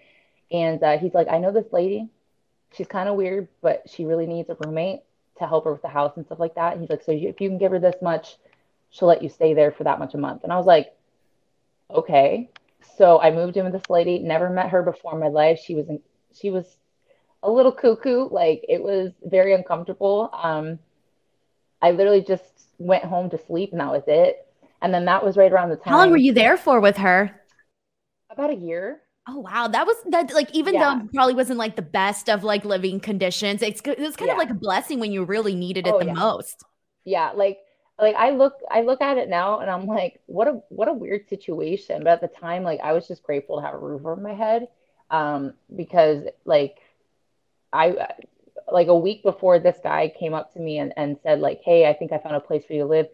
and 0.51 0.83
uh, 0.83 0.97
he's 0.97 1.13
like, 1.13 1.27
I 1.29 1.37
know 1.37 1.51
this 1.51 1.71
lady. 1.71 2.09
She's 2.73 2.87
kind 2.87 3.07
of 3.07 3.15
weird, 3.15 3.47
but 3.61 3.83
she 3.87 4.05
really 4.05 4.25
needs 4.25 4.49
a 4.49 4.57
roommate 4.59 5.01
to 5.37 5.47
help 5.47 5.65
her 5.65 5.71
with 5.71 5.83
the 5.83 5.87
house 5.87 6.13
and 6.17 6.25
stuff 6.25 6.39
like 6.39 6.55
that. 6.55 6.73
And 6.73 6.81
he's 6.81 6.89
like, 6.89 7.03
so 7.03 7.11
if 7.11 7.39
you 7.39 7.49
can 7.49 7.59
give 7.59 7.71
her 7.71 7.79
this 7.79 8.01
much, 8.01 8.37
she'll 8.89 9.07
let 9.07 9.21
you 9.21 9.29
stay 9.29 9.53
there 9.53 9.71
for 9.71 9.83
that 9.83 9.99
much 9.99 10.15
a 10.15 10.17
month. 10.17 10.43
And 10.43 10.51
I 10.51 10.57
was 10.57 10.65
like, 10.65 10.95
okay. 11.91 12.49
So 12.97 13.21
I 13.21 13.29
moved 13.29 13.55
in 13.55 13.63
with 13.63 13.73
this 13.73 13.89
lady. 13.89 14.17
Never 14.17 14.49
met 14.49 14.69
her 14.69 14.81
before 14.81 15.13
in 15.13 15.19
my 15.19 15.27
life. 15.27 15.59
She 15.59 15.75
was 15.75 15.85
she 16.33 16.49
was 16.49 16.65
a 17.43 17.51
little 17.51 17.71
cuckoo. 17.71 18.27
Like 18.29 18.65
it 18.67 18.81
was 18.81 19.11
very 19.23 19.53
uncomfortable. 19.53 20.31
Um, 20.33 20.79
I 21.83 21.91
literally 21.91 22.21
just 22.21 22.43
went 22.79 23.03
home 23.03 23.29
to 23.29 23.37
sleep 23.37 23.71
and 23.71 23.81
that 23.81 23.91
was 23.91 24.03
it. 24.07 24.47
And 24.81 24.93
then 24.93 25.05
that 25.05 25.23
was 25.23 25.37
right 25.37 25.51
around 25.51 25.69
the 25.69 25.75
time. 25.75 25.91
How 25.91 25.97
long 25.97 26.11
were 26.11 26.17
you 26.17 26.33
there 26.33 26.57
for 26.57 26.79
with 26.79 26.97
her? 26.97 27.39
About 28.31 28.49
a 28.49 28.55
year. 28.55 29.01
Oh 29.27 29.39
wow, 29.39 29.67
that 29.67 29.85
was 29.85 29.95
that 30.09 30.33
like 30.33 30.53
even 30.53 30.73
yeah. 30.73 30.99
though 30.99 31.07
probably 31.13 31.33
wasn't 31.33 31.57
like 31.57 31.77
the 31.77 31.81
best 31.81 32.29
of 32.29 32.43
like 32.43 32.65
living 32.65 32.99
conditions, 32.99 33.61
it's 33.61 33.81
it 33.85 33.99
was 33.99 34.17
kind 34.17 34.27
yeah. 34.27 34.33
of 34.33 34.37
like 34.37 34.49
a 34.49 34.55
blessing 34.55 34.99
when 34.99 35.13
you 35.13 35.23
really 35.23 35.55
needed 35.55 35.87
it 35.87 35.93
oh, 35.93 35.99
the 35.99 36.07
yeah. 36.07 36.13
most. 36.13 36.63
Yeah, 37.05 37.31
like 37.31 37.59
like 37.97 38.15
I 38.15 38.31
look 38.31 38.55
I 38.69 38.81
look 38.81 39.01
at 39.01 39.17
it 39.17 39.29
now 39.29 39.59
and 39.59 39.69
I'm 39.69 39.85
like, 39.85 40.19
what 40.25 40.49
a 40.49 40.61
what 40.67 40.89
a 40.89 40.93
weird 40.93 41.29
situation. 41.29 42.03
But 42.03 42.13
at 42.13 42.21
the 42.21 42.27
time, 42.27 42.63
like 42.63 42.81
I 42.81 42.91
was 42.91 43.07
just 43.07 43.23
grateful 43.23 43.57
to 43.57 43.65
have 43.65 43.73
a 43.73 43.77
roof 43.77 44.01
over 44.01 44.17
my 44.17 44.33
head. 44.33 44.67
Um, 45.09 45.53
because 45.73 46.25
like 46.43 46.79
I 47.71 48.07
like 48.73 48.87
a 48.87 48.97
week 48.97 49.23
before 49.23 49.59
this 49.59 49.77
guy 49.83 50.11
came 50.19 50.33
up 50.33 50.51
to 50.53 50.59
me 50.59 50.79
and, 50.79 50.93
and 50.97 51.17
said, 51.23 51.39
like, 51.39 51.61
hey, 51.63 51.87
I 51.87 51.93
think 51.93 52.11
I 52.11 52.17
found 52.17 52.35
a 52.35 52.39
place 52.39 52.65
for 52.65 52.73
you 52.73 52.79
to 52.79 52.87
live. 52.87 53.07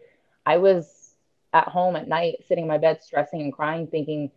I 0.46 0.56
was 0.56 1.14
at 1.52 1.68
home 1.68 1.96
at 1.96 2.08
night 2.08 2.36
sitting 2.48 2.64
in 2.64 2.68
my 2.68 2.78
bed 2.78 3.02
stressing 3.02 3.40
and 3.40 3.52
crying, 3.52 3.86
thinking, 3.86 4.30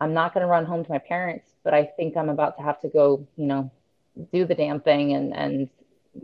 I'm 0.00 0.14
not 0.14 0.32
gonna 0.32 0.46
run 0.46 0.64
home 0.64 0.84
to 0.84 0.90
my 0.90 0.98
parents, 0.98 1.48
but 1.64 1.74
I 1.74 1.84
think 1.84 2.16
I'm 2.16 2.28
about 2.28 2.56
to 2.58 2.62
have 2.62 2.80
to 2.82 2.88
go, 2.88 3.26
you 3.36 3.46
know, 3.46 3.70
do 4.32 4.44
the 4.46 4.54
damn 4.54 4.80
thing 4.80 5.12
and 5.12 5.34
and 5.36 5.68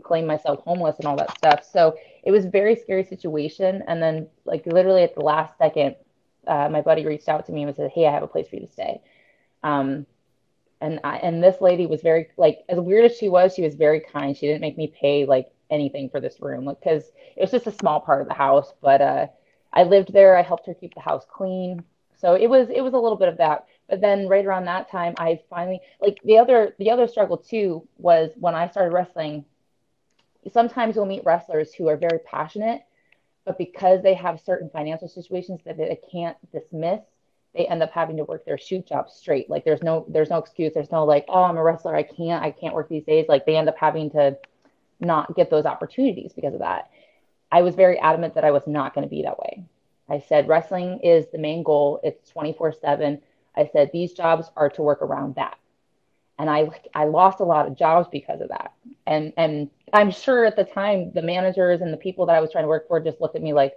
claim 0.01 0.25
myself 0.25 0.59
homeless 0.61 0.97
and 0.97 1.05
all 1.05 1.15
that 1.17 1.37
stuff. 1.37 1.63
So 1.71 1.97
it 2.23 2.31
was 2.31 2.45
a 2.45 2.49
very 2.49 2.75
scary 2.75 3.03
situation. 3.03 3.83
And 3.87 4.01
then, 4.01 4.27
like, 4.45 4.65
literally 4.65 5.03
at 5.03 5.13
the 5.13 5.21
last 5.21 5.57
second, 5.57 5.95
uh, 6.47 6.69
my 6.69 6.81
buddy 6.81 7.05
reached 7.05 7.29
out 7.29 7.45
to 7.45 7.51
me 7.51 7.63
and 7.63 7.75
said, 7.75 7.91
Hey, 7.93 8.07
I 8.07 8.11
have 8.11 8.23
a 8.23 8.27
place 8.27 8.47
for 8.47 8.55
you 8.55 8.61
to 8.61 8.71
stay. 8.71 9.01
Um, 9.63 10.05
and 10.83 10.99
I, 11.03 11.17
and 11.17 11.43
this 11.43 11.61
lady 11.61 11.85
was 11.85 12.01
very 12.01 12.27
like 12.37 12.59
as 12.69 12.79
weird 12.79 13.05
as 13.05 13.17
she 13.17 13.29
was, 13.29 13.55
she 13.55 13.63
was 13.63 13.75
very 13.75 14.01
kind. 14.01 14.35
She 14.37 14.47
didn't 14.47 14.61
make 14.61 14.77
me 14.77 14.87
pay 14.87 15.25
like 15.25 15.51
anything 15.69 16.09
for 16.09 16.19
this 16.19 16.39
room 16.39 16.65
because 16.65 17.03
it 17.35 17.41
was 17.41 17.51
just 17.51 17.67
a 17.67 17.71
small 17.71 17.99
part 17.99 18.21
of 18.21 18.27
the 18.27 18.33
house. 18.33 18.73
But 18.81 19.01
uh, 19.01 19.27
I 19.71 19.83
lived 19.83 20.13
there. 20.13 20.37
I 20.37 20.43
helped 20.43 20.67
her 20.67 20.73
keep 20.73 20.93
the 20.93 21.01
house 21.01 21.25
clean. 21.27 21.83
So 22.15 22.35
it 22.35 22.47
was 22.47 22.69
it 22.69 22.81
was 22.81 22.93
a 22.93 22.99
little 22.99 23.17
bit 23.17 23.29
of 23.29 23.37
that. 23.37 23.65
But 23.89 24.01
then 24.01 24.27
right 24.27 24.45
around 24.45 24.65
that 24.65 24.91
time, 24.91 25.15
I 25.17 25.41
finally 25.49 25.79
like 25.99 26.19
the 26.23 26.37
other 26.37 26.75
the 26.79 26.91
other 26.91 27.07
struggle 27.07 27.37
too 27.37 27.87
was 27.97 28.31
when 28.35 28.53
I 28.53 28.69
started 28.69 28.93
wrestling 28.93 29.45
sometimes 30.51 30.95
you'll 30.95 31.05
meet 31.05 31.23
wrestlers 31.25 31.73
who 31.73 31.87
are 31.87 31.97
very 31.97 32.19
passionate, 32.19 32.81
but 33.45 33.57
because 33.57 34.01
they 34.01 34.13
have 34.13 34.39
certain 34.41 34.69
financial 34.69 35.07
situations 35.07 35.61
that 35.65 35.77
they 35.77 35.99
can't 36.11 36.37
dismiss, 36.51 37.01
they 37.53 37.67
end 37.67 37.83
up 37.83 37.91
having 37.91 38.17
to 38.17 38.23
work 38.23 38.45
their 38.45 38.57
shoot 38.57 38.87
job 38.87 39.09
straight. 39.09 39.49
Like 39.49 39.63
there's 39.63 39.83
no 39.83 40.05
there's 40.09 40.29
no 40.29 40.37
excuse. 40.37 40.73
There's 40.73 40.91
no 40.91 41.05
like, 41.05 41.25
oh, 41.29 41.43
I'm 41.43 41.57
a 41.57 41.63
wrestler. 41.63 41.95
I 41.95 42.03
can't 42.03 42.43
I 42.43 42.51
can't 42.51 42.73
work 42.73 42.89
these 42.89 43.03
days. 43.05 43.25
Like 43.29 43.45
they 43.45 43.55
end 43.55 43.69
up 43.69 43.77
having 43.77 44.09
to 44.11 44.37
not 44.99 45.35
get 45.35 45.49
those 45.49 45.65
opportunities 45.65 46.33
because 46.33 46.53
of 46.53 46.61
that. 46.61 46.89
I 47.51 47.61
was 47.61 47.75
very 47.75 47.99
adamant 47.99 48.35
that 48.35 48.45
I 48.45 48.51
was 48.51 48.65
not 48.65 48.95
going 48.95 49.05
to 49.05 49.09
be 49.09 49.23
that 49.23 49.37
way. 49.37 49.65
I 50.09 50.19
said 50.19 50.47
wrestling 50.47 50.99
is 51.03 51.27
the 51.31 51.37
main 51.37 51.63
goal. 51.63 51.99
It's 52.03 52.31
24/7. 52.31 53.21
I 53.55 53.69
said 53.71 53.91
these 53.93 54.13
jobs 54.13 54.49
are 54.57 54.69
to 54.71 54.81
work 54.81 55.01
around 55.01 55.35
that. 55.35 55.57
And 56.39 56.49
I 56.49 56.69
I 56.95 57.05
lost 57.05 57.39
a 57.39 57.45
lot 57.45 57.67
of 57.67 57.77
jobs 57.77 58.07
because 58.11 58.41
of 58.41 58.49
that. 58.49 58.73
And 59.05 59.31
and 59.37 59.69
I'm 59.93 60.09
sure 60.09 60.43
at 60.45 60.55
the 60.55 60.63
time 60.63 61.11
the 61.13 61.21
managers 61.21 61.81
and 61.81 61.93
the 61.93 61.97
people 61.97 62.25
that 62.25 62.35
I 62.35 62.41
was 62.41 62.51
trying 62.51 62.63
to 62.63 62.67
work 62.69 62.87
for 62.87 62.99
just 62.99 63.21
looked 63.21 63.35
at 63.35 63.43
me 63.43 63.53
like, 63.53 63.75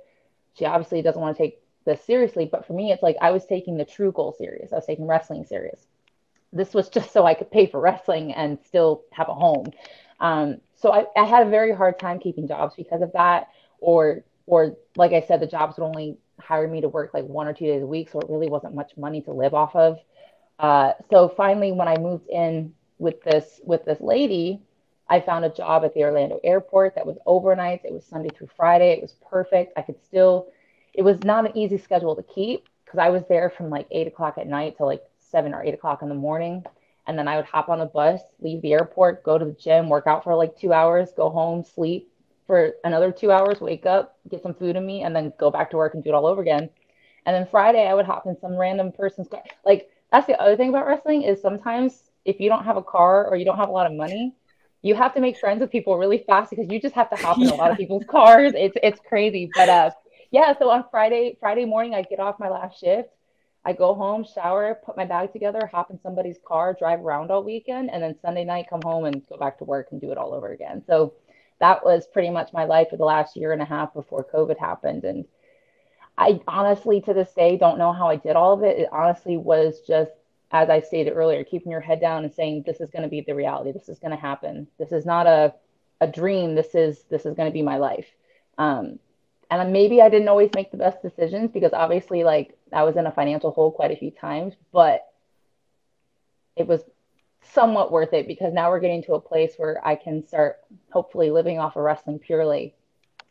she 0.55 0.65
obviously 0.65 1.03
doesn't 1.03 1.21
want 1.21 1.37
to 1.37 1.43
take 1.43 1.61
this 1.87 2.05
seriously. 2.05 2.49
But 2.51 2.67
for 2.67 2.75
me, 2.75 2.93
it's 2.93 3.03
like 3.03 3.17
I 3.23 3.31
was 3.31 3.47
taking 3.47 3.79
the 3.79 3.87
true 3.87 4.13
goal 4.13 4.35
serious. 4.37 4.73
I 4.73 4.77
was 4.77 4.87
taking 4.87 5.07
wrestling 5.07 5.47
serious. 5.47 5.87
This 6.53 6.75
was 6.75 6.89
just 6.97 7.13
so 7.13 7.25
I 7.25 7.35
could 7.35 7.51
pay 7.51 7.67
for 7.67 7.81
wrestling 7.81 8.35
and 8.35 8.59
still 8.67 9.05
have 9.13 9.29
a 9.29 9.35
home. 9.35 9.67
Um, 10.21 10.59
so 10.75 10.93
I, 10.93 11.07
I 11.17 11.25
had 11.25 11.47
a 11.47 11.51
very 11.51 11.75
hard 11.75 11.99
time 11.99 12.19
keeping 12.19 12.49
jobs 12.49 12.75
because 12.77 13.03
of 13.03 13.13
that. 13.13 13.49
Or 13.81 14.25
or 14.47 14.77
like 14.97 15.13
I 15.13 15.21
said, 15.23 15.41
the 15.41 15.47
jobs 15.47 15.79
would 15.79 15.85
only 15.87 16.19
hire 16.41 16.69
me 16.69 16.81
to 16.83 16.89
work 16.89 17.13
like 17.15 17.25
one 17.25 17.47
or 17.47 17.53
two 17.53 17.67
days 17.67 17.83
a 17.83 17.87
week, 17.87 18.11
so 18.11 18.21
it 18.21 18.29
really 18.29 18.49
wasn't 18.49 18.75
much 18.75 18.97
money 18.97 19.23
to 19.23 19.33
live 19.33 19.55
off 19.55 19.75
of. 19.75 19.99
Uh, 20.59 20.93
so 21.11 21.29
finally, 21.29 21.73
when 21.73 21.89
I 21.89 21.97
moved 21.99 22.29
in 22.29 22.75
with 22.99 23.23
this 23.23 23.61
with 23.65 23.85
this 23.85 24.01
lady, 24.01 24.63
I 25.09 25.21
found 25.21 25.45
a 25.45 25.51
job 25.51 25.85
at 25.85 25.95
the 25.95 26.03
Orlando 26.05 26.41
airport 26.43 26.95
that 26.95 27.07
was 27.07 27.19
overnight. 27.27 27.83
It 27.85 27.93
was 27.93 28.05
Sunday 28.05 28.31
through 28.31 28.49
Friday. 28.57 28.93
It 28.93 29.03
was 29.03 29.15
perfect. 29.31 29.73
I 29.77 29.83
could 29.83 30.03
still, 30.05 30.49
it 30.97 31.03
was 31.03 31.23
not 31.23 31.47
an 31.47 31.57
easy 31.57 31.79
schedule 31.79 32.17
to 32.17 32.23
keep 32.23 32.69
because 32.85 32.99
I 32.99 33.11
was 33.11 33.23
there 33.29 33.51
from 33.51 33.71
like 33.71 33.87
eight 33.91 34.07
o'clock 34.07 34.39
at 34.39 34.47
night 34.47 34.79
to 34.79 34.85
like 34.85 35.03
seven 35.19 35.55
or 35.55 35.63
eight 35.63 35.75
o'clock 35.75 36.03
in 36.03 36.09
the 36.09 36.15
morning. 36.15 36.65
And 37.07 37.17
then 37.19 37.29
I 37.29 37.37
would 37.37 37.45
hop 37.45 37.69
on 37.69 37.79
the 37.79 37.87
bus, 37.87 38.21
leave 38.41 38.63
the 38.63 38.73
airport, 38.73 39.23
go 39.23 39.39
to 39.39 39.45
the 39.45 39.53
gym, 39.53 39.89
work 39.89 40.07
out 40.07 40.25
for 40.25 40.35
like 40.35 40.59
two 40.59 40.73
hours, 40.73 41.11
go 41.17 41.31
home, 41.31 41.63
sleep 41.63 42.11
for 42.47 42.73
another 42.85 43.13
two 43.13 43.31
hours, 43.31 43.61
wake 43.61 43.87
up, 43.87 44.17
get 44.29 44.43
some 44.43 44.55
food 44.55 44.77
in 44.77 44.87
me, 44.87 45.03
and 45.03 45.15
then 45.15 45.33
go 45.39 45.51
back 45.51 45.71
to 45.71 45.77
work 45.77 45.95
and 45.95 46.03
do 46.03 46.11
it 46.11 46.15
all 46.15 46.27
over 46.27 46.41
again. 46.41 46.69
And 47.27 47.35
then 47.35 47.47
Friday, 47.51 47.87
I 47.87 47.95
would 47.95 48.07
hop 48.07 48.27
in 48.27 48.39
some 48.41 48.57
random 48.57 48.93
person's 48.93 49.29
car. 49.29 49.43
Like, 49.65 49.91
that's 50.13 50.27
the 50.27 50.41
other 50.41 50.57
thing 50.57 50.69
about 50.69 50.87
wrestling 50.87 51.23
is 51.23 51.43
sometimes 51.43 52.11
if 52.25 52.41
you 52.41 52.49
don't 52.49 52.65
have 52.65 52.77
a 52.77 52.83
car 52.83 53.27
or 53.29 53.37
you 53.37 53.45
don't 53.45 53.57
have 53.57 53.69
a 53.69 53.73
lot 53.73 53.87
of 53.87 53.93
money, 53.93 54.35
you 54.83 54.95
have 54.95 55.15
to 55.15 55.21
make 55.21 55.37
friends 55.39 55.61
with 55.61 55.71
people 55.71 55.99
really 55.99 56.19
fast 56.27 56.51
because 56.51 56.71
you 56.71 56.81
just 56.81 56.95
have 56.95 57.11
to 57.11 57.17
hop 57.17 57.39
in 57.39 57.45
yeah. 57.45 57.55
a 57.55 57.57
lot 57.57 57.73
of 57.73 57.77
people's 57.83 58.05
cars. 58.09 58.53
It's 58.55 58.77
it's 58.83 59.01
crazy. 59.09 59.51
But 59.55 59.69
uh 59.69 59.91
yeah, 60.31 60.57
so 60.59 60.71
on 60.71 60.85
Friday, 60.91 61.37
Friday 61.41 61.65
morning 61.65 61.95
I 61.95 62.03
get 62.03 62.21
off 62.21 62.39
my 62.39 62.49
last 62.49 62.81
shift. 62.81 63.11
I 63.65 63.73
go 63.73 63.95
home, 63.95 64.25
shower, 64.25 64.79
put 64.85 64.97
my 64.97 65.05
bag 65.05 65.33
together, 65.33 65.67
hop 65.67 65.91
in 65.91 66.01
somebody's 66.01 66.39
car, 66.47 66.77
drive 66.79 67.01
around 67.01 67.33
all 67.33 67.43
weekend, 67.43 67.91
and 67.91 68.01
then 68.03 68.15
Sunday 68.23 68.45
night 68.45 68.67
come 68.71 68.83
home 68.83 69.05
and 69.07 69.27
go 69.29 69.37
back 69.37 69.59
to 69.59 69.65
work 69.65 69.89
and 69.91 70.01
do 70.01 70.13
it 70.13 70.19
all 70.19 70.33
over 70.35 70.53
again. 70.53 70.85
So 70.87 71.15
that 71.59 71.85
was 71.85 72.07
pretty 72.07 72.31
much 72.31 72.53
my 72.53 72.65
life 72.65 72.91
for 72.91 72.97
the 72.97 73.05
last 73.05 73.37
year 73.37 73.53
and 73.53 73.61
a 73.61 73.65
half 73.65 73.93
before 73.93 74.25
COVID 74.33 74.59
happened. 74.59 75.05
And 75.05 75.25
I 76.17 76.41
honestly, 76.47 77.01
to 77.03 77.13
this 77.13 77.33
day, 77.33 77.57
don't 77.57 77.79
know 77.79 77.93
how 77.93 78.09
I 78.09 78.17
did 78.17 78.37
all 78.37 78.53
of 78.53 78.63
it. 78.63 78.79
It 78.79 78.89
honestly 78.93 79.37
was 79.37 79.81
just 79.81 80.13
as 80.53 80.71
I 80.71 80.81
stated 80.81 81.13
earlier, 81.13 81.43
keeping 81.43 81.73
your 81.73 81.81
head 81.81 82.01
down 82.01 82.23
and 82.23 82.33
saying 82.33 82.63
this 82.65 82.81
is 82.81 82.91
going 82.91 83.03
to 83.03 83.09
be 83.09 83.21
the 83.21 83.35
reality. 83.35 83.73
This 83.73 83.89
is 83.89 83.99
going 83.99 84.13
to 84.13 84.17
happen. 84.17 84.69
This 84.79 84.93
is 84.93 85.05
not 85.05 85.27
a 85.27 85.55
a 86.01 86.07
dream. 86.07 86.55
This 86.55 86.75
is 86.75 87.05
this 87.11 87.27
is 87.27 87.35
going 87.35 87.49
to 87.49 87.53
be 87.53 87.63
my 87.63 87.79
life. 87.79 88.07
Um, 88.59 88.99
and 89.51 89.73
maybe 89.73 90.03
I 90.03 90.09
didn't 90.09 90.29
always 90.29 90.51
make 90.55 90.71
the 90.71 90.77
best 90.77 91.03
decisions 91.03 91.51
because 91.53 91.73
obviously, 91.73 92.25
like 92.25 92.57
I 92.73 92.83
was 92.83 92.97
in 92.97 93.07
a 93.07 93.13
financial 93.13 93.53
hole 93.53 93.71
quite 93.71 93.93
a 93.93 93.97
few 93.97 94.11
times, 94.11 94.55
but 94.73 95.07
it 96.57 96.67
was 96.67 96.83
somewhat 97.43 97.93
worth 97.93 98.13
it 98.13 98.27
because 98.27 98.53
now 98.53 98.71
we're 98.71 98.81
getting 98.81 99.05
to 99.05 99.15
a 99.15 99.21
place 99.21 99.55
where 99.57 99.81
I 99.87 99.95
can 99.95 100.27
start 100.27 100.59
hopefully 100.91 101.31
living 101.31 101.59
off 101.59 101.77
of 101.77 101.85
wrestling 101.85 102.19
purely, 102.19 102.75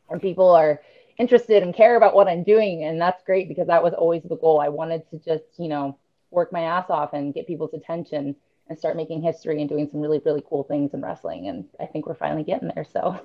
and 0.10 0.22
people 0.22 0.50
are 0.52 0.82
interested 1.18 1.64
and 1.64 1.74
care 1.74 1.96
about 1.98 2.16
what 2.16 2.28
I'm 2.28 2.44
doing, 2.44 2.84
and 2.84 3.00
that's 3.00 3.24
great 3.24 3.50
because 3.50 3.68
that 3.68 3.84
was 3.84 3.94
always 3.94 4.24
the 4.24 4.38
goal. 4.38 4.62
I 4.62 4.70
wanted 4.70 5.10
to 5.10 5.20
just 5.20 5.44
you 5.58 5.68
know 5.68 5.98
work 6.32 6.52
my 6.52 6.62
ass 6.62 6.90
off 6.90 7.14
and 7.14 7.34
get 7.34 7.48
people's 7.48 7.74
attention 7.74 8.36
and 8.68 8.80
start 8.80 8.96
making 8.96 9.22
history 9.22 9.60
and 9.60 9.70
doing 9.70 9.90
some 9.92 10.00
really 10.00 10.22
really 10.26 10.44
cool 10.50 10.64
things 10.64 10.94
in 10.94 11.02
wrestling. 11.02 11.50
And 11.50 11.66
i 11.80 11.86
think 11.86 12.08
we're 12.08 12.16
finally 12.16 12.44
getting 12.44 12.72
there 12.74 12.86
so 12.92 13.20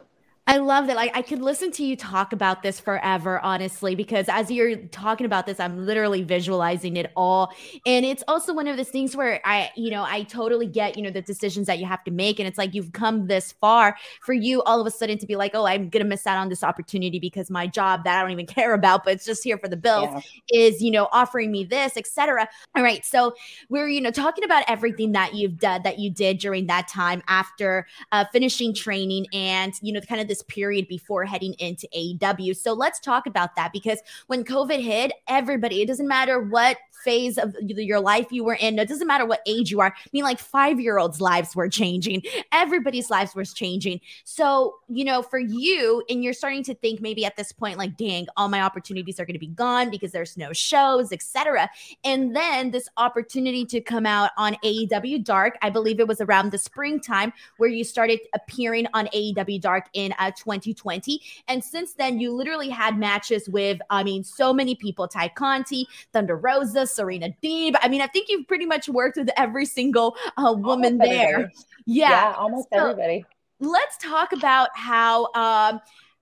I 0.50 0.56
love 0.56 0.88
that. 0.88 0.96
Like, 0.96 1.16
I 1.16 1.22
could 1.22 1.40
listen 1.40 1.70
to 1.70 1.84
you 1.84 1.94
talk 1.94 2.32
about 2.32 2.64
this 2.64 2.80
forever, 2.80 3.38
honestly, 3.38 3.94
because 3.94 4.28
as 4.28 4.50
you're 4.50 4.74
talking 4.74 5.24
about 5.24 5.46
this, 5.46 5.60
I'm 5.60 5.86
literally 5.86 6.24
visualizing 6.24 6.96
it 6.96 7.12
all. 7.14 7.54
And 7.86 8.04
it's 8.04 8.24
also 8.26 8.52
one 8.52 8.66
of 8.66 8.76
those 8.76 8.88
things 8.88 9.14
where 9.14 9.40
I, 9.44 9.70
you 9.76 9.92
know, 9.92 10.02
I 10.02 10.24
totally 10.24 10.66
get, 10.66 10.96
you 10.96 11.04
know, 11.04 11.10
the 11.10 11.22
decisions 11.22 11.68
that 11.68 11.78
you 11.78 11.86
have 11.86 12.02
to 12.02 12.10
make. 12.10 12.40
And 12.40 12.48
it's 12.48 12.58
like 12.58 12.74
you've 12.74 12.90
come 12.90 13.28
this 13.28 13.52
far 13.52 13.96
for 14.22 14.32
you 14.32 14.60
all 14.64 14.80
of 14.80 14.88
a 14.88 14.90
sudden 14.90 15.18
to 15.18 15.26
be 15.26 15.36
like, 15.36 15.52
oh, 15.54 15.66
I'm 15.66 15.88
going 15.88 16.02
to 16.02 16.08
miss 16.08 16.26
out 16.26 16.36
on 16.36 16.48
this 16.48 16.64
opportunity 16.64 17.20
because 17.20 17.48
my 17.48 17.68
job 17.68 18.02
that 18.02 18.18
I 18.18 18.22
don't 18.22 18.32
even 18.32 18.46
care 18.52 18.74
about, 18.74 19.04
but 19.04 19.12
it's 19.12 19.24
just 19.24 19.44
here 19.44 19.56
for 19.56 19.68
the 19.68 19.76
bills 19.76 20.08
yeah. 20.10 20.66
is, 20.66 20.82
you 20.82 20.90
know, 20.90 21.08
offering 21.12 21.52
me 21.52 21.62
this, 21.62 21.96
etc. 21.96 22.48
All 22.74 22.82
right. 22.82 23.04
So 23.04 23.36
we're, 23.68 23.86
you 23.86 24.00
know, 24.00 24.10
talking 24.10 24.42
about 24.42 24.64
everything 24.66 25.12
that 25.12 25.32
you've 25.32 25.58
done, 25.58 25.84
that 25.84 26.00
you 26.00 26.10
did 26.10 26.38
during 26.38 26.66
that 26.66 26.88
time 26.88 27.22
after 27.28 27.86
uh, 28.10 28.24
finishing 28.32 28.74
training 28.74 29.28
and, 29.32 29.74
you 29.80 29.92
know, 29.92 30.00
kind 30.00 30.20
of 30.20 30.26
this 30.26 30.39
this 30.40 30.54
period 30.54 30.88
before 30.88 31.24
heading 31.24 31.54
into 31.54 31.88
AEW. 31.96 32.56
So 32.56 32.72
let's 32.72 33.00
talk 33.00 33.26
about 33.26 33.56
that 33.56 33.72
because 33.72 34.00
when 34.26 34.44
COVID 34.44 34.82
hit, 34.82 35.12
everybody, 35.28 35.82
it 35.82 35.86
doesn't 35.86 36.08
matter 36.08 36.40
what 36.40 36.76
phase 37.04 37.38
of 37.38 37.56
your 37.62 38.00
life 38.00 38.30
you 38.30 38.44
were 38.44 38.54
in, 38.54 38.78
it 38.78 38.88
doesn't 38.88 39.06
matter 39.06 39.24
what 39.24 39.40
age 39.46 39.70
you 39.70 39.80
are. 39.80 39.94
I 39.96 40.08
mean, 40.12 40.24
like 40.24 40.38
five 40.38 40.78
year 40.78 40.98
olds' 40.98 41.20
lives 41.20 41.56
were 41.56 41.68
changing, 41.68 42.22
everybody's 42.52 43.10
lives 43.10 43.34
was 43.34 43.52
changing. 43.52 44.00
So, 44.24 44.76
you 44.88 45.04
know, 45.04 45.22
for 45.22 45.38
you, 45.38 46.02
and 46.10 46.22
you're 46.22 46.32
starting 46.32 46.62
to 46.64 46.74
think 46.74 47.00
maybe 47.00 47.24
at 47.24 47.36
this 47.36 47.52
point, 47.52 47.78
like, 47.78 47.96
dang, 47.96 48.26
all 48.36 48.48
my 48.48 48.60
opportunities 48.60 49.18
are 49.18 49.24
going 49.24 49.34
to 49.34 49.40
be 49.40 49.46
gone 49.46 49.90
because 49.90 50.12
there's 50.12 50.36
no 50.36 50.52
shows, 50.52 51.12
etc. 51.12 51.70
And 52.04 52.36
then 52.36 52.70
this 52.70 52.88
opportunity 52.96 53.64
to 53.66 53.80
come 53.80 54.04
out 54.04 54.30
on 54.36 54.56
AEW 54.64 55.24
Dark, 55.24 55.56
I 55.62 55.70
believe 55.70 56.00
it 56.00 56.08
was 56.08 56.20
around 56.20 56.52
the 56.52 56.58
springtime 56.58 57.32
where 57.56 57.70
you 57.70 57.84
started 57.84 58.20
appearing 58.34 58.86
on 58.92 59.06
AEW 59.08 59.60
Dark 59.60 59.86
in 59.94 60.12
2020. 60.36 61.20
And 61.48 61.62
since 61.62 61.94
then, 61.94 62.20
you 62.20 62.32
literally 62.32 62.68
had 62.68 62.98
matches 62.98 63.48
with, 63.48 63.78
I 63.90 64.02
mean, 64.04 64.24
so 64.24 64.52
many 64.52 64.74
people 64.74 65.08
Tay 65.08 65.30
Conti, 65.30 65.86
Thunder 66.12 66.36
Rosa, 66.36 66.86
Serena 66.86 67.30
Deeb. 67.42 67.74
I 67.80 67.88
mean, 67.88 68.00
I 68.00 68.06
think 68.06 68.28
you've 68.28 68.46
pretty 68.46 68.66
much 68.66 68.88
worked 68.88 69.16
with 69.16 69.30
every 69.36 69.66
single 69.66 70.16
uh, 70.36 70.52
woman 70.52 71.00
almost 71.00 71.10
there. 71.10 71.52
Yeah. 71.86 72.10
yeah. 72.10 72.34
almost 72.36 72.68
so 72.72 72.90
everybody. 72.90 73.24
Let's 73.60 73.96
talk 73.98 74.32
about 74.32 74.70
how. 74.74 75.32
Um, 75.34 75.80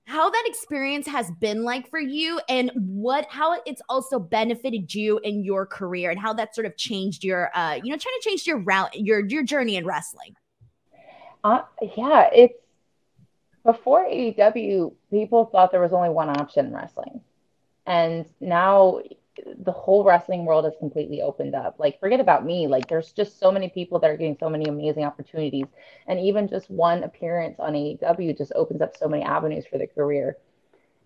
how 0.08 0.30
that 0.30 0.44
experience 0.46 1.06
has 1.06 1.30
been 1.32 1.64
like 1.64 1.90
for 1.90 2.00
you 2.00 2.40
and 2.48 2.70
what 2.74 3.26
how 3.28 3.60
it's 3.66 3.82
also 3.90 4.18
benefited 4.18 4.94
you 4.94 5.18
in 5.18 5.44
your 5.44 5.66
career 5.66 6.10
and 6.10 6.18
how 6.18 6.32
that 6.32 6.54
sort 6.54 6.66
of 6.66 6.74
changed 6.78 7.22
your 7.22 7.54
uh 7.54 7.74
you 7.74 7.90
know 7.90 7.96
trying 7.98 8.14
to 8.18 8.26
change 8.26 8.46
your 8.46 8.56
route 8.56 8.98
your 8.98 9.26
your 9.26 9.42
journey 9.42 9.76
in 9.76 9.84
wrestling 9.84 10.34
uh 11.44 11.60
yeah 11.94 12.26
it's 12.32 12.54
before 13.68 14.07
AEW 14.07 14.94
people 15.11 15.44
thought 15.44 15.70
there 15.70 15.83
was 15.83 15.92
only 15.92 16.09
one 16.09 16.31
option 16.31 16.64
in 16.64 16.72
wrestling 16.72 17.20
and 17.85 18.24
now 18.40 19.00
the 19.59 19.72
whole 19.72 20.04
wrestling 20.04 20.46
world 20.46 20.64
has 20.64 20.74
completely 20.78 21.20
opened 21.20 21.54
up. 21.54 21.76
Like, 21.78 22.00
forget 22.00 22.18
about 22.18 22.46
me. 22.46 22.66
Like, 22.66 22.88
there's 22.88 23.12
just 23.12 23.38
so 23.38 23.52
many 23.52 23.68
people 23.68 23.98
that 23.98 24.11
are 24.11 24.16
getting 24.16 24.38
so 24.40 24.48
many 24.48 24.64
amazing 24.64 25.04
opportunities. 25.04 25.66
And 26.07 26.18
even 26.18 26.48
just 26.48 26.70
one 26.70 27.04
appearance 27.04 27.61
on 27.61 27.74
AEW 27.74 28.37
just 28.37 28.52
opens 28.57 28.81
up 28.81 28.96
so 28.96 29.07
many 29.07 29.22
avenues 29.22 29.64
for 29.70 29.78
the 29.78 29.87
career. 29.87 30.38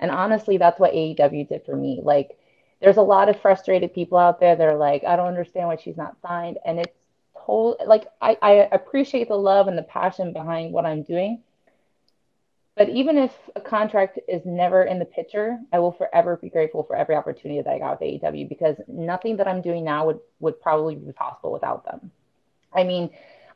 And 0.00 0.10
honestly, 0.10 0.56
that's 0.56 0.80
what 0.80 0.94
AEW 0.94 1.48
did 1.48 1.64
for 1.66 1.76
me. 1.76 2.00
Like, 2.02 2.38
there's 2.80 2.96
a 2.96 3.02
lot 3.02 3.28
of 3.28 3.40
frustrated 3.40 3.92
people 3.92 4.18
out 4.18 4.40
there 4.40 4.56
that 4.56 4.66
are 4.66 4.76
like, 4.76 5.04
I 5.04 5.16
don't 5.16 5.28
understand 5.28 5.68
why 5.68 5.76
she's 5.76 5.96
not 5.96 6.16
signed. 6.22 6.58
And 6.64 6.78
it's 6.78 6.96
whole 7.34 7.76
like 7.86 8.06
I, 8.20 8.38
I 8.40 8.52
appreciate 8.70 9.28
the 9.28 9.36
love 9.36 9.66
and 9.66 9.76
the 9.76 9.82
passion 9.82 10.32
behind 10.32 10.72
what 10.72 10.86
I'm 10.86 11.02
doing 11.02 11.42
but 12.76 12.88
even 12.88 13.18
if 13.18 13.32
a 13.54 13.60
contract 13.60 14.18
is 14.28 14.42
never 14.46 14.84
in 14.84 14.98
the 14.98 15.04
picture, 15.04 15.58
I 15.72 15.78
will 15.78 15.92
forever 15.92 16.36
be 16.36 16.48
grateful 16.48 16.82
for 16.84 16.96
every 16.96 17.14
opportunity 17.14 17.60
that 17.60 17.70
I 17.70 17.78
got 17.78 18.00
with 18.00 18.22
AEW 18.22 18.48
because 18.48 18.76
nothing 18.88 19.36
that 19.36 19.48
I'm 19.48 19.60
doing 19.60 19.84
now 19.84 20.06
would, 20.06 20.20
would 20.40 20.60
probably 20.60 20.94
be 20.94 21.12
possible 21.12 21.52
without 21.52 21.84
them. 21.84 22.10
I 22.72 22.84
mean, 22.84 23.10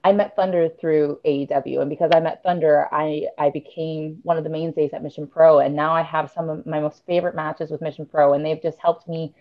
I 0.05 0.12
met 0.12 0.37
Thunder 0.37 0.68
through 0.68 1.18
AEW, 1.24 1.81
and 1.81 1.90
because 1.90 2.12
I 2.14 2.20
met 2.20 2.42
Thunder, 2.42 2.88
I, 2.92 3.26
I 3.38 3.50
became 3.50 4.20
one 4.22 4.37
of 4.37 4.44
the 4.44 4.50
mainstays 4.50 4.92
at 4.92 5.02
Mission 5.02 5.26
Pro, 5.26 5.59
and 5.61 5.74
now 5.74 5.92
I 5.92 6.02
have 6.02 6.31
some 6.31 6.48
of 6.48 6.66
my 6.66 6.79
most 6.79 7.05
favorite 7.07 7.35
matches 7.35 7.70
with 7.70 7.81
Mission 7.81 8.07
Pro, 8.07 8.35
and 8.35 8.44
they've 8.44 8.62
just 8.62 8.79
helped 8.79 9.09
me 9.09 9.35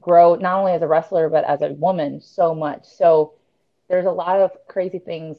grow 0.00 0.34
not 0.34 0.58
only 0.58 0.72
as 0.72 0.82
a 0.82 0.86
wrestler 0.86 1.28
but 1.28 1.44
as 1.44 1.62
a 1.62 1.72
woman 1.72 2.20
so 2.20 2.54
much. 2.54 2.84
So 2.84 3.32
there's 3.88 4.06
a 4.06 4.10
lot 4.10 4.40
of 4.40 4.50
crazy 4.68 4.98
things 4.98 5.36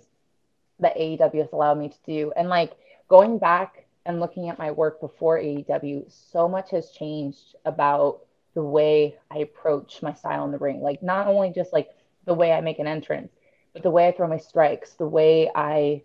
that 0.80 0.98
AEW 0.98 1.42
has 1.42 1.54
allowed 1.54 1.78
me 1.78 1.90
to 1.90 1.98
do, 2.06 2.34
and 2.36 2.50
like 2.50 2.74
going 3.08 3.38
back 3.38 3.86
and 4.06 4.20
looking 4.20 4.50
at 4.50 4.60
my 4.60 4.72
work 4.72 5.02
before 5.02 5.40
AEW, 5.40 6.12
so 6.12 6.48
much 6.48 6.72
has 6.72 6.92
changed 6.92 7.56
about 7.66 8.22
the 8.54 8.64
way 8.64 9.16
I 9.32 9.40
approach 9.40 10.02
my 10.02 10.14
style 10.14 10.46
in 10.46 10.52
the 10.52 10.58
ring. 10.58 10.82
Like 10.82 11.04
not 11.04 11.28
only 11.28 11.52
just 11.52 11.74
like 11.74 11.90
the 12.26 12.34
way 12.34 12.52
I 12.52 12.62
make 12.62 12.80
an 12.80 12.88
entrance, 12.88 13.32
but 13.74 13.84
the 13.84 13.92
way 13.92 14.08
I 14.08 14.12
throw 14.12 14.28
my 14.28 14.38
strikes, 14.38 14.94
the 14.94 15.08
way 15.08 15.50
I 15.54 16.02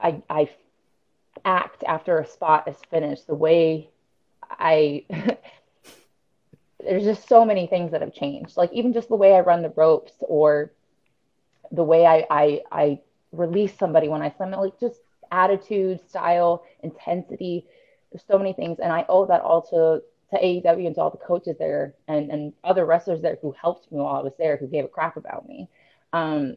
I 0.00 0.22
I 0.28 0.50
act 1.44 1.84
after 1.86 2.18
a 2.18 2.26
spot 2.26 2.68
is 2.68 2.76
finished, 2.90 3.26
the 3.26 3.34
way 3.34 3.88
I 4.50 5.04
there's 6.80 7.04
just 7.04 7.28
so 7.28 7.44
many 7.44 7.66
things 7.66 7.92
that 7.92 8.02
have 8.02 8.12
changed. 8.12 8.56
Like 8.56 8.72
even 8.72 8.92
just 8.92 9.08
the 9.08 9.16
way 9.16 9.34
I 9.34 9.40
run 9.40 9.62
the 9.62 9.70
ropes 9.70 10.12
or 10.20 10.72
the 11.70 11.84
way 11.84 12.04
I 12.06 12.26
I, 12.30 12.62
I 12.70 13.00
release 13.32 13.76
somebody 13.78 14.08
when 14.08 14.22
I 14.22 14.30
slam 14.30 14.52
it, 14.52 14.58
like 14.58 14.78
just 14.80 15.00
attitude, 15.34 16.00
style, 16.08 16.64
intensity. 16.82 17.66
There's 18.10 18.24
so 18.26 18.38
many 18.38 18.52
things, 18.52 18.78
and 18.78 18.92
I 18.92 19.04
owe 19.08 19.26
that 19.26 19.40
all 19.42 19.62
to 19.62 20.02
to 20.30 20.42
AEW 20.42 20.86
and 20.86 20.94
to 20.94 21.00
all 21.02 21.10
the 21.10 21.18
coaches 21.18 21.56
there 21.58 21.94
and 22.08 22.30
and 22.30 22.52
other 22.62 22.86
wrestlers 22.86 23.20
there 23.20 23.38
who 23.42 23.52
helped 23.60 23.90
me 23.90 23.98
while 23.98 24.16
I 24.16 24.22
was 24.22 24.34
there, 24.38 24.56
who 24.56 24.66
gave 24.66 24.84
a 24.84 24.88
crap 24.88 25.16
about 25.16 25.48
me. 25.48 25.68
Um, 26.12 26.56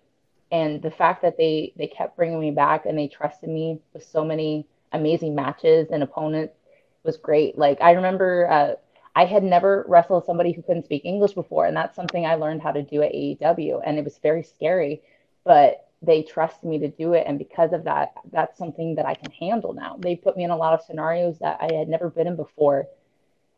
and 0.52 0.82
the 0.82 0.92
fact 0.92 1.22
that 1.24 1.38
they 1.38 1.74
they 1.76 1.88
kept 1.88 2.16
bringing 2.16 2.40
me 2.40 2.52
back 2.52 2.86
and 2.86 2.98
they 2.98 3.08
trusted 3.08 3.50
me 3.50 3.80
with 3.94 4.04
so 4.04 4.24
many 4.24 4.68
amazing 4.94 5.36
matches 5.36 5.90
and 5.92 6.04
opponents 6.04 6.56
was 7.04 7.18
great. 7.18 7.58
Like 7.58 7.82
I 7.82 7.92
remember. 7.92 8.50
Uh, 8.50 8.74
I 9.16 9.26
had 9.26 9.44
never 9.44 9.84
wrestled 9.88 10.26
somebody 10.26 10.52
who 10.52 10.62
couldn't 10.62 10.86
speak 10.86 11.04
English 11.04 11.34
before, 11.34 11.66
and 11.66 11.76
that's 11.76 11.96
something 11.96 12.28
I 12.28 12.36
learned 12.36 12.62
how 12.62 12.72
to 12.72 12.84
do 12.84 13.02
at 13.02 13.14
AEW, 13.14 13.82
and 13.84 13.98
it 13.98 14.04
was 14.04 14.20
very 14.20 14.44
scary. 14.44 15.02
But 15.44 15.87
they 16.02 16.24
trust 16.24 16.64
me 16.64 16.80
to 16.80 16.88
do 16.90 17.14
it. 17.14 17.26
And 17.28 17.38
because 17.38 17.74
of 17.74 17.84
that 17.86 18.14
that's 18.32 18.58
something 18.58 18.96
that 18.96 19.06
i 19.06 19.14
can 19.16 19.32
handle 19.32 19.74
now. 19.74 19.98
They 20.00 20.16
put 20.16 20.38
me 20.38 20.44
in 20.44 20.52
a 20.52 20.58
lot 20.58 20.74
of 20.74 20.82
scenarios 20.82 21.40
that 21.40 21.58
i 21.62 21.74
had 21.74 21.90
never 21.90 22.10
been 22.10 22.28
in 22.28 22.36
before. 22.36 22.88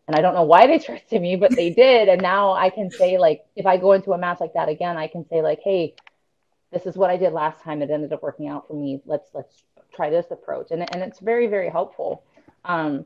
And 0.08 0.16
i 0.16 0.22
don't 0.22 0.34
know 0.34 0.44
why 0.44 0.68
they 0.68 0.80
trusted 0.88 1.22
me 1.22 1.36
but 1.36 1.56
they 1.56 1.70
did. 1.72 2.10
And 2.10 2.22
now 2.22 2.54
i 2.54 2.70
can 2.70 2.92
say 2.92 3.18
like 3.18 3.46
if 3.56 3.66
i 3.66 3.78
go 3.78 3.94
into 3.94 4.14
a 4.14 4.18
match 4.18 4.40
like 4.40 4.54
that 4.54 4.70
again 4.70 4.98
i 4.98 5.08
can 5.08 5.28
say 5.28 5.42
like 5.42 5.60
hey 5.64 5.96
this 6.72 6.86
is 6.86 6.96
what 6.96 7.10
i 7.10 7.18
did 7.18 7.34
last 7.34 7.62
time. 7.64 7.82
It 7.82 7.90
ended 7.92 8.14
up 8.14 8.22
working 8.24 8.48
out 8.48 8.68
for 8.68 8.74
me. 8.74 9.02
Let's 9.06 9.30
let's 9.34 9.64
try 9.96 10.10
this 10.10 10.28
approach. 10.32 10.68
And, 10.72 10.84
and 10.94 11.04
it's 11.04 11.20
very 11.20 11.48
very 11.48 11.70
helpful. 11.70 12.24
Um 12.66 13.06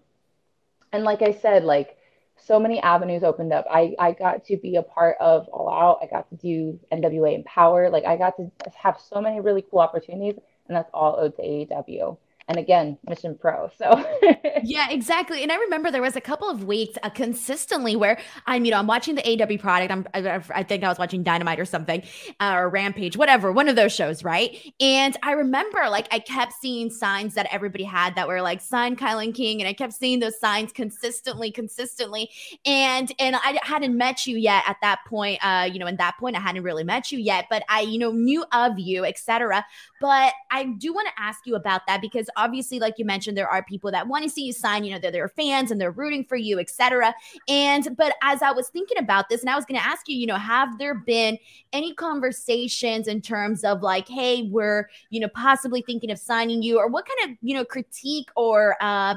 and 0.91 1.03
like 1.03 1.21
i 1.21 1.31
said 1.31 1.63
like 1.63 1.97
so 2.45 2.59
many 2.59 2.81
avenues 2.81 3.23
opened 3.23 3.53
up. 3.53 3.65
I, 3.69 3.95
I 3.99 4.11
got 4.11 4.45
to 4.45 4.57
be 4.57 4.75
a 4.75 4.83
part 4.83 5.17
of 5.19 5.47
All 5.47 5.69
Out. 5.69 5.99
I 6.01 6.07
got 6.07 6.29
to 6.29 6.35
do 6.35 6.79
NWA 6.91 7.35
Empower. 7.35 7.89
Like 7.89 8.05
I 8.05 8.17
got 8.17 8.35
to 8.37 8.51
have 8.75 8.99
so 8.99 9.21
many 9.21 9.39
really 9.39 9.63
cool 9.69 9.79
opportunities, 9.79 10.35
and 10.67 10.75
that's 10.75 10.89
all 10.93 11.15
owed 11.19 11.35
to 11.37 11.41
AEW 11.41 12.17
and 12.47 12.57
again 12.57 12.97
mission 13.07 13.37
pro 13.39 13.69
so. 13.77 14.03
Yeah 14.65 14.89
exactly 14.91 15.43
and 15.43 15.51
i 15.51 15.55
remember 15.55 15.91
there 15.91 16.01
was 16.01 16.15
a 16.15 16.21
couple 16.21 16.49
of 16.49 16.63
weeks 16.63 16.97
uh, 17.03 17.09
consistently 17.09 17.95
where 17.95 18.17
i'm 18.45 18.65
you 18.65 18.71
know 18.71 18.77
i'm 18.77 18.87
watching 18.87 19.15
the 19.15 19.21
AEW 19.21 19.59
product 19.59 19.91
i'm 19.91 20.07
i, 20.13 20.41
I 20.55 20.63
think 20.63 20.83
i 20.83 20.87
was 20.87 20.97
watching 20.97 21.23
dynamite 21.23 21.59
or 21.59 21.65
something 21.65 22.03
uh, 22.39 22.53
or 22.55 22.69
rampage 22.69 23.17
whatever 23.17 23.51
one 23.51 23.67
of 23.67 23.75
those 23.75 23.93
shows 23.93 24.23
right? 24.23 24.73
And 24.79 25.17
i 25.23 25.31
remember 25.33 25.89
like 25.89 26.07
i 26.11 26.19
kept 26.19 26.53
seeing 26.53 26.89
signs 26.89 27.33
that 27.33 27.47
everybody 27.51 27.83
had 27.83 28.15
that 28.15 28.27
were 28.27 28.41
like 28.41 28.61
sign 28.61 28.95
KiLynn 28.95 29.33
King 29.33 29.61
and 29.61 29.67
i 29.67 29.73
kept 29.73 29.93
seeing 29.93 30.19
those 30.19 30.39
signs 30.39 30.71
consistently 30.71 31.51
consistently 31.51 32.29
and 32.65 33.11
and 33.19 33.35
i 33.35 33.59
hadn't 33.63 33.97
met 33.97 34.25
you 34.25 34.37
yet 34.37 34.63
at 34.67 34.77
that 34.81 34.99
point 35.07 35.39
uh 35.43 35.67
you 35.71 35.79
know 35.79 35.87
in 35.87 35.97
that 35.97 36.17
point 36.19 36.35
i 36.35 36.39
hadn't 36.39 36.63
really 36.63 36.83
met 36.83 37.11
you 37.11 37.19
yet 37.19 37.45
but 37.49 37.63
i 37.69 37.81
you 37.81 37.97
know 37.97 38.11
knew 38.11 38.45
of 38.51 38.77
you 38.79 39.03
etc 39.05 39.65
but 39.99 40.33
i 40.51 40.63
do 40.63 40.93
want 40.93 41.07
to 41.07 41.21
ask 41.21 41.45
you 41.45 41.55
about 41.55 41.81
that 41.87 42.01
because 42.01 42.29
obviously, 42.37 42.79
like 42.79 42.95
you 42.97 43.05
mentioned, 43.05 43.37
there 43.37 43.47
are 43.47 43.63
people 43.63 43.91
that 43.91 44.07
want 44.07 44.23
to 44.23 44.29
see 44.29 44.43
you 44.45 44.53
sign, 44.53 44.83
you 44.83 44.91
know, 44.91 44.99
they're, 44.99 45.11
they're 45.11 45.27
fans 45.27 45.71
and 45.71 45.79
they're 45.79 45.91
rooting 45.91 46.23
for 46.25 46.35
you, 46.35 46.59
etc. 46.59 47.13
And 47.47 47.95
but 47.97 48.15
as 48.21 48.41
I 48.41 48.51
was 48.51 48.69
thinking 48.69 48.97
about 48.97 49.29
this, 49.29 49.41
and 49.41 49.49
I 49.49 49.55
was 49.55 49.65
going 49.65 49.79
to 49.79 49.85
ask 49.85 50.07
you, 50.07 50.17
you 50.17 50.27
know, 50.27 50.35
have 50.35 50.77
there 50.77 50.95
been 50.95 51.37
any 51.71 51.93
conversations 51.93 53.07
in 53.07 53.21
terms 53.21 53.63
of 53.63 53.81
like, 53.81 54.07
hey, 54.07 54.43
we're, 54.43 54.89
you 55.09 55.19
know, 55.19 55.29
possibly 55.29 55.81
thinking 55.81 56.11
of 56.11 56.19
signing 56.19 56.63
you, 56.63 56.77
or 56.77 56.87
what 56.87 57.05
kind 57.05 57.31
of, 57.31 57.37
you 57.41 57.55
know, 57.55 57.65
critique 57.65 58.29
or 58.35 58.75
uh 58.81 59.15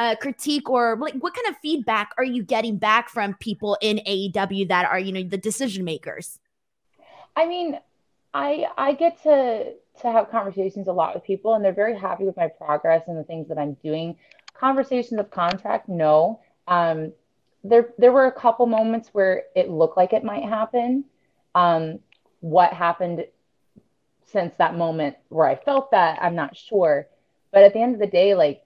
uh, 0.00 0.16
critique 0.16 0.68
or 0.70 0.96
like 0.96 1.14
what 1.16 1.34
kind 1.34 1.46
of 1.48 1.56
feedback 1.60 2.12
are 2.16 2.24
you 2.24 2.42
getting 2.42 2.78
back 2.78 3.10
from 3.10 3.34
people 3.34 3.76
in 3.82 3.98
AEW 4.08 4.66
that 4.68 4.86
are 4.86 4.98
you 4.98 5.12
know 5.12 5.22
the 5.22 5.36
decision 5.36 5.84
makers? 5.84 6.38
I 7.36 7.46
mean, 7.46 7.78
I 8.32 8.66
I 8.78 8.94
get 8.94 9.22
to 9.24 9.74
to 10.02 10.10
have 10.10 10.30
conversations 10.30 10.88
a 10.88 10.92
lot 10.92 11.14
with 11.14 11.24
people, 11.24 11.54
and 11.54 11.64
they're 11.64 11.72
very 11.72 11.98
happy 11.98 12.24
with 12.24 12.36
my 12.36 12.48
progress 12.48 13.04
and 13.06 13.16
the 13.16 13.24
things 13.24 13.48
that 13.48 13.58
I'm 13.58 13.74
doing. 13.82 14.16
Conversations 14.54 15.20
of 15.20 15.30
contract, 15.30 15.88
no. 15.88 16.40
Um, 16.68 17.12
there 17.64 17.90
there 17.98 18.12
were 18.12 18.26
a 18.26 18.32
couple 18.32 18.66
moments 18.66 19.10
where 19.12 19.44
it 19.54 19.68
looked 19.68 19.96
like 19.96 20.12
it 20.12 20.24
might 20.24 20.44
happen. 20.44 21.04
Um, 21.54 21.98
what 22.40 22.72
happened 22.72 23.26
since 24.26 24.54
that 24.58 24.76
moment 24.76 25.16
where 25.28 25.46
I 25.46 25.56
felt 25.56 25.90
that, 25.90 26.18
I'm 26.22 26.34
not 26.34 26.56
sure. 26.56 27.06
But 27.52 27.64
at 27.64 27.72
the 27.72 27.82
end 27.82 27.94
of 27.94 28.00
the 28.00 28.06
day, 28.06 28.34
like 28.34 28.62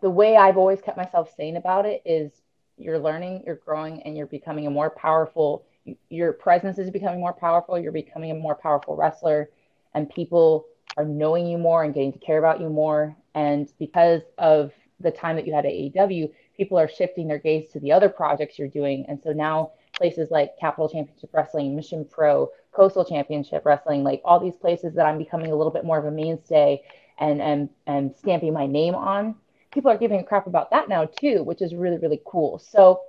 the 0.00 0.10
way 0.10 0.36
I've 0.36 0.58
always 0.58 0.80
kept 0.80 0.96
myself 0.96 1.34
sane 1.36 1.56
about 1.56 1.86
it 1.86 2.02
is 2.04 2.30
you're 2.76 2.98
learning, 2.98 3.44
you're 3.46 3.56
growing, 3.56 4.02
and 4.02 4.16
you're 4.16 4.26
becoming 4.26 4.66
a 4.66 4.70
more 4.70 4.90
powerful 4.90 5.64
your 6.08 6.32
presence 6.32 6.78
is 6.78 6.90
becoming 6.90 7.20
more 7.20 7.32
powerful. 7.32 7.78
You're 7.78 7.92
becoming 7.92 8.30
a 8.30 8.34
more 8.34 8.54
powerful 8.54 8.96
wrestler, 8.96 9.50
and 9.94 10.08
people 10.08 10.66
are 10.96 11.04
knowing 11.04 11.46
you 11.46 11.58
more 11.58 11.84
and 11.84 11.94
getting 11.94 12.12
to 12.12 12.18
care 12.18 12.38
about 12.38 12.60
you 12.60 12.68
more. 12.68 13.16
And 13.34 13.72
because 13.78 14.22
of 14.38 14.72
the 15.00 15.10
time 15.10 15.36
that 15.36 15.46
you 15.46 15.54
had 15.54 15.66
at 15.66 15.72
AEW, 15.72 16.30
people 16.56 16.78
are 16.78 16.88
shifting 16.88 17.28
their 17.28 17.38
gaze 17.38 17.68
to 17.70 17.80
the 17.80 17.92
other 17.92 18.08
projects 18.08 18.58
you're 18.58 18.68
doing. 18.68 19.04
And 19.08 19.20
so 19.22 19.32
now 19.32 19.72
places 19.94 20.30
like 20.30 20.58
Capital 20.58 20.88
Championship 20.88 21.30
Wrestling, 21.32 21.74
Mission 21.74 22.04
Pro, 22.04 22.50
Coastal 22.72 23.04
Championship 23.04 23.64
Wrestling, 23.64 24.02
like 24.04 24.20
all 24.24 24.40
these 24.40 24.56
places 24.56 24.94
that 24.94 25.06
I'm 25.06 25.18
becoming 25.18 25.50
a 25.50 25.56
little 25.56 25.72
bit 25.72 25.84
more 25.84 25.98
of 25.98 26.04
a 26.04 26.10
mainstay 26.10 26.82
and 27.18 27.40
and 27.42 27.68
and 27.86 28.14
stamping 28.16 28.52
my 28.52 28.66
name 28.66 28.94
on. 28.94 29.34
People 29.70 29.90
are 29.90 29.98
giving 29.98 30.20
a 30.20 30.24
crap 30.24 30.46
about 30.46 30.70
that 30.70 30.88
now 30.88 31.06
too, 31.06 31.42
which 31.42 31.62
is 31.62 31.74
really 31.74 31.98
really 31.98 32.20
cool. 32.26 32.58
So, 32.58 33.00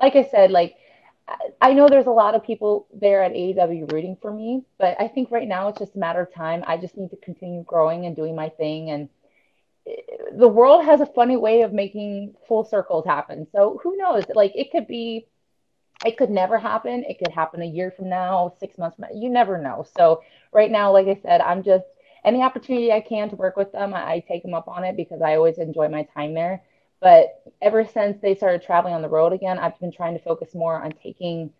like 0.00 0.16
I 0.16 0.24
said, 0.24 0.50
like 0.50 0.76
I 1.60 1.72
know 1.72 1.88
there's 1.88 2.06
a 2.06 2.10
lot 2.10 2.34
of 2.34 2.44
people 2.44 2.86
there 2.92 3.22
at 3.22 3.32
AEW 3.32 3.92
rooting 3.92 4.16
for 4.20 4.32
me, 4.32 4.64
but 4.78 4.96
I 5.00 5.08
think 5.08 5.30
right 5.30 5.48
now 5.48 5.68
it's 5.68 5.78
just 5.78 5.94
a 5.94 5.98
matter 5.98 6.20
of 6.20 6.32
time. 6.34 6.64
I 6.66 6.76
just 6.76 6.96
need 6.96 7.10
to 7.10 7.16
continue 7.16 7.62
growing 7.64 8.06
and 8.06 8.16
doing 8.16 8.34
my 8.34 8.48
thing. 8.50 8.90
And 8.90 9.08
eh, 9.86 9.92
the 10.36 10.48
world 10.48 10.84
has 10.84 11.00
a 11.00 11.06
funny 11.06 11.36
way 11.36 11.62
of 11.62 11.72
making 11.72 12.34
full 12.48 12.64
circles 12.64 13.04
happen. 13.06 13.46
So 13.52 13.80
who 13.82 13.96
knows? 13.96 14.24
Like 14.34 14.52
it 14.54 14.72
could 14.72 14.86
be, 14.86 15.26
it 16.04 16.16
could 16.16 16.30
never 16.30 16.58
happen. 16.58 17.04
It 17.08 17.18
could 17.18 17.32
happen 17.32 17.62
a 17.62 17.66
year 17.66 17.90
from 17.90 18.08
now, 18.08 18.54
six 18.58 18.78
months 18.78 18.96
from 18.96 19.06
now. 19.10 19.20
You 19.20 19.30
never 19.30 19.58
know. 19.58 19.86
So 19.96 20.22
right 20.52 20.70
now, 20.70 20.92
like 20.92 21.06
I 21.06 21.20
said, 21.22 21.40
I'm 21.40 21.62
just 21.62 21.86
any 22.24 22.42
opportunity 22.42 22.92
I 22.92 23.00
can 23.00 23.28
to 23.30 23.36
work 23.36 23.56
with 23.56 23.72
them, 23.72 23.94
I, 23.94 24.12
I 24.12 24.24
take 24.26 24.42
them 24.42 24.54
up 24.54 24.68
on 24.68 24.84
it 24.84 24.96
because 24.96 25.22
I 25.22 25.36
always 25.36 25.58
enjoy 25.58 25.88
my 25.88 26.04
time 26.14 26.34
there. 26.34 26.62
But 27.02 27.42
ever 27.60 27.84
since 27.84 28.18
they 28.22 28.36
started 28.36 28.62
traveling 28.62 28.94
on 28.94 29.02
the 29.02 29.08
road 29.08 29.32
again, 29.32 29.58
I've 29.58 29.78
been 29.80 29.90
trying 29.90 30.14
to 30.16 30.22
focus 30.22 30.54
more 30.54 30.80
on 30.80 30.92
taking 31.02 31.50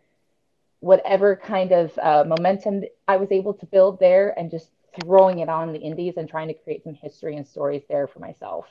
whatever 0.79 1.35
kind 1.35 1.73
of 1.73 1.99
uh, 1.99 2.25
momentum 2.25 2.85
I 3.09 3.17
was 3.17 3.33
able 3.33 3.53
to 3.55 3.67
build 3.67 3.99
there 3.99 4.39
and 4.39 4.53
just 4.53 4.71
throwing 5.01 5.41
it 5.41 5.49
on 5.49 5.73
the 5.73 5.81
indies 5.81 6.15
and 6.17 6.29
trying 6.29 6.47
to 6.47 6.55
create 6.55 6.85
some 6.85 6.95
history 6.95 7.37
and 7.37 7.47
stories 7.47 7.83
there 7.89 8.07
for 8.07 8.21
myself. 8.21 8.67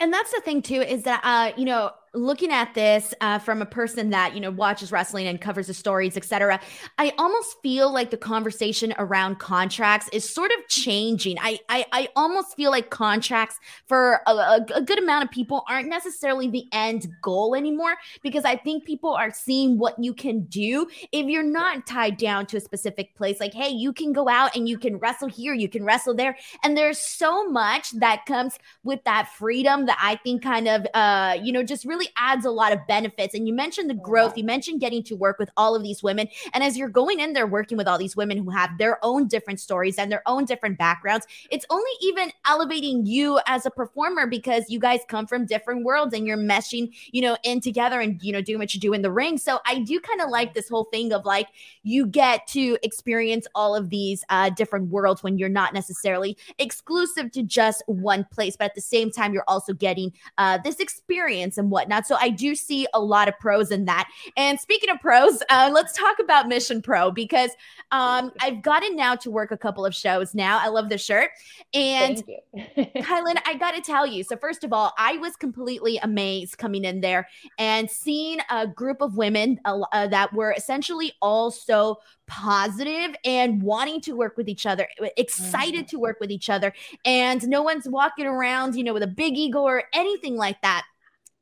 And 0.00 0.10
that's 0.12 0.32
the 0.32 0.40
thing 0.40 0.62
too 0.62 0.80
is 0.80 1.02
that 1.02 1.20
uh, 1.24 1.52
you 1.58 1.66
know 1.66 1.90
looking 2.14 2.50
at 2.52 2.74
this 2.74 3.14
uh, 3.20 3.38
from 3.38 3.62
a 3.62 3.66
person 3.66 4.10
that 4.10 4.34
you 4.34 4.40
know 4.40 4.50
watches 4.50 4.92
wrestling 4.92 5.26
and 5.26 5.40
covers 5.40 5.66
the 5.66 5.74
stories 5.74 6.16
etc 6.16 6.60
i 6.98 7.12
almost 7.18 7.56
feel 7.62 7.92
like 7.92 8.10
the 8.10 8.16
conversation 8.16 8.94
around 8.98 9.38
contracts 9.38 10.08
is 10.12 10.28
sort 10.28 10.50
of 10.52 10.68
changing. 10.68 11.38
I 11.40 11.58
i, 11.68 11.86
I 11.92 12.08
almost 12.16 12.54
feel 12.54 12.70
like 12.70 12.90
contracts 12.90 13.56
for 13.86 14.20
a, 14.26 14.30
a, 14.30 14.66
a 14.74 14.82
good 14.82 14.98
amount 14.98 15.24
of 15.24 15.30
people 15.30 15.64
aren't 15.68 15.88
necessarily 15.88 16.48
the 16.48 16.66
end 16.72 17.08
goal 17.22 17.54
anymore 17.54 17.94
because 18.22 18.44
i 18.44 18.56
think 18.56 18.84
people 18.84 19.14
are 19.14 19.32
seeing 19.32 19.78
what 19.78 19.94
you 19.98 20.12
can 20.12 20.44
do 20.44 20.86
if 21.12 21.26
you're 21.26 21.42
not 21.42 21.86
tied 21.86 22.16
down 22.16 22.46
to 22.46 22.56
a 22.56 22.60
specific 22.60 23.14
place. 23.14 23.40
Like 23.40 23.54
hey 23.54 23.70
you 23.70 23.92
can 23.92 24.12
go 24.12 24.28
out 24.28 24.54
and 24.56 24.68
you 24.68 24.78
can 24.78 24.98
wrestle 24.98 25.28
here 25.28 25.54
you 25.54 25.68
can 25.68 25.84
wrestle 25.84 26.14
there. 26.14 26.36
And 26.62 26.76
there's 26.76 26.98
so 26.98 27.48
much 27.48 27.90
that 27.92 28.26
comes 28.26 28.58
with 28.84 29.02
that 29.04 29.28
freedom 29.28 29.86
that 29.86 29.98
i 30.00 30.16
think 30.16 30.42
kind 30.42 30.68
of 30.68 30.86
uh 30.94 31.36
you 31.42 31.52
know 31.52 31.62
just 31.62 31.84
really 31.84 32.01
really 32.02 32.12
adds 32.16 32.44
a 32.44 32.50
lot 32.50 32.72
of 32.72 32.86
benefits. 32.86 33.34
And 33.34 33.46
you 33.46 33.54
mentioned 33.54 33.88
the 33.88 33.94
growth, 33.94 34.36
you 34.36 34.44
mentioned 34.44 34.80
getting 34.80 35.02
to 35.04 35.14
work 35.14 35.38
with 35.38 35.50
all 35.56 35.74
of 35.74 35.82
these 35.82 36.02
women. 36.02 36.28
And 36.52 36.64
as 36.64 36.76
you're 36.76 36.88
going 36.88 37.20
in 37.20 37.32
there 37.32 37.46
working 37.46 37.78
with 37.78 37.86
all 37.86 37.98
these 37.98 38.16
women 38.16 38.38
who 38.38 38.50
have 38.50 38.76
their 38.78 38.98
own 39.04 39.28
different 39.28 39.60
stories 39.60 39.98
and 39.98 40.10
their 40.10 40.22
own 40.26 40.44
different 40.44 40.78
backgrounds, 40.78 41.26
it's 41.50 41.66
only 41.70 41.90
even 42.00 42.30
elevating 42.46 43.06
you 43.06 43.40
as 43.46 43.66
a 43.66 43.70
performer 43.70 44.26
because 44.26 44.64
you 44.68 44.78
guys 44.78 45.00
come 45.08 45.26
from 45.26 45.46
different 45.46 45.84
worlds 45.84 46.14
and 46.14 46.26
you're 46.26 46.36
meshing, 46.36 46.92
you 47.12 47.22
know, 47.22 47.36
in 47.44 47.60
together 47.60 48.00
and, 48.00 48.20
you 48.22 48.32
know, 48.32 48.40
doing 48.40 48.58
what 48.58 48.74
you 48.74 48.80
do 48.80 48.92
in 48.92 49.02
the 49.02 49.12
ring. 49.12 49.38
So 49.38 49.60
I 49.66 49.80
do 49.80 50.00
kind 50.00 50.20
of 50.20 50.30
like 50.30 50.54
this 50.54 50.68
whole 50.68 50.84
thing 50.84 51.12
of 51.12 51.24
like, 51.24 51.48
you 51.82 52.06
get 52.06 52.46
to 52.48 52.78
experience 52.82 53.46
all 53.54 53.74
of 53.74 53.90
these 53.90 54.24
uh, 54.28 54.50
different 54.50 54.88
worlds 54.88 55.22
when 55.22 55.38
you're 55.38 55.48
not 55.48 55.74
necessarily 55.74 56.36
exclusive 56.58 57.30
to 57.32 57.42
just 57.42 57.82
one 57.86 58.26
place, 58.32 58.56
but 58.56 58.64
at 58.64 58.74
the 58.74 58.80
same 58.80 59.10
time, 59.10 59.32
you're 59.32 59.44
also 59.48 59.72
getting 59.72 60.12
uh, 60.38 60.58
this 60.64 60.80
experience 60.80 61.58
and 61.58 61.70
whatnot 61.70 61.91
whatnot. 61.92 62.06
So 62.06 62.16
I 62.20 62.30
do 62.30 62.54
see 62.54 62.86
a 62.94 63.00
lot 63.00 63.28
of 63.28 63.38
pros 63.38 63.70
in 63.70 63.84
that. 63.86 64.08
And 64.36 64.58
speaking 64.58 64.90
of 64.90 65.00
pros, 65.00 65.42
uh, 65.50 65.70
let's 65.72 65.92
talk 65.92 66.18
about 66.18 66.48
Mission 66.48 66.82
Pro 66.82 67.10
because 67.10 67.50
um, 67.90 68.32
I've 68.40 68.62
gotten 68.62 68.96
now 68.96 69.14
to 69.16 69.30
work 69.30 69.50
a 69.50 69.58
couple 69.58 69.84
of 69.84 69.94
shows 69.94 70.34
now. 70.34 70.58
I 70.58 70.68
love 70.68 70.88
the 70.88 70.98
shirt. 70.98 71.30
And 71.74 72.22
KiLynn, 72.56 73.38
I 73.46 73.56
got 73.58 73.72
to 73.72 73.80
tell 73.80 74.06
you. 74.06 74.24
So, 74.24 74.36
first 74.36 74.64
of 74.64 74.72
all, 74.72 74.92
I 74.98 75.16
was 75.18 75.36
completely 75.36 75.98
amazed 75.98 76.58
coming 76.58 76.84
in 76.84 77.00
there 77.00 77.28
and 77.58 77.90
seeing 77.90 78.38
a 78.50 78.66
group 78.66 79.00
of 79.00 79.16
women 79.16 79.60
uh, 79.64 80.06
that 80.08 80.32
were 80.32 80.52
essentially 80.52 81.12
all 81.20 81.50
so 81.50 81.98
positive 82.26 83.14
and 83.24 83.62
wanting 83.62 84.00
to 84.00 84.12
work 84.12 84.36
with 84.36 84.48
each 84.48 84.64
other, 84.64 84.88
excited 85.16 85.84
mm. 85.84 85.88
to 85.88 85.98
work 85.98 86.18
with 86.20 86.30
each 86.30 86.48
other. 86.48 86.72
And 87.04 87.46
no 87.48 87.62
one's 87.62 87.88
walking 87.88 88.26
around, 88.26 88.74
you 88.74 88.84
know, 88.84 88.94
with 88.94 89.02
a 89.02 89.08
big 89.08 89.36
ego 89.36 89.60
or 89.60 89.84
anything 89.92 90.36
like 90.36 90.60
that 90.62 90.84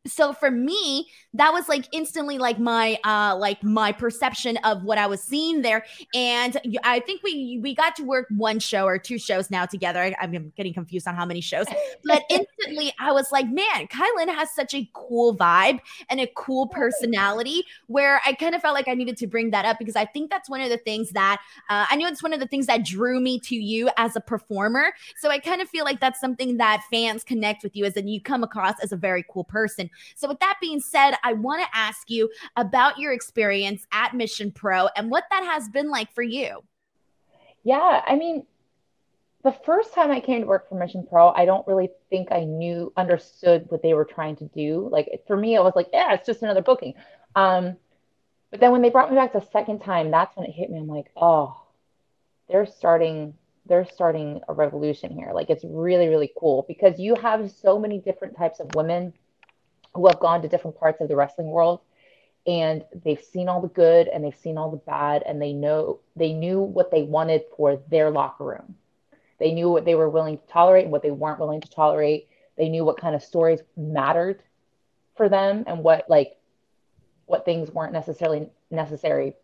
so 0.06 0.32
for 0.32 0.50
me 0.50 1.06
that 1.34 1.52
was 1.52 1.68
like 1.68 1.86
instantly 1.92 2.38
like 2.38 2.58
my 2.58 2.98
uh 3.04 3.36
like 3.36 3.62
my 3.62 3.92
perception 3.92 4.56
of 4.58 4.82
what 4.82 4.96
i 4.96 5.06
was 5.06 5.22
seeing 5.22 5.60
there. 5.60 5.84
And 6.14 6.58
i 6.84 7.00
think 7.00 7.22
we 7.22 7.60
we 7.62 7.74
got 7.74 7.96
to 7.96 8.04
work 8.04 8.26
one 8.30 8.58
show 8.60 8.86
or 8.86 8.98
two 8.98 9.18
shows 9.18 9.50
now 9.50 9.66
together. 9.66 10.00
I, 10.00 10.24
am 10.24 10.52
getting 10.56 10.72
confused 10.72 11.06
on 11.06 11.14
how 11.14 11.26
many 11.26 11.42
shows. 11.42 11.66
But 12.04 12.22
instantly 12.30 12.92
i 12.98 13.12
was 13.12 13.30
like 13.30 13.46
man 13.50 13.88
KiLynn 13.88 14.34
has 14.34 14.50
such 14.54 14.72
a 14.74 14.88
cool 14.94 15.36
vibe 15.36 15.80
and 16.08 16.20
a 16.20 16.30
cool 16.34 16.66
personality 16.68 17.64
where 17.86 18.22
i 18.24 18.32
kind 18.32 18.54
of 18.54 18.62
felt 18.62 18.74
like 18.74 18.88
i 18.88 18.94
needed 18.94 19.18
to 19.18 19.26
bring 19.26 19.50
that 19.50 19.66
up 19.66 19.78
because 19.78 19.96
i 19.96 20.06
think 20.06 20.30
that's 20.30 20.48
one 20.48 20.62
of 20.62 20.70
the 20.70 20.78
things 20.78 21.10
that 21.10 21.40
uh, 21.68 21.86
i 21.90 21.96
knew 21.96 22.06
it's 22.06 22.22
one 22.22 22.32
of 22.32 22.40
the 22.40 22.48
things 22.48 22.66
that 22.66 22.84
drew 22.84 23.20
me 23.20 23.38
to 23.38 23.54
you 23.54 23.90
as 23.98 24.16
a 24.16 24.20
performer. 24.20 24.92
So 25.18 25.28
i 25.28 25.38
kind 25.38 25.60
of 25.60 25.68
feel 25.68 25.84
like 25.84 26.00
that's 26.00 26.20
something 26.20 26.56
that 26.56 26.82
fans 26.90 27.22
connect 27.22 27.62
with 27.62 27.76
you 27.76 27.84
as 27.84 27.96
and 27.96 28.08
you 28.08 28.20
come 28.20 28.42
across 28.42 28.74
as 28.82 28.92
a 28.92 28.96
very 28.96 29.24
cool 29.30 29.44
person 29.44 29.89
so, 30.16 30.28
with 30.28 30.40
that 30.40 30.58
being 30.60 30.80
said, 30.80 31.14
I 31.22 31.32
want 31.34 31.62
to 31.62 31.68
ask 31.76 32.10
you 32.10 32.30
about 32.56 32.98
your 32.98 33.12
experience 33.12 33.86
at 33.92 34.14
Mission 34.14 34.50
Pro 34.52 34.88
and 34.96 35.10
what 35.10 35.24
that 35.30 35.44
has 35.44 35.68
been 35.68 35.90
like 35.90 36.12
for 36.12 36.22
you. 36.22 36.62
Yeah, 37.62 38.02
I 38.06 38.16
mean, 38.16 38.44
the 39.42 39.52
first 39.64 39.94
time 39.94 40.10
I 40.10 40.20
came 40.20 40.42
to 40.42 40.46
work 40.46 40.68
for 40.68 40.74
Mission 40.74 41.06
Pro, 41.08 41.30
I 41.30 41.44
don't 41.44 41.66
really 41.66 41.90
think 42.10 42.30
I 42.30 42.44
knew, 42.44 42.92
understood 42.96 43.66
what 43.68 43.82
they 43.82 43.94
were 43.94 44.04
trying 44.04 44.36
to 44.36 44.44
do. 44.44 44.88
Like 44.90 45.08
for 45.26 45.36
me, 45.36 45.54
it 45.54 45.62
was 45.62 45.72
like, 45.74 45.88
yeah, 45.92 46.12
it's 46.14 46.26
just 46.26 46.42
another 46.42 46.62
booking. 46.62 46.94
Um, 47.34 47.76
but 48.50 48.60
then 48.60 48.72
when 48.72 48.82
they 48.82 48.90
brought 48.90 49.10
me 49.10 49.16
back 49.16 49.32
the 49.32 49.46
second 49.52 49.80
time, 49.80 50.10
that's 50.10 50.36
when 50.36 50.46
it 50.46 50.52
hit 50.52 50.70
me. 50.70 50.78
I'm 50.78 50.88
like, 50.88 51.10
oh, 51.16 51.56
they're 52.48 52.66
starting, 52.66 53.34
they're 53.64 53.86
starting 53.86 54.40
a 54.48 54.52
revolution 54.52 55.12
here. 55.12 55.30
Like 55.32 55.48
it's 55.48 55.64
really, 55.64 56.08
really 56.08 56.32
cool 56.38 56.64
because 56.68 56.98
you 56.98 57.14
have 57.14 57.50
so 57.50 57.78
many 57.78 57.98
different 57.98 58.36
types 58.36 58.60
of 58.60 58.74
women 58.74 59.14
who 59.94 60.06
have 60.06 60.20
gone 60.20 60.42
to 60.42 60.48
different 60.48 60.78
parts 60.78 61.00
of 61.00 61.08
the 61.08 61.16
wrestling 61.16 61.48
world 61.48 61.80
and 62.46 62.84
they've 63.04 63.22
seen 63.22 63.48
all 63.48 63.60
the 63.60 63.68
good 63.68 64.08
and 64.08 64.24
they've 64.24 64.36
seen 64.36 64.56
all 64.56 64.70
the 64.70 64.76
bad 64.78 65.22
and 65.26 65.40
they 65.40 65.52
know 65.52 66.00
they 66.16 66.32
knew 66.32 66.60
what 66.60 66.90
they 66.90 67.02
wanted 67.02 67.42
for 67.56 67.80
their 67.90 68.10
locker 68.10 68.44
room. 68.44 68.76
They 69.38 69.52
knew 69.52 69.70
what 69.70 69.84
they 69.84 69.94
were 69.94 70.08
willing 70.08 70.38
to 70.38 70.46
tolerate 70.46 70.84
and 70.84 70.92
what 70.92 71.02
they 71.02 71.10
weren't 71.10 71.38
willing 71.38 71.60
to 71.60 71.70
tolerate. 71.70 72.28
They 72.56 72.68
knew 72.68 72.84
what 72.84 73.00
kind 73.00 73.14
of 73.14 73.22
stories 73.22 73.60
mattered 73.76 74.42
for 75.16 75.28
them 75.28 75.64
and 75.66 75.82
what 75.82 76.08
like 76.08 76.36
what 77.26 77.44
things 77.44 77.70
weren't 77.70 77.92
necessarily 77.92 78.48
necessary. 78.70 79.34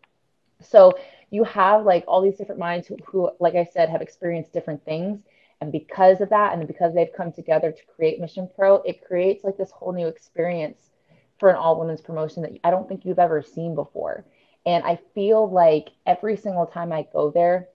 So 0.61 0.97
you 1.29 1.43
have 1.43 1.85
like 1.85 2.03
all 2.07 2.21
these 2.21 2.37
different 2.37 2.59
minds 2.59 2.87
who, 2.87 2.97
who 3.05 3.31
like 3.39 3.55
i 3.55 3.65
said 3.65 3.89
have 3.89 4.01
experienced 4.01 4.53
different 4.53 4.83
things 4.85 5.19
and 5.61 5.71
because 5.71 6.21
of 6.21 6.29
that, 6.29 6.53
and 6.53 6.67
because 6.67 6.93
they've 6.93 7.13
come 7.15 7.31
together 7.31 7.71
to 7.71 7.85
create 7.95 8.19
Mission 8.19 8.49
Pro, 8.55 8.75
it 8.75 9.05
creates 9.05 9.43
like 9.43 9.57
this 9.57 9.71
whole 9.71 9.93
new 9.93 10.07
experience 10.07 10.91
for 11.39 11.49
an 11.49 11.55
all 11.55 11.79
women's 11.79 12.01
promotion 12.01 12.43
that 12.43 12.51
I 12.63 12.71
don't 12.71 12.87
think 12.87 13.05
you've 13.05 13.19
ever 13.19 13.41
seen 13.41 13.75
before. 13.75 14.25
And 14.65 14.83
I 14.83 14.99
feel 15.15 15.49
like 15.49 15.89
every 16.05 16.35
single 16.37 16.65
time 16.65 16.91
I 16.91 17.07
go 17.13 17.31
there, 17.31 17.69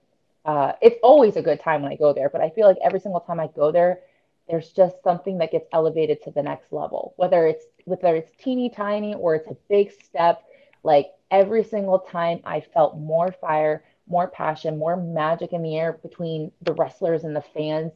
uh, 0.45 0.73
it's 0.81 0.99
always 1.01 1.35
a 1.35 1.41
good 1.41 1.59
time 1.59 1.81
when 1.81 1.91
I 1.91 1.95
go 1.95 2.13
there, 2.13 2.29
but 2.29 2.41
I 2.41 2.49
feel 2.49 2.67
like 2.67 2.77
every 2.83 2.99
single 2.99 3.21
time 3.21 3.39
I 3.39 3.47
go 3.47 3.71
there, 3.71 4.01
there's 4.49 4.69
just 4.73 5.01
something 5.03 5.37
that 5.37 5.51
gets 5.51 5.67
elevated 5.71 6.21
to 6.23 6.31
the 6.31 6.43
next 6.43 6.71
level. 6.71 7.13
Whether 7.17 7.47
it's 7.47 7.65
whether 7.85 8.15
it's 8.15 8.31
teeny 8.37 8.69
tiny 8.69 9.13
or 9.13 9.35
it's 9.35 9.47
a 9.47 9.57
big 9.69 9.91
step, 9.91 10.43
like 10.83 11.07
every 11.31 11.63
single 11.63 11.99
time 11.99 12.41
I 12.45 12.61
felt 12.61 12.97
more 12.97 13.31
fire, 13.31 13.83
more 14.07 14.27
passion, 14.27 14.77
more 14.77 14.95
magic 14.95 15.53
in 15.53 15.63
the 15.63 15.77
air 15.77 15.93
between 15.93 16.51
the 16.61 16.73
wrestlers 16.73 17.23
and 17.23 17.35
the 17.35 17.41
fans. 17.41 17.91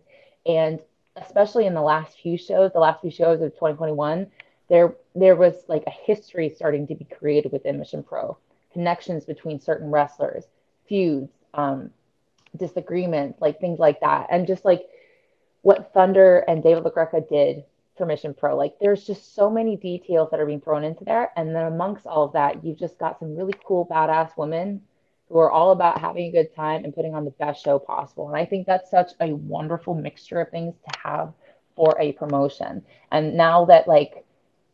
And 0.46 0.80
especially 1.16 1.66
in 1.66 1.74
the 1.74 1.82
last 1.82 2.20
few 2.20 2.38
shows, 2.38 2.72
the 2.72 2.80
last 2.80 3.02
few 3.02 3.12
shows 3.12 3.42
of 3.42 3.54
2021, 3.54 4.28
there 4.70 4.96
there 5.16 5.36
was 5.36 5.56
like 5.68 5.84
a 5.88 5.92
history 5.92 6.50
starting 6.50 6.88
to 6.88 6.96
be 6.96 7.06
created 7.06 7.52
within 7.52 7.80
Mission 7.80 8.04
Pro, 8.04 8.38
connections 8.74 9.26
between 9.26 9.60
certain 9.60 9.90
wrestlers, 9.90 10.46
feuds, 10.88 11.32
um, 11.54 11.90
disagreements, 12.56 13.42
like 13.42 13.60
things 13.60 13.80
like 13.80 14.00
that, 14.02 14.28
and 14.30 14.48
just 14.48 14.66
like 14.66 14.86
what 15.62 15.94
Thunder 15.94 16.40
and 16.40 16.64
David 16.64 16.84
LaGreca 16.84 17.28
did 17.28 17.64
for 17.98 18.06
Mission 18.06 18.34
Pro. 18.34 18.56
Like 18.56 18.78
there's 18.80 19.06
just 19.06 19.36
so 19.36 19.50
many 19.50 19.76
details 19.76 20.30
that 20.32 20.40
are 20.40 20.46
being 20.46 20.62
thrown 20.62 20.84
into 20.84 21.06
there, 21.06 21.32
and 21.36 21.56
then 21.56 21.66
amongst 21.66 22.06
all 22.06 22.26
of 22.26 22.34
that, 22.34 22.64
you've 22.64 22.80
just 22.80 22.98
got 22.98 23.20
some 23.20 23.36
really 23.36 23.56
cool 23.66 23.86
badass 23.86 24.38
women 24.38 24.82
who 25.30 25.38
are 25.40 25.52
all 25.52 25.72
about 25.72 26.00
having 26.00 26.26
a 26.26 26.32
good 26.32 26.56
time 26.56 26.86
and 26.86 26.96
putting 26.96 27.14
on 27.14 27.26
the 27.26 27.32
best 27.32 27.64
show 27.64 27.78
possible. 27.80 28.28
And 28.30 28.38
I 28.38 28.46
think 28.46 28.66
that's 28.66 28.90
such 28.90 29.12
a 29.20 29.34
wonderful 29.34 29.94
mixture 29.94 30.40
of 30.40 30.50
things 30.50 30.76
to 30.90 31.00
have 31.04 31.34
for 31.76 31.98
a 32.00 32.14
promotion. 32.14 32.84
And 33.12 33.36
now 33.36 33.66
that 33.66 33.88
like 33.88 34.26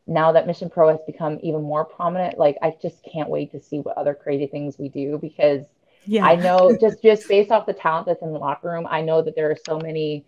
now 0.06 0.34
that 0.34 0.48
Mission 0.48 0.70
Pro 0.70 0.90
has 0.90 1.00
become 1.06 1.40
even 1.42 1.64
more 1.64 1.86
prominent, 1.86 2.38
like 2.38 2.58
I 2.62 2.76
just 2.82 3.04
can't 3.04 3.30
wait 3.30 3.52
to 3.52 3.60
see 3.60 3.80
what 3.80 3.98
other 3.98 4.14
crazy 4.14 4.48
things 4.48 4.78
we 4.78 4.90
do 4.90 5.18
because 5.18 5.66
yeah. 6.06 6.26
I 6.26 6.36
know 6.36 6.76
just 6.82 7.02
just 7.02 7.28
based 7.28 7.52
off 7.52 7.66
the 7.66 7.74
talent 7.74 8.06
that's 8.06 8.22
in 8.22 8.32
the 8.34 8.40
locker 8.40 8.70
room, 8.70 8.88
I 8.90 9.02
know 9.02 9.22
that 9.22 9.36
there 9.36 9.50
are 9.50 9.58
so 9.66 9.80
many 9.80 10.26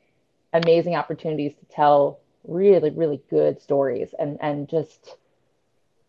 amazing 0.54 0.96
opportunities 0.96 1.54
to 1.56 1.66
tell 1.66 2.20
really 2.48 2.92
really 2.92 3.22
good 3.30 3.62
stories 3.62 4.14
and 4.18 4.38
and 4.42 4.70
just 4.70 5.18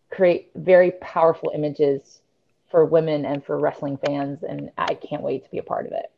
create 0.09 0.51
very 0.55 0.91
powerful 0.91 1.51
images 1.53 2.21
for 2.69 2.85
women 2.85 3.25
and 3.25 3.43
for 3.45 3.57
wrestling 3.57 3.97
fans 4.05 4.43
and 4.43 4.71
I 4.77 4.93
can't 4.93 5.21
wait 5.21 5.43
to 5.45 5.49
be 5.49 5.57
a 5.57 5.63
part 5.63 5.85
of 5.85 5.91
it. 5.93 6.11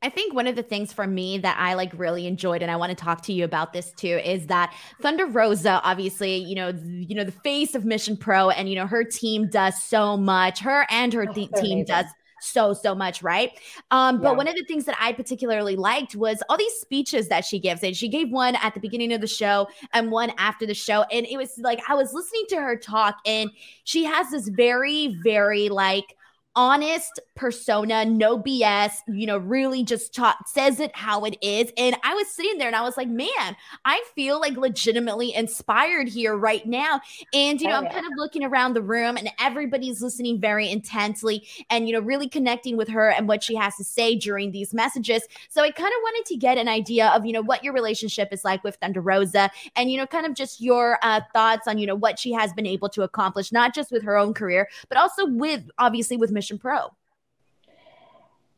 I 0.00 0.10
think 0.10 0.32
one 0.32 0.46
of 0.46 0.54
the 0.54 0.62
things 0.62 0.92
for 0.92 1.06
me 1.06 1.38
that 1.38 1.56
I 1.58 1.74
like 1.74 1.92
really 1.98 2.28
enjoyed, 2.28 2.62
and 2.62 2.70
I 2.70 2.76
want 2.76 2.90
to 2.90 3.04
talk 3.04 3.22
to 3.22 3.32
you 3.32 3.44
about 3.44 3.72
this 3.72 3.90
too, 3.92 4.20
is 4.24 4.46
that 4.46 4.72
Thunder 5.02 5.26
Rosa, 5.26 5.80
obviously, 5.82 6.36
you 6.36 6.54
know, 6.54 6.68
you 6.68 7.16
know, 7.16 7.24
the 7.24 7.32
face 7.32 7.74
of 7.74 7.84
Mission 7.84 8.16
Pro, 8.16 8.50
and 8.50 8.68
you 8.68 8.76
know, 8.76 8.86
her 8.86 9.02
team 9.02 9.48
does 9.48 9.82
so 9.82 10.16
much. 10.16 10.60
Her 10.60 10.86
and 10.90 11.12
her 11.12 11.26
oh, 11.28 11.32
th- 11.32 11.50
team 11.50 11.78
amazing. 11.78 11.84
does 11.86 12.06
so 12.40 12.72
so 12.72 12.94
much 12.94 13.22
right 13.22 13.58
um 13.90 14.20
but 14.20 14.30
yeah. 14.30 14.36
one 14.36 14.48
of 14.48 14.54
the 14.54 14.64
things 14.64 14.84
that 14.84 14.96
i 15.00 15.12
particularly 15.12 15.76
liked 15.76 16.14
was 16.14 16.42
all 16.48 16.56
these 16.56 16.74
speeches 16.74 17.28
that 17.28 17.44
she 17.44 17.58
gives 17.58 17.82
and 17.82 17.96
she 17.96 18.08
gave 18.08 18.30
one 18.30 18.54
at 18.56 18.74
the 18.74 18.80
beginning 18.80 19.12
of 19.12 19.20
the 19.20 19.26
show 19.26 19.66
and 19.92 20.10
one 20.10 20.32
after 20.38 20.66
the 20.66 20.74
show 20.74 21.02
and 21.10 21.26
it 21.26 21.36
was 21.36 21.58
like 21.58 21.80
i 21.88 21.94
was 21.94 22.12
listening 22.12 22.44
to 22.48 22.56
her 22.56 22.76
talk 22.76 23.16
and 23.26 23.50
she 23.84 24.04
has 24.04 24.30
this 24.30 24.48
very 24.48 25.16
very 25.22 25.68
like 25.68 26.16
honest 26.58 27.20
persona, 27.36 28.04
no 28.04 28.36
BS, 28.36 28.90
you 29.06 29.26
know, 29.26 29.38
really 29.38 29.84
just 29.84 30.12
ta- 30.12 30.36
says 30.44 30.80
it 30.80 30.90
how 30.92 31.24
it 31.24 31.38
is. 31.40 31.70
And 31.78 31.94
I 32.02 32.14
was 32.14 32.26
sitting 32.26 32.58
there 32.58 32.66
and 32.66 32.74
I 32.74 32.82
was 32.82 32.96
like, 32.96 33.06
man, 33.06 33.56
I 33.84 34.02
feel 34.16 34.40
like 34.40 34.56
legitimately 34.56 35.32
inspired 35.32 36.08
here 36.08 36.36
right 36.36 36.66
now. 36.66 37.00
And, 37.32 37.60
you 37.60 37.68
know, 37.68 37.76
oh. 37.76 37.78
I'm 37.78 37.92
kind 37.92 38.04
of 38.04 38.12
looking 38.16 38.42
around 38.42 38.74
the 38.74 38.82
room 38.82 39.16
and 39.16 39.30
everybody's 39.38 40.02
listening 40.02 40.40
very 40.40 40.68
intensely 40.68 41.46
and, 41.70 41.86
you 41.86 41.94
know, 41.94 42.00
really 42.00 42.28
connecting 42.28 42.76
with 42.76 42.88
her 42.88 43.08
and 43.08 43.28
what 43.28 43.44
she 43.44 43.54
has 43.54 43.76
to 43.76 43.84
say 43.84 44.16
during 44.16 44.50
these 44.50 44.74
messages. 44.74 45.22
So 45.48 45.62
I 45.62 45.70
kind 45.70 45.92
of 45.92 46.00
wanted 46.02 46.26
to 46.26 46.36
get 46.36 46.58
an 46.58 46.66
idea 46.66 47.06
of, 47.10 47.24
you 47.24 47.32
know, 47.32 47.42
what 47.42 47.62
your 47.62 47.72
relationship 47.72 48.30
is 48.32 48.44
like 48.44 48.64
with 48.64 48.74
Thunder 48.82 49.00
Rosa 49.00 49.48
and, 49.76 49.92
you 49.92 49.96
know, 49.96 50.08
kind 50.08 50.26
of 50.26 50.34
just 50.34 50.60
your 50.60 50.98
uh, 51.02 51.20
thoughts 51.32 51.68
on, 51.68 51.78
you 51.78 51.86
know, 51.86 51.94
what 51.94 52.18
she 52.18 52.32
has 52.32 52.52
been 52.52 52.66
able 52.66 52.88
to 52.88 53.02
accomplish, 53.02 53.52
not 53.52 53.76
just 53.76 53.92
with 53.92 54.02
her 54.02 54.16
own 54.16 54.34
career, 54.34 54.68
but 54.88 54.98
also 54.98 55.24
with 55.24 55.62
obviously 55.78 56.16
with 56.16 56.32
Pro. 56.56 56.92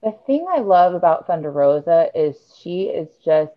The 0.03 0.13
thing 0.27 0.47
I 0.49 0.61
love 0.61 0.95
about 0.95 1.27
Thunder 1.27 1.51
Rosa 1.51 2.11
is 2.15 2.37
she 2.59 2.85
is 2.85 3.09
just 3.25 3.53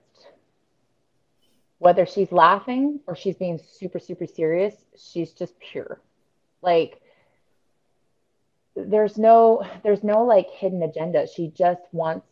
whether 1.78 2.06
she's 2.06 2.32
laughing 2.32 3.00
or 3.08 3.16
she's 3.16 3.36
being 3.36 3.60
super 3.60 4.00
super 4.00 4.26
serious, 4.26 4.74
she's 4.98 5.34
just 5.34 5.60
pure. 5.60 6.02
Like 6.62 7.02
there's 8.76 9.18
no 9.18 9.64
there's 9.84 10.04
no 10.04 10.24
like 10.24 10.50
hidden 10.50 10.82
agenda. 10.82 11.28
She 11.28 11.50
just 11.50 11.82
wants 11.92 12.28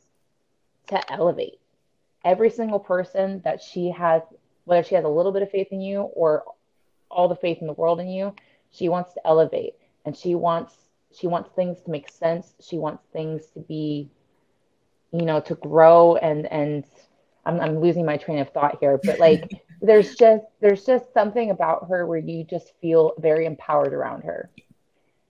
to 0.88 1.12
elevate 1.12 1.60
every 2.24 2.50
single 2.50 2.80
person 2.80 3.42
that 3.44 3.62
she 3.62 3.92
has 3.92 4.22
whether 4.66 4.84
she 4.84 4.96
has 4.96 5.06
a 5.06 5.10
little 5.10 5.32
bit 5.32 5.42
of 5.42 5.52
faith 5.52 5.68
in 5.72 5.82
you 5.82 6.02
or 6.02 6.44
all 7.10 7.28
the 7.28 7.36
faith 7.36 7.58
in 7.62 7.68
the 7.68 7.74
world 7.74 8.00
in 8.00 8.08
you, 8.08 8.34
she 8.72 8.90
wants 8.90 9.14
to 9.14 9.28
elevate 9.28 9.74
and 10.06 10.16
she 10.16 10.36
wants 10.36 10.74
she 11.14 11.28
wants 11.28 11.50
things 11.56 11.82
to 11.82 11.92
make 11.92 12.10
sense. 12.10 12.54
She 12.62 12.78
wants 12.78 13.04
things 13.14 13.46
to 13.54 13.60
be 13.60 14.10
you 15.12 15.26
know 15.26 15.42
to 15.42 15.56
grow 15.56 16.16
and 16.16 16.50
and 16.54 16.86
i'm, 17.46 17.60
I'm 17.60 17.82
losing 17.82 18.06
my 18.06 18.16
train 18.16 18.40
of 18.40 18.50
thought 18.52 18.78
here 18.80 18.98
but 19.04 19.20
like 19.20 19.52
there's 19.82 20.16
just 20.16 20.46
there's 20.62 20.86
just 20.86 21.12
something 21.14 21.50
about 21.50 21.90
her 21.90 22.06
where 22.06 22.20
you 22.20 22.44
just 22.44 22.74
feel 22.82 23.14
very 23.18 23.46
empowered 23.46 23.94
around 23.94 24.24
her. 24.24 24.50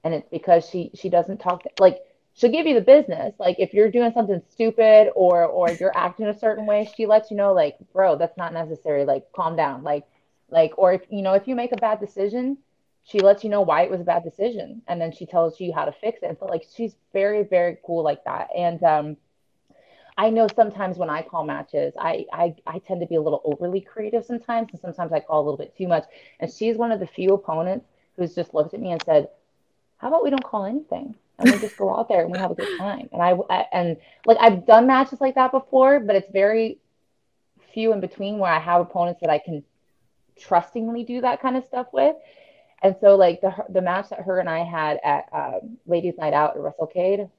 And 0.04 0.14
it's 0.14 0.28
because 0.30 0.68
she 0.70 0.92
she 0.94 1.10
doesn't 1.10 1.40
talk 1.40 1.64
like 1.80 2.00
she'll 2.34 2.52
give 2.52 2.68
you 2.68 2.76
the 2.76 2.82
business. 2.82 3.34
Like 3.40 3.58
if 3.60 3.74
you're 3.74 3.90
doing 3.90 4.12
something 4.14 4.42
stupid 4.50 5.12
or 5.16 5.46
or 5.46 5.72
you're 5.72 5.96
acting 5.96 6.28
a 6.28 6.38
certain 6.38 6.66
way 6.66 6.92
she 6.96 7.06
lets 7.06 7.32
you 7.32 7.38
know 7.38 7.54
like 7.54 7.78
bro 7.94 8.18
that's 8.18 8.38
not 8.38 8.54
necessary. 8.54 9.06
Like 9.06 9.26
calm 9.34 9.56
down. 9.56 9.84
Like 9.84 10.04
like 10.50 10.74
or 10.78 10.94
if 10.94 11.02
you 11.10 11.22
know 11.22 11.34
if 11.34 11.48
you 11.48 11.56
make 11.56 11.72
a 11.72 11.78
bad 11.78 12.00
decision 12.00 12.58
she 13.04 13.20
lets 13.20 13.44
you 13.44 13.50
know 13.50 13.62
why 13.62 13.82
it 13.82 13.92
was 13.92 14.02
a 14.02 14.06
bad 14.06 14.24
decision 14.24 14.82
and 14.88 15.02
then 15.02 15.12
she 15.12 15.26
tells 15.26 15.60
you 15.60 15.74
how 15.74 15.86
to 15.86 15.92
fix 15.92 16.20
it. 16.22 16.38
So 16.40 16.46
like 16.46 16.66
she's 16.76 16.96
very, 17.14 17.44
very 17.44 17.78
cool 17.86 18.04
like 18.04 18.24
that. 18.26 18.50
And 18.56 18.84
um 18.84 19.18
I 20.18 20.30
know 20.30 20.48
sometimes 20.48 20.98
when 20.98 21.10
I 21.10 21.22
call 21.22 21.44
matches, 21.46 21.94
I, 21.98 22.26
I 22.32 22.54
I 22.68 22.80
tend 22.80 23.00
to 23.02 23.08
be 23.08 23.16
a 23.16 23.22
little 23.22 23.42
overly 23.46 23.82
creative 23.82 24.26
sometimes, 24.26 24.70
and 24.72 24.80
sometimes 24.80 25.12
I 25.12 25.20
call 25.20 25.42
a 25.42 25.46
little 25.46 25.58
bit 25.58 25.76
too 25.76 25.88
much. 25.88 26.04
And 26.40 26.52
she's 26.52 26.78
one 26.78 26.92
of 26.92 27.00
the 27.00 27.08
few 27.08 27.34
opponents 27.34 27.88
who's 28.18 28.36
just 28.36 28.54
looked 28.54 28.74
at 28.74 28.82
me 28.82 28.92
and 28.92 29.02
said, 29.04 29.30
"How 29.98 30.10
about 30.10 30.24
we 30.24 30.30
don't 30.30 30.44
call 30.44 30.66
anything 30.66 31.16
and 31.40 31.52
we 31.52 31.58
just 31.60 31.78
go 31.78 31.96
out 31.96 32.08
there 32.10 32.22
and 32.22 32.32
we 32.32 32.38
have 32.38 32.52
a 32.52 32.56
good 32.56 32.78
time?" 32.78 33.10
And 33.14 33.22
I, 33.22 33.32
I 33.50 33.66
and 33.72 33.98
like 34.26 34.38
I've 34.40 34.66
done 34.66 34.86
matches 34.86 35.22
like 35.22 35.36
that 35.36 35.52
before, 35.52 36.00
but 36.02 36.16
it's 36.16 36.30
very 36.30 36.78
few 37.74 37.94
in 37.94 38.02
between 38.02 38.38
where 38.38 38.52
I 38.52 38.60
have 38.60 38.82
opponents 38.82 39.22
that 39.22 39.30
I 39.30 39.40
can 39.40 39.64
trustingly 40.38 41.04
do 41.04 41.22
that 41.22 41.42
kind 41.42 41.56
of 41.58 41.64
stuff 41.66 41.88
with. 41.94 42.16
And 42.82 42.96
so 43.00 43.16
like 43.16 43.42
the 43.42 43.54
the 43.70 43.82
match 43.82 44.10
that 44.10 44.22
her 44.22 44.40
and 44.40 44.50
I 44.50 44.64
had 44.64 45.00
at 45.04 45.30
um, 45.32 45.78
Ladies 45.86 46.16
Night 46.18 46.34
Out 46.34 46.56
at 46.58 46.64
WrestleCade, 46.64 47.30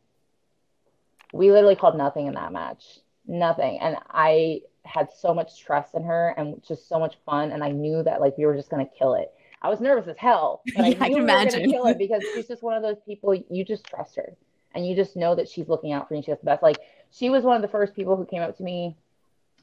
we 1.32 1.50
literally 1.50 1.76
called 1.76 1.96
nothing 1.96 2.26
in 2.28 2.34
that 2.34 2.52
match, 2.52 3.00
nothing. 3.26 3.78
And 3.80 3.96
I 4.08 4.60
had 4.84 5.08
so 5.12 5.34
much 5.34 5.60
trust 5.60 5.94
in 5.94 6.04
her 6.04 6.34
and 6.36 6.62
just 6.62 6.88
so 6.88 6.98
much 6.98 7.16
fun, 7.26 7.50
and 7.50 7.64
I 7.64 7.70
knew 7.70 8.02
that 8.04 8.20
like 8.20 8.38
we 8.38 8.46
were 8.46 8.54
just 8.54 8.70
gonna 8.70 8.88
kill 8.98 9.14
it. 9.14 9.32
I 9.60 9.68
was 9.68 9.80
nervous 9.80 10.08
as 10.08 10.16
hell, 10.16 10.62
but 10.76 10.84
I 10.84 10.88
yeah, 10.88 11.04
I 11.04 11.08
we 11.08 11.16
imagine. 11.16 11.70
kill 11.70 11.86
it 11.86 11.98
because 11.98 12.22
she's 12.34 12.46
just 12.46 12.62
one 12.62 12.76
of 12.76 12.82
those 12.82 12.98
people 13.04 13.34
you 13.34 13.64
just 13.64 13.84
trust 13.84 14.14
her, 14.16 14.34
and 14.74 14.86
you 14.86 14.94
just 14.94 15.16
know 15.16 15.34
that 15.34 15.48
she's 15.48 15.68
looking 15.68 15.92
out 15.92 16.06
for 16.08 16.14
you. 16.14 16.22
She 16.22 16.30
has 16.30 16.38
the 16.38 16.46
best. 16.46 16.62
Like 16.62 16.78
she 17.10 17.30
was 17.30 17.42
one 17.42 17.56
of 17.56 17.62
the 17.62 17.68
first 17.68 17.94
people 17.94 18.16
who 18.16 18.26
came 18.26 18.42
up 18.42 18.56
to 18.58 18.62
me 18.62 18.96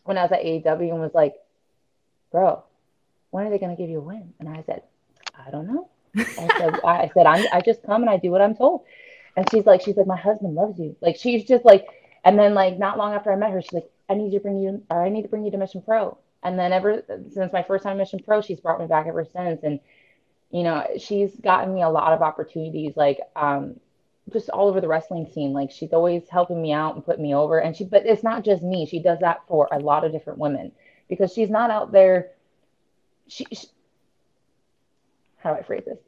when 0.04 0.18
I 0.18 0.24
was 0.24 0.32
at 0.34 0.44
AEW 0.44 0.92
and 0.92 1.00
was 1.00 1.14
like, 1.14 1.36
"Bro, 2.32 2.64
when 3.32 3.48
are 3.48 3.50
they 3.50 3.60
gonna 3.60 3.78
give 3.78 3.90
you 3.90 4.00
a 4.00 4.02
win?" 4.02 4.34
And 4.40 4.50
I 4.50 4.64
said, 4.66 4.84
I 5.46 5.52
don't 5.52 5.68
know. 5.68 5.90
I 6.16 6.24
said, 6.58 6.80
I 6.84 7.12
said, 7.14 7.26
i 7.26 7.46
I 7.54 7.62
just 7.62 7.84
come 7.84 8.02
and 8.02 8.10
I 8.10 8.18
do 8.18 8.32
what 8.32 8.42
I'm 8.42 8.56
told. 8.56 8.84
And 9.36 9.50
she's 9.52 9.66
like, 9.66 9.82
she's 9.82 9.96
like, 9.96 10.08
my 10.08 10.18
husband 10.18 10.56
loves 10.56 10.80
you. 10.80 10.96
Like, 11.02 11.16
she's 11.16 11.46
just 11.46 11.66
like, 11.66 11.86
and 12.26 12.38
then 12.38 12.54
like 12.54 12.78
not 12.78 12.98
long 12.98 13.14
after 13.14 13.32
I 13.32 13.36
met 13.36 13.52
her, 13.52 13.62
she's 13.62 13.74
like, 13.74 13.90
I 14.10 14.16
need 14.16 14.32
to 14.32 14.40
bring 14.40 14.60
you, 14.60 14.84
or 14.90 15.04
I 15.04 15.10
need 15.10 15.22
to 15.22 15.28
bring 15.28 15.46
you 15.46 15.52
to 15.52 15.58
Mission 15.58 15.82
Pro. 15.82 16.18
And 16.44 16.58
then 16.58 16.74
ever 16.74 17.04
since 17.32 17.54
my 17.54 17.64
first 17.64 17.84
time 17.84 17.98
Mission 17.98 18.20
Pro, 18.26 18.42
she's 18.42 18.60
brought 18.60 18.80
me 18.80 18.88
back 18.88 19.08
ever 19.08 19.26
since. 19.26 19.62
And, 19.64 19.80
you 20.52 20.64
know, 20.64 20.86
she's 20.98 21.36
gotten 21.36 21.74
me 21.74 21.84
a 21.84 21.90
lot 21.90 22.14
of 22.14 22.22
opportunities, 22.22 22.98
like, 22.98 23.20
um, 23.36 23.80
just 24.32 24.50
all 24.50 24.68
over 24.68 24.82
the 24.82 24.88
wrestling 24.88 25.28
scene. 25.34 25.54
Like 25.54 25.72
she's 25.72 25.94
always 25.94 26.28
helping 26.30 26.62
me 26.62 26.72
out 26.72 26.96
and 26.96 27.06
putting 27.06 27.24
me 27.24 27.36
over. 27.36 27.60
And 27.60 27.76
she, 27.76 27.84
but 27.84 28.06
it's 28.06 28.24
not 28.24 28.44
just 28.44 28.64
me. 28.64 28.86
She 28.86 29.02
does 29.02 29.20
that 29.20 29.42
for 29.48 29.68
a 29.72 29.80
lot 29.80 30.06
of 30.06 30.12
different 30.12 30.40
women 30.40 30.72
because 31.08 31.34
she's 31.34 31.50
not 31.50 31.72
out 31.72 31.92
there. 31.92 32.32
She, 33.28 33.46
she 33.52 33.68
how 35.40 35.54
do 35.54 35.60
I 35.60 35.64
phrase 35.64 35.84
this? 35.86 36.00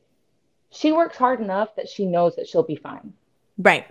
She 0.70 0.92
works 0.92 1.18
hard 1.18 1.42
enough 1.42 1.76
that 1.76 1.90
she 1.90 2.06
knows 2.06 2.36
that 2.36 2.48
she'll 2.48 2.64
be 2.64 2.76
fine. 2.76 3.14
Right. 3.58 3.86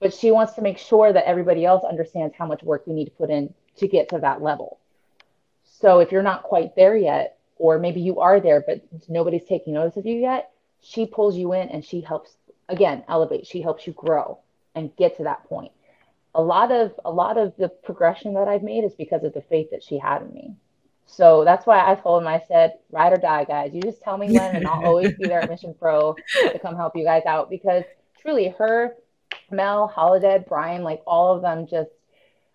But 0.00 0.14
she 0.14 0.30
wants 0.30 0.54
to 0.54 0.62
make 0.62 0.78
sure 0.78 1.12
that 1.12 1.28
everybody 1.28 1.64
else 1.64 1.84
understands 1.84 2.34
how 2.36 2.46
much 2.46 2.62
work 2.62 2.84
you 2.86 2.92
need 2.92 3.04
to 3.06 3.10
put 3.12 3.30
in 3.30 3.52
to 3.76 3.86
get 3.86 4.08
to 4.08 4.18
that 4.18 4.42
level. 4.42 4.78
So 5.64 6.00
if 6.00 6.12
you're 6.12 6.22
not 6.22 6.42
quite 6.42 6.74
there 6.76 6.96
yet, 6.96 7.38
or 7.56 7.78
maybe 7.78 8.00
you 8.00 8.20
are 8.20 8.40
there, 8.40 8.64
but 8.66 8.82
nobody's 9.08 9.44
taking 9.44 9.74
notice 9.74 9.96
of 9.96 10.06
you 10.06 10.16
yet, 10.18 10.50
she 10.80 11.06
pulls 11.06 11.36
you 11.36 11.52
in 11.52 11.68
and 11.68 11.84
she 11.84 12.00
helps 12.00 12.34
again 12.68 13.04
elevate. 13.08 13.46
She 13.46 13.62
helps 13.62 13.86
you 13.86 13.92
grow 13.92 14.38
and 14.74 14.94
get 14.96 15.16
to 15.18 15.24
that 15.24 15.44
point. 15.44 15.72
A 16.34 16.42
lot 16.42 16.72
of 16.72 16.98
a 17.04 17.10
lot 17.10 17.36
of 17.36 17.54
the 17.56 17.68
progression 17.68 18.34
that 18.34 18.48
I've 18.48 18.62
made 18.62 18.84
is 18.84 18.94
because 18.94 19.22
of 19.22 19.34
the 19.34 19.42
faith 19.42 19.70
that 19.70 19.84
she 19.84 19.98
had 19.98 20.22
in 20.22 20.32
me. 20.32 20.56
So 21.06 21.44
that's 21.44 21.66
why 21.66 21.90
I 21.90 21.94
told 21.94 22.22
him, 22.22 22.28
I 22.28 22.42
said, 22.48 22.78
ride 22.90 23.12
or 23.12 23.16
die, 23.16 23.44
guys. 23.44 23.72
You 23.74 23.82
just 23.82 24.02
tell 24.02 24.16
me 24.16 24.32
when, 24.32 24.56
and 24.56 24.66
I'll 24.66 24.86
always 24.86 25.12
be 25.14 25.26
there 25.26 25.40
at 25.40 25.50
Mission 25.50 25.74
Pro 25.78 26.16
to 26.40 26.58
come 26.58 26.74
help 26.74 26.96
you 26.96 27.04
guys 27.04 27.24
out. 27.26 27.50
Because 27.50 27.84
truly, 28.20 28.48
her, 28.58 28.96
Mel, 29.50 29.92
Holidead, 29.94 30.48
Brian, 30.48 30.82
like 30.82 31.02
all 31.06 31.34
of 31.34 31.42
them 31.42 31.66
just, 31.66 31.90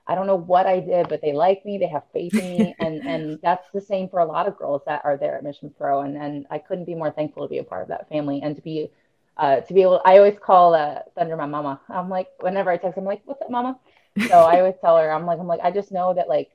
I 0.08 0.16
don't 0.16 0.26
know 0.26 0.38
what 0.38 0.66
I 0.66 0.80
did, 0.80 1.08
but 1.10 1.22
they 1.22 1.34
like 1.34 1.66
me. 1.66 1.78
They 1.78 1.88
have 1.88 2.04
faith 2.14 2.34
in 2.34 2.50
me. 2.50 2.76
And, 2.80 3.06
and 3.06 3.40
that's 3.44 3.68
the 3.74 3.82
same 3.82 4.10
for 4.10 4.20
a 4.20 4.26
lot 4.26 4.48
of 4.48 4.58
girls 4.58 4.82
that 4.88 5.02
are 5.04 5.18
there 5.18 5.38
at 5.38 5.44
Mission 5.44 5.72
Pro. 5.78 6.02
And, 6.02 6.18
and 6.18 6.48
I 6.50 6.58
couldn't 6.58 6.86
be 6.86 6.96
more 6.96 7.12
thankful 7.12 7.44
to 7.44 7.50
be 7.50 7.60
a 7.60 7.64
part 7.64 7.84
of 7.84 7.90
that 7.90 8.10
family 8.10 8.42
and 8.42 8.56
to 8.56 8.62
be, 8.62 8.90
uh, 9.38 9.60
to 9.62 9.74
be 9.74 9.84
able, 9.84 10.02
I 10.04 10.18
always 10.18 10.40
call 10.40 10.74
uh, 10.74 11.02
Thunder 11.16 11.36
my 11.36 11.46
mama. 11.46 11.80
I'm 11.90 12.10
like, 12.10 12.30
whenever 12.40 12.72
I 12.72 12.78
text, 12.78 12.98
I'm 12.98 13.06
like, 13.06 13.22
what's 13.26 13.42
up, 13.42 13.52
mama? 13.52 13.78
So 14.30 14.40
I 14.40 14.60
always 14.60 14.76
tell 14.82 14.98
her, 14.98 15.12
I'm 15.12 15.28
like, 15.28 15.40
I'm 15.40 15.46
like, 15.46 15.60
I 15.62 15.70
just 15.70 15.92
know 15.92 16.14
that 16.16 16.28
like 16.28 16.50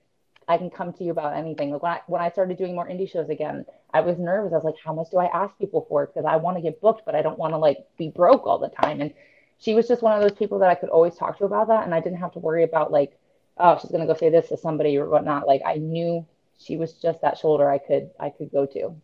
I 0.48 0.58
can 0.58 0.70
come 0.70 0.92
to 0.94 1.04
you 1.04 1.10
about 1.12 1.34
anything. 1.36 1.70
Like 1.70 1.82
when 1.82 1.92
I 1.92 2.00
when 2.06 2.22
I 2.22 2.30
started 2.30 2.58
doing 2.58 2.74
more 2.74 2.88
indie 2.88 3.10
shows 3.10 3.28
again, 3.30 3.64
I 3.92 4.00
was 4.00 4.18
nervous. 4.18 4.52
I 4.52 4.56
was 4.56 4.64
like, 4.64 4.76
how 4.84 4.92
much 4.92 5.10
do 5.10 5.18
I 5.18 5.26
ask 5.26 5.56
people 5.58 5.86
for? 5.88 6.06
Because 6.06 6.24
I 6.24 6.36
want 6.36 6.56
to 6.56 6.62
get 6.62 6.80
booked, 6.80 7.04
but 7.06 7.14
I 7.14 7.22
don't 7.22 7.38
want 7.38 7.52
to 7.54 7.58
like 7.58 7.78
be 7.98 8.08
broke 8.10 8.46
all 8.46 8.58
the 8.58 8.68
time. 8.68 9.00
And 9.00 9.12
she 9.58 9.74
was 9.74 9.88
just 9.88 10.02
one 10.02 10.14
of 10.14 10.22
those 10.22 10.36
people 10.38 10.58
that 10.60 10.70
I 10.70 10.74
could 10.74 10.88
always 10.88 11.14
talk 11.16 11.38
to 11.38 11.44
about 11.44 11.68
that, 11.68 11.84
and 11.84 11.94
I 11.94 12.00
didn't 12.00 12.18
have 12.18 12.32
to 12.32 12.40
worry 12.40 12.64
about 12.64 12.90
like, 12.92 13.18
oh, 13.58 13.78
she's 13.80 13.90
gonna 13.90 14.06
go 14.06 14.14
say 14.14 14.30
this 14.30 14.48
to 14.48 14.56
somebody 14.56 14.96
or 14.98 15.08
whatnot. 15.08 15.46
Like 15.46 15.62
I 15.64 15.76
knew 15.76 16.26
she 16.58 16.76
was 16.76 16.94
just 16.94 17.20
that 17.22 17.38
shoulder 17.38 17.70
I 17.70 17.78
could 17.78 18.10
I 18.18 18.30
could 18.30 18.50
go 18.52 18.66
to. 18.66 18.96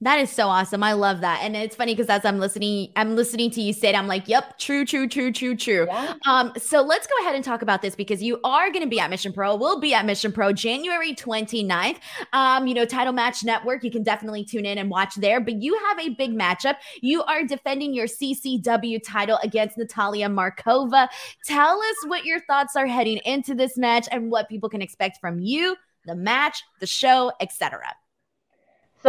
That 0.00 0.20
is 0.20 0.30
so 0.30 0.46
awesome. 0.46 0.84
I 0.84 0.92
love 0.92 1.22
that. 1.22 1.40
And 1.42 1.56
it's 1.56 1.74
funny 1.74 1.92
because 1.92 2.08
as 2.08 2.24
I'm 2.24 2.38
listening, 2.38 2.92
I'm 2.94 3.16
listening 3.16 3.50
to 3.50 3.60
you 3.60 3.72
say 3.72 3.88
it, 3.88 3.96
I'm 3.96 4.06
like, 4.06 4.28
yep, 4.28 4.56
true, 4.56 4.84
true, 4.84 5.08
true, 5.08 5.32
true, 5.32 5.56
true. 5.56 5.86
Yeah. 5.88 6.14
Um, 6.24 6.52
so 6.56 6.82
let's 6.82 7.08
go 7.08 7.14
ahead 7.22 7.34
and 7.34 7.42
talk 7.42 7.62
about 7.62 7.82
this 7.82 7.96
because 7.96 8.22
you 8.22 8.38
are 8.44 8.70
going 8.70 8.84
to 8.84 8.88
be 8.88 9.00
at 9.00 9.10
Mission 9.10 9.32
Pro. 9.32 9.56
We'll 9.56 9.80
be 9.80 9.94
at 9.94 10.06
Mission 10.06 10.30
Pro 10.30 10.52
January 10.52 11.14
29th. 11.14 11.96
Um, 12.32 12.68
you 12.68 12.74
know, 12.74 12.84
Title 12.84 13.12
Match 13.12 13.42
Network, 13.42 13.82
you 13.82 13.90
can 13.90 14.04
definitely 14.04 14.44
tune 14.44 14.66
in 14.66 14.78
and 14.78 14.88
watch 14.88 15.16
there. 15.16 15.40
But 15.40 15.60
you 15.60 15.76
have 15.88 15.98
a 15.98 16.10
big 16.10 16.30
matchup. 16.30 16.76
You 17.00 17.24
are 17.24 17.42
defending 17.42 17.92
your 17.92 18.06
CCW 18.06 19.00
title 19.04 19.40
against 19.42 19.78
Natalia 19.78 20.28
Markova. 20.28 21.08
Tell 21.44 21.76
us 21.76 21.96
what 22.06 22.24
your 22.24 22.38
thoughts 22.42 22.76
are 22.76 22.86
heading 22.86 23.18
into 23.24 23.52
this 23.52 23.76
match 23.76 24.06
and 24.12 24.30
what 24.30 24.48
people 24.48 24.68
can 24.68 24.80
expect 24.80 25.18
from 25.20 25.40
you, 25.40 25.74
the 26.04 26.14
match, 26.14 26.62
the 26.78 26.86
show, 26.86 27.32
etc. 27.40 27.82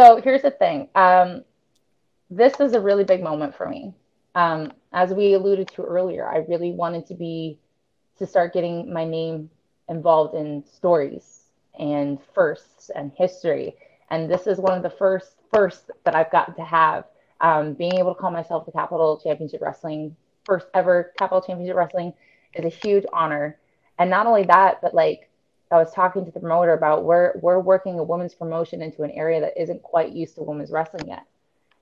So 0.00 0.18
here's 0.18 0.40
the 0.40 0.50
thing. 0.50 0.88
Um, 0.94 1.44
this 2.30 2.58
is 2.58 2.72
a 2.72 2.80
really 2.80 3.04
big 3.04 3.22
moment 3.22 3.54
for 3.54 3.68
me. 3.68 3.92
Um, 4.34 4.72
as 4.94 5.12
we 5.12 5.34
alluded 5.34 5.68
to 5.74 5.82
earlier, 5.82 6.26
I 6.26 6.38
really 6.48 6.72
wanted 6.72 7.04
to 7.08 7.14
be 7.14 7.58
to 8.16 8.26
start 8.26 8.54
getting 8.54 8.90
my 8.90 9.04
name 9.04 9.50
involved 9.90 10.34
in 10.34 10.64
stories 10.64 11.42
and 11.78 12.18
firsts 12.34 12.90
and 12.94 13.12
history. 13.14 13.76
And 14.10 14.30
this 14.30 14.46
is 14.46 14.56
one 14.56 14.74
of 14.74 14.82
the 14.82 14.88
first 14.88 15.34
firsts 15.52 15.90
that 16.04 16.14
I've 16.14 16.32
gotten 16.32 16.54
to 16.54 16.64
have. 16.64 17.04
Um, 17.42 17.74
being 17.74 17.98
able 17.98 18.14
to 18.14 18.18
call 18.18 18.30
myself 18.30 18.64
the 18.64 18.72
Capital 18.72 19.20
Championship 19.22 19.60
Wrestling 19.60 20.16
first 20.46 20.66
ever 20.72 21.12
Capital 21.18 21.42
Championship 21.42 21.76
Wrestling 21.76 22.14
is 22.54 22.64
a 22.64 22.74
huge 22.86 23.04
honor. 23.12 23.58
And 23.98 24.08
not 24.08 24.26
only 24.26 24.44
that, 24.44 24.80
but 24.80 24.94
like 24.94 25.29
I 25.70 25.76
was 25.76 25.92
talking 25.92 26.24
to 26.24 26.30
the 26.30 26.40
promoter 26.40 26.72
about 26.72 27.04
we're 27.04 27.38
we're 27.40 27.60
working 27.60 27.98
a 27.98 28.02
women's 28.02 28.34
promotion 28.34 28.82
into 28.82 29.02
an 29.02 29.10
area 29.12 29.40
that 29.40 29.60
isn't 29.60 29.82
quite 29.82 30.12
used 30.12 30.34
to 30.34 30.42
women's 30.42 30.70
wrestling 30.70 31.08
yet, 31.08 31.24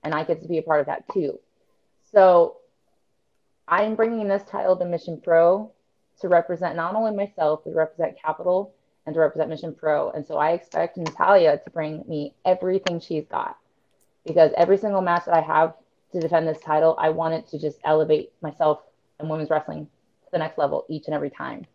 and 0.03 0.13
I 0.13 0.23
get 0.23 0.41
to 0.41 0.47
be 0.47 0.59
a 0.59 0.61
part 0.61 0.79
of 0.79 0.85
that 0.85 1.05
too. 1.11 1.39
So 2.11 2.57
I'm 3.67 3.95
bringing 3.95 4.27
this 4.27 4.43
title 4.43 4.75
to 4.77 4.85
Mission 4.85 5.21
Pro 5.23 5.71
to 6.21 6.27
represent 6.27 6.75
not 6.75 6.95
only 6.95 7.15
myself, 7.15 7.61
but 7.63 7.73
represent 7.73 8.21
Capital 8.21 8.73
and 9.05 9.13
to 9.13 9.19
represent 9.19 9.49
Mission 9.49 9.73
Pro. 9.73 10.11
And 10.11 10.25
so 10.25 10.37
I 10.37 10.51
expect 10.51 10.97
Natalia 10.97 11.59
to 11.63 11.69
bring 11.71 12.03
me 12.07 12.33
everything 12.45 12.99
she's 12.99 13.25
got 13.25 13.57
because 14.25 14.51
every 14.57 14.77
single 14.77 15.01
match 15.01 15.25
that 15.25 15.35
I 15.35 15.41
have 15.41 15.73
to 16.11 16.19
defend 16.19 16.47
this 16.47 16.59
title, 16.59 16.95
I 16.99 17.09
want 17.09 17.33
it 17.35 17.47
to 17.49 17.59
just 17.59 17.79
elevate 17.83 18.31
myself 18.41 18.81
and 19.19 19.29
women's 19.29 19.49
wrestling 19.49 19.85
to 19.85 20.31
the 20.31 20.37
next 20.37 20.57
level 20.57 20.85
each 20.89 21.05
and 21.05 21.15
every 21.15 21.29
time. 21.29 21.65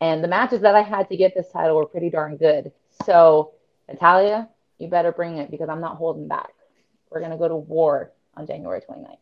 And 0.00 0.22
the 0.22 0.28
matches 0.28 0.60
that 0.60 0.74
I 0.74 0.82
had 0.82 1.08
to 1.08 1.16
get 1.16 1.34
this 1.34 1.50
title 1.50 1.76
were 1.76 1.86
pretty 1.86 2.10
darn 2.10 2.36
good. 2.36 2.72
So, 3.04 3.52
Natalia, 3.88 4.48
you 4.78 4.88
better 4.88 5.12
bring 5.12 5.38
it 5.38 5.50
because 5.50 5.68
I'm 5.68 5.80
not 5.80 5.96
holding 5.96 6.28
back. 6.28 6.50
We're 7.10 7.20
going 7.20 7.32
to 7.32 7.38
go 7.38 7.48
to 7.48 7.56
war 7.56 8.12
on 8.36 8.46
January 8.46 8.80
29th. 8.80 9.16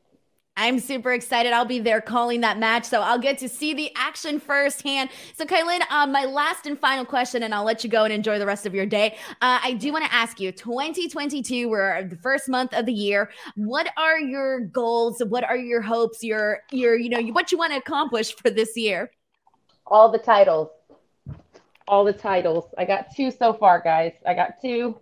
I'm 0.56 0.78
super 0.78 1.12
excited. 1.12 1.52
I'll 1.52 1.64
be 1.64 1.80
there 1.80 2.00
calling 2.00 2.42
that 2.42 2.60
match, 2.60 2.84
so 2.84 3.00
I'll 3.00 3.18
get 3.18 3.38
to 3.38 3.48
see 3.48 3.74
the 3.74 3.90
action 3.96 4.38
firsthand. 4.38 5.10
So, 5.34 5.44
KiLynn, 5.44 5.80
um, 5.90 6.12
my 6.12 6.26
last 6.26 6.66
and 6.66 6.78
final 6.78 7.04
question, 7.04 7.42
and 7.42 7.52
I'll 7.52 7.64
let 7.64 7.82
you 7.82 7.90
go 7.90 8.04
and 8.04 8.12
enjoy 8.12 8.38
the 8.38 8.46
rest 8.46 8.64
of 8.64 8.72
your 8.72 8.86
day. 8.86 9.16
Uh, 9.42 9.58
I 9.62 9.72
do 9.72 9.92
want 9.92 10.04
to 10.04 10.14
ask 10.14 10.38
you 10.38 10.52
2022, 10.52 11.68
we're 11.68 12.04
the 12.04 12.16
first 12.16 12.48
month 12.48 12.72
of 12.72 12.86
the 12.86 12.92
year. 12.92 13.30
What 13.56 13.88
are 13.96 14.20
your 14.20 14.60
goals? 14.60 15.20
What 15.26 15.42
are 15.42 15.56
your 15.56 15.82
hopes? 15.82 16.22
Your, 16.22 16.60
your, 16.70 16.96
you 16.96 17.08
know, 17.08 17.20
what 17.32 17.50
you 17.50 17.58
want 17.58 17.72
to 17.72 17.78
accomplish 17.78 18.32
for 18.36 18.48
this 18.48 18.76
year? 18.76 19.10
All 19.86 20.10
the 20.10 20.18
titles. 20.18 20.68
All 21.86 22.04
the 22.04 22.12
titles. 22.12 22.64
I 22.78 22.84
got 22.84 23.14
two 23.14 23.30
so 23.30 23.52
far, 23.52 23.80
guys. 23.80 24.12
I 24.26 24.34
got 24.34 24.60
two. 24.62 24.98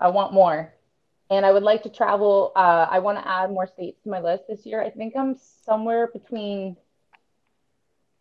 I 0.00 0.08
want 0.08 0.32
more. 0.32 0.72
And 1.28 1.44
I 1.44 1.52
would 1.52 1.62
like 1.62 1.82
to 1.82 1.88
travel. 1.88 2.52
Uh, 2.54 2.86
I 2.90 3.00
want 3.00 3.18
to 3.18 3.28
add 3.28 3.50
more 3.50 3.66
states 3.66 4.00
to 4.04 4.08
my 4.08 4.20
list 4.20 4.44
this 4.48 4.64
year. 4.64 4.82
I 4.82 4.90
think 4.90 5.14
I'm 5.16 5.36
somewhere 5.64 6.06
between 6.06 6.76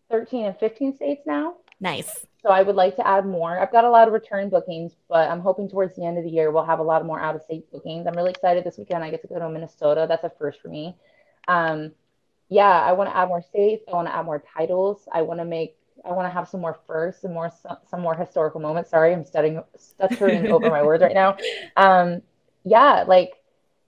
13 0.10 0.46
and 0.46 0.58
15 0.58 0.96
states 0.96 1.22
now. 1.26 1.56
Nice. 1.80 2.26
So 2.42 2.50
I 2.50 2.62
would 2.62 2.76
like 2.76 2.96
to 2.98 3.08
add 3.08 3.26
more. 3.26 3.60
I've 3.60 3.72
got 3.72 3.86
a 3.86 3.90
lot 3.90 4.08
of 4.08 4.14
return 4.14 4.50
bookings, 4.50 4.94
but 5.10 5.30
I'm 5.30 5.40
hoping 5.40 5.70
towards 5.70 5.96
the 5.96 6.06
end 6.06 6.18
of 6.18 6.24
the 6.24 6.30
year 6.30 6.52
we'll 6.52 6.66
have 6.66 6.80
a 6.80 6.84
lot 6.84 7.06
more 7.06 7.20
out 7.20 7.36
of 7.36 7.42
state 7.42 7.72
bookings. 7.72 8.08
I'm 8.08 8.14
really 8.16 8.32
excited 8.32 8.64
this 8.64 8.78
weekend. 8.78 9.04
I 9.04 9.10
get 9.10 9.22
to 9.24 9.28
go 9.28 9.40
to 9.40 9.50
Minnesota. 9.50 10.06
That's 10.08 10.24
a 10.24 10.32
first 10.38 10.62
for 10.62 10.68
me. 10.68 10.96
Um, 11.48 11.92
yeah, 12.50 12.82
I 12.82 12.92
want 12.94 13.10
to 13.10 13.18
add 13.18 13.28
more 13.28 13.42
states. 13.42 13.84
I 13.88 13.96
want 13.96 14.08
to 14.08 14.16
add 14.16 14.26
more 14.26 14.44
titles. 14.56 15.08
I 15.12 15.22
want 15.24 15.40
to 15.40 15.46
make. 15.46 15.78
I 16.04 16.12
want 16.12 16.28
to 16.28 16.34
have 16.34 16.48
some 16.48 16.62
more 16.62 16.78
firsts 16.86 17.24
and 17.24 17.34
more 17.34 17.52
some, 17.62 17.78
some 17.90 18.02
more 18.02 18.14
historical 18.14 18.60
moments. 18.62 18.92
Sorry, 18.92 19.12
I'm 19.14 19.26
studying 19.26 19.64
stuttering 19.78 20.48
over 20.52 20.70
my 20.70 20.84
words 20.84 21.02
right 21.02 21.16
now. 21.16 21.38
Um, 21.76 22.22
yeah, 22.64 23.04
like 23.08 23.34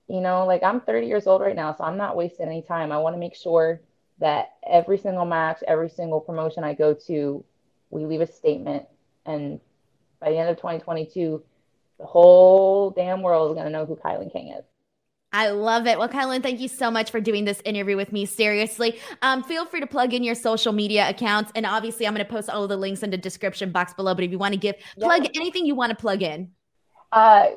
you 0.07 0.21
know, 0.21 0.45
like 0.45 0.63
I'm 0.63 0.81
30 0.81 1.05
years 1.07 1.27
old 1.27 1.41
right 1.41 1.55
now, 1.55 1.75
so 1.75 1.83
I'm 1.83 1.97
not 1.97 2.15
wasting 2.15 2.47
any 2.47 2.61
time. 2.61 2.91
I 2.91 2.97
want 2.97 3.15
to 3.15 3.19
make 3.19 3.35
sure 3.35 3.81
that 4.19 4.53
every 4.67 4.97
single 4.97 5.25
match, 5.25 5.59
every 5.67 5.89
single 5.89 6.19
promotion 6.19 6.63
I 6.63 6.73
go 6.73 6.93
to, 7.07 7.43
we 7.91 8.05
leave 8.05 8.21
a 8.21 8.27
statement, 8.27 8.85
and 9.25 9.59
by 10.19 10.31
the 10.31 10.37
end 10.37 10.49
of 10.49 10.57
2022, 10.57 11.43
the 11.99 12.05
whole 12.05 12.89
damn 12.89 13.21
world 13.21 13.51
is 13.51 13.57
gonna 13.57 13.69
know 13.69 13.85
who 13.85 13.95
Kilynn 13.95 14.31
King 14.31 14.53
is. 14.57 14.65
I 15.37 15.49
love 15.49 15.85
it. 15.85 15.99
Well, 15.99 16.09
Kilynn, 16.09 16.41
thank 16.41 16.59
you 16.59 16.67
so 16.67 16.89
much 16.89 17.11
for 17.11 17.21
doing 17.21 17.45
this 17.45 17.61
interview 17.63 17.95
with 17.95 18.11
me. 18.11 18.25
Seriously, 18.25 18.99
um, 19.21 19.43
feel 19.43 19.67
free 19.67 19.79
to 19.81 19.85
plug 19.85 20.15
in 20.15 20.23
your 20.23 20.33
social 20.33 20.73
media 20.73 21.07
accounts, 21.07 21.51
and 21.53 21.63
obviously, 21.63 22.07
I'm 22.07 22.15
going 22.15 22.25
to 22.25 22.31
post 22.31 22.49
all 22.49 22.63
of 22.63 22.69
the 22.69 22.75
links 22.75 23.03
in 23.03 23.11
the 23.11 23.17
description 23.17 23.71
box 23.71 23.93
below. 23.93 24.15
But 24.15 24.23
if 24.23 24.31
you 24.31 24.39
want 24.39 24.55
to 24.55 24.59
give 24.59 24.77
plug 24.99 25.27
anything 25.35 25.67
you 25.67 25.75
want 25.75 25.91
to 25.91 25.95
plug 25.95 26.23
in, 26.23 26.49
uh, 27.11 27.49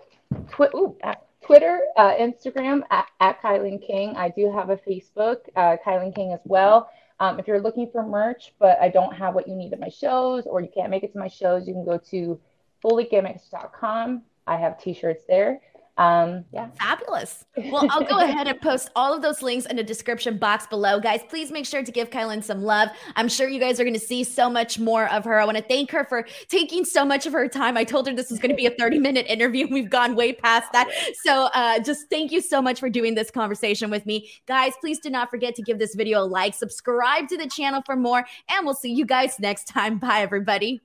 twi- 0.51 0.69
ooh, 0.75 0.95
Twitter, 1.41 1.81
uh, 1.97 2.17
Instagram 2.17 2.83
at, 2.91 3.07
at 3.21 3.41
Kilynn 3.41 3.81
King. 3.81 4.15
I 4.15 4.29
do 4.29 4.53
have 4.53 4.69
a 4.69 4.77
Facebook, 4.77 5.39
uh, 5.57 5.79
Kilynn 5.83 6.15
King 6.15 6.35
as 6.35 6.41
well. 6.45 6.91
Um, 7.19 7.39
if 7.39 7.49
you're 7.49 7.63
looking 7.63 7.91
for 7.91 8.07
merch, 8.07 8.53
but 8.59 8.79
I 8.79 8.91
don't 8.91 9.17
have 9.17 9.35
what 9.35 9.49
you 9.49 9.55
need 9.55 9.73
at 9.73 9.81
my 9.81 9.89
shows, 9.89 10.45
or 10.45 10.61
you 10.61 10.69
can't 10.69 10.91
make 10.91 11.03
it 11.03 11.15
to 11.15 11.19
my 11.19 11.29
shows, 11.29 11.67
you 11.67 11.73
can 11.73 11.87
go 11.87 11.97
to 12.11 12.39
fullygimmicks.com. 12.85 14.21
I 14.47 14.57
have 14.59 14.79
t-shirts 14.79 15.25
there 15.27 15.63
um, 15.97 16.45
yeah. 16.53 16.69
Fabulous. 16.79 17.45
Well, 17.57 17.87
I'll 17.91 18.05
go 18.05 18.19
ahead 18.25 18.47
and 18.47 18.61
post 18.61 18.91
all 18.97 19.15
of 19.15 19.23
those 19.23 19.43
links 19.43 19.67
in 19.67 19.77
the 19.77 19.83
description 19.83 20.39
box 20.39 20.67
below. 20.67 20.99
Guys, 20.99 21.21
please 21.29 21.51
make 21.51 21.67
sure 21.67 21.83
to 21.83 21.93
give 21.93 22.11
Kilynn 22.11 22.43
some 22.43 22.63
love. 22.63 22.89
I'm 23.17 23.29
sure 23.29 23.49
you 23.49 23.61
guys 23.61 23.79
are 23.81 23.85
going 23.85 23.95
to 23.95 24.01
see 24.01 24.25
so 24.25 24.49
much 24.49 24.79
more 24.79 25.11
of 25.11 25.25
her. 25.25 25.39
I 25.39 25.45
want 25.45 25.59
to 25.59 25.65
thank 25.65 25.91
her 25.91 26.05
for 26.05 26.27
taking 26.49 26.85
so 26.85 27.05
much 27.05 27.27
of 27.27 27.33
her 27.33 27.49
time. 27.49 27.77
I 27.77 27.85
told 27.85 28.07
her 28.07 28.15
this 28.15 28.31
was 28.31 28.39
going 28.39 28.51
to 28.51 28.57
be 28.57 28.67
a 28.67 28.71
30 28.71 28.99
minute 28.99 29.27
interview. 29.29 29.67
We've 29.71 29.91
gone 29.91 30.17
way 30.17 30.33
past 30.33 30.73
that. 30.73 30.89
So 31.23 31.45
uh, 31.55 31.81
just 31.81 32.09
thank 32.09 32.33
you 32.33 32.41
so 32.41 32.63
much 32.63 32.81
for 32.81 32.89
doing 32.89 33.15
this 33.15 33.31
conversation 33.31 33.91
with 33.91 34.07
me. 34.07 34.31
Guys, 34.47 34.73
please 34.81 35.01
do 35.01 35.11
not 35.11 35.31
forget 35.31 35.55
to 35.57 35.63
give 35.63 35.79
this 35.79 35.95
video 35.95 36.23
a 36.23 36.25
like, 36.25 36.55
subscribe 36.55 37.29
to 37.29 37.37
the 37.37 37.49
channel 37.49 37.83
for 37.85 37.97
more, 37.97 38.25
and 38.49 38.65
we'll 38.65 38.75
see 38.75 38.93
you 38.93 39.05
guys 39.05 39.39
next 39.39 39.65
time. 39.65 39.99
Bye, 39.99 40.21
everybody. 40.21 40.81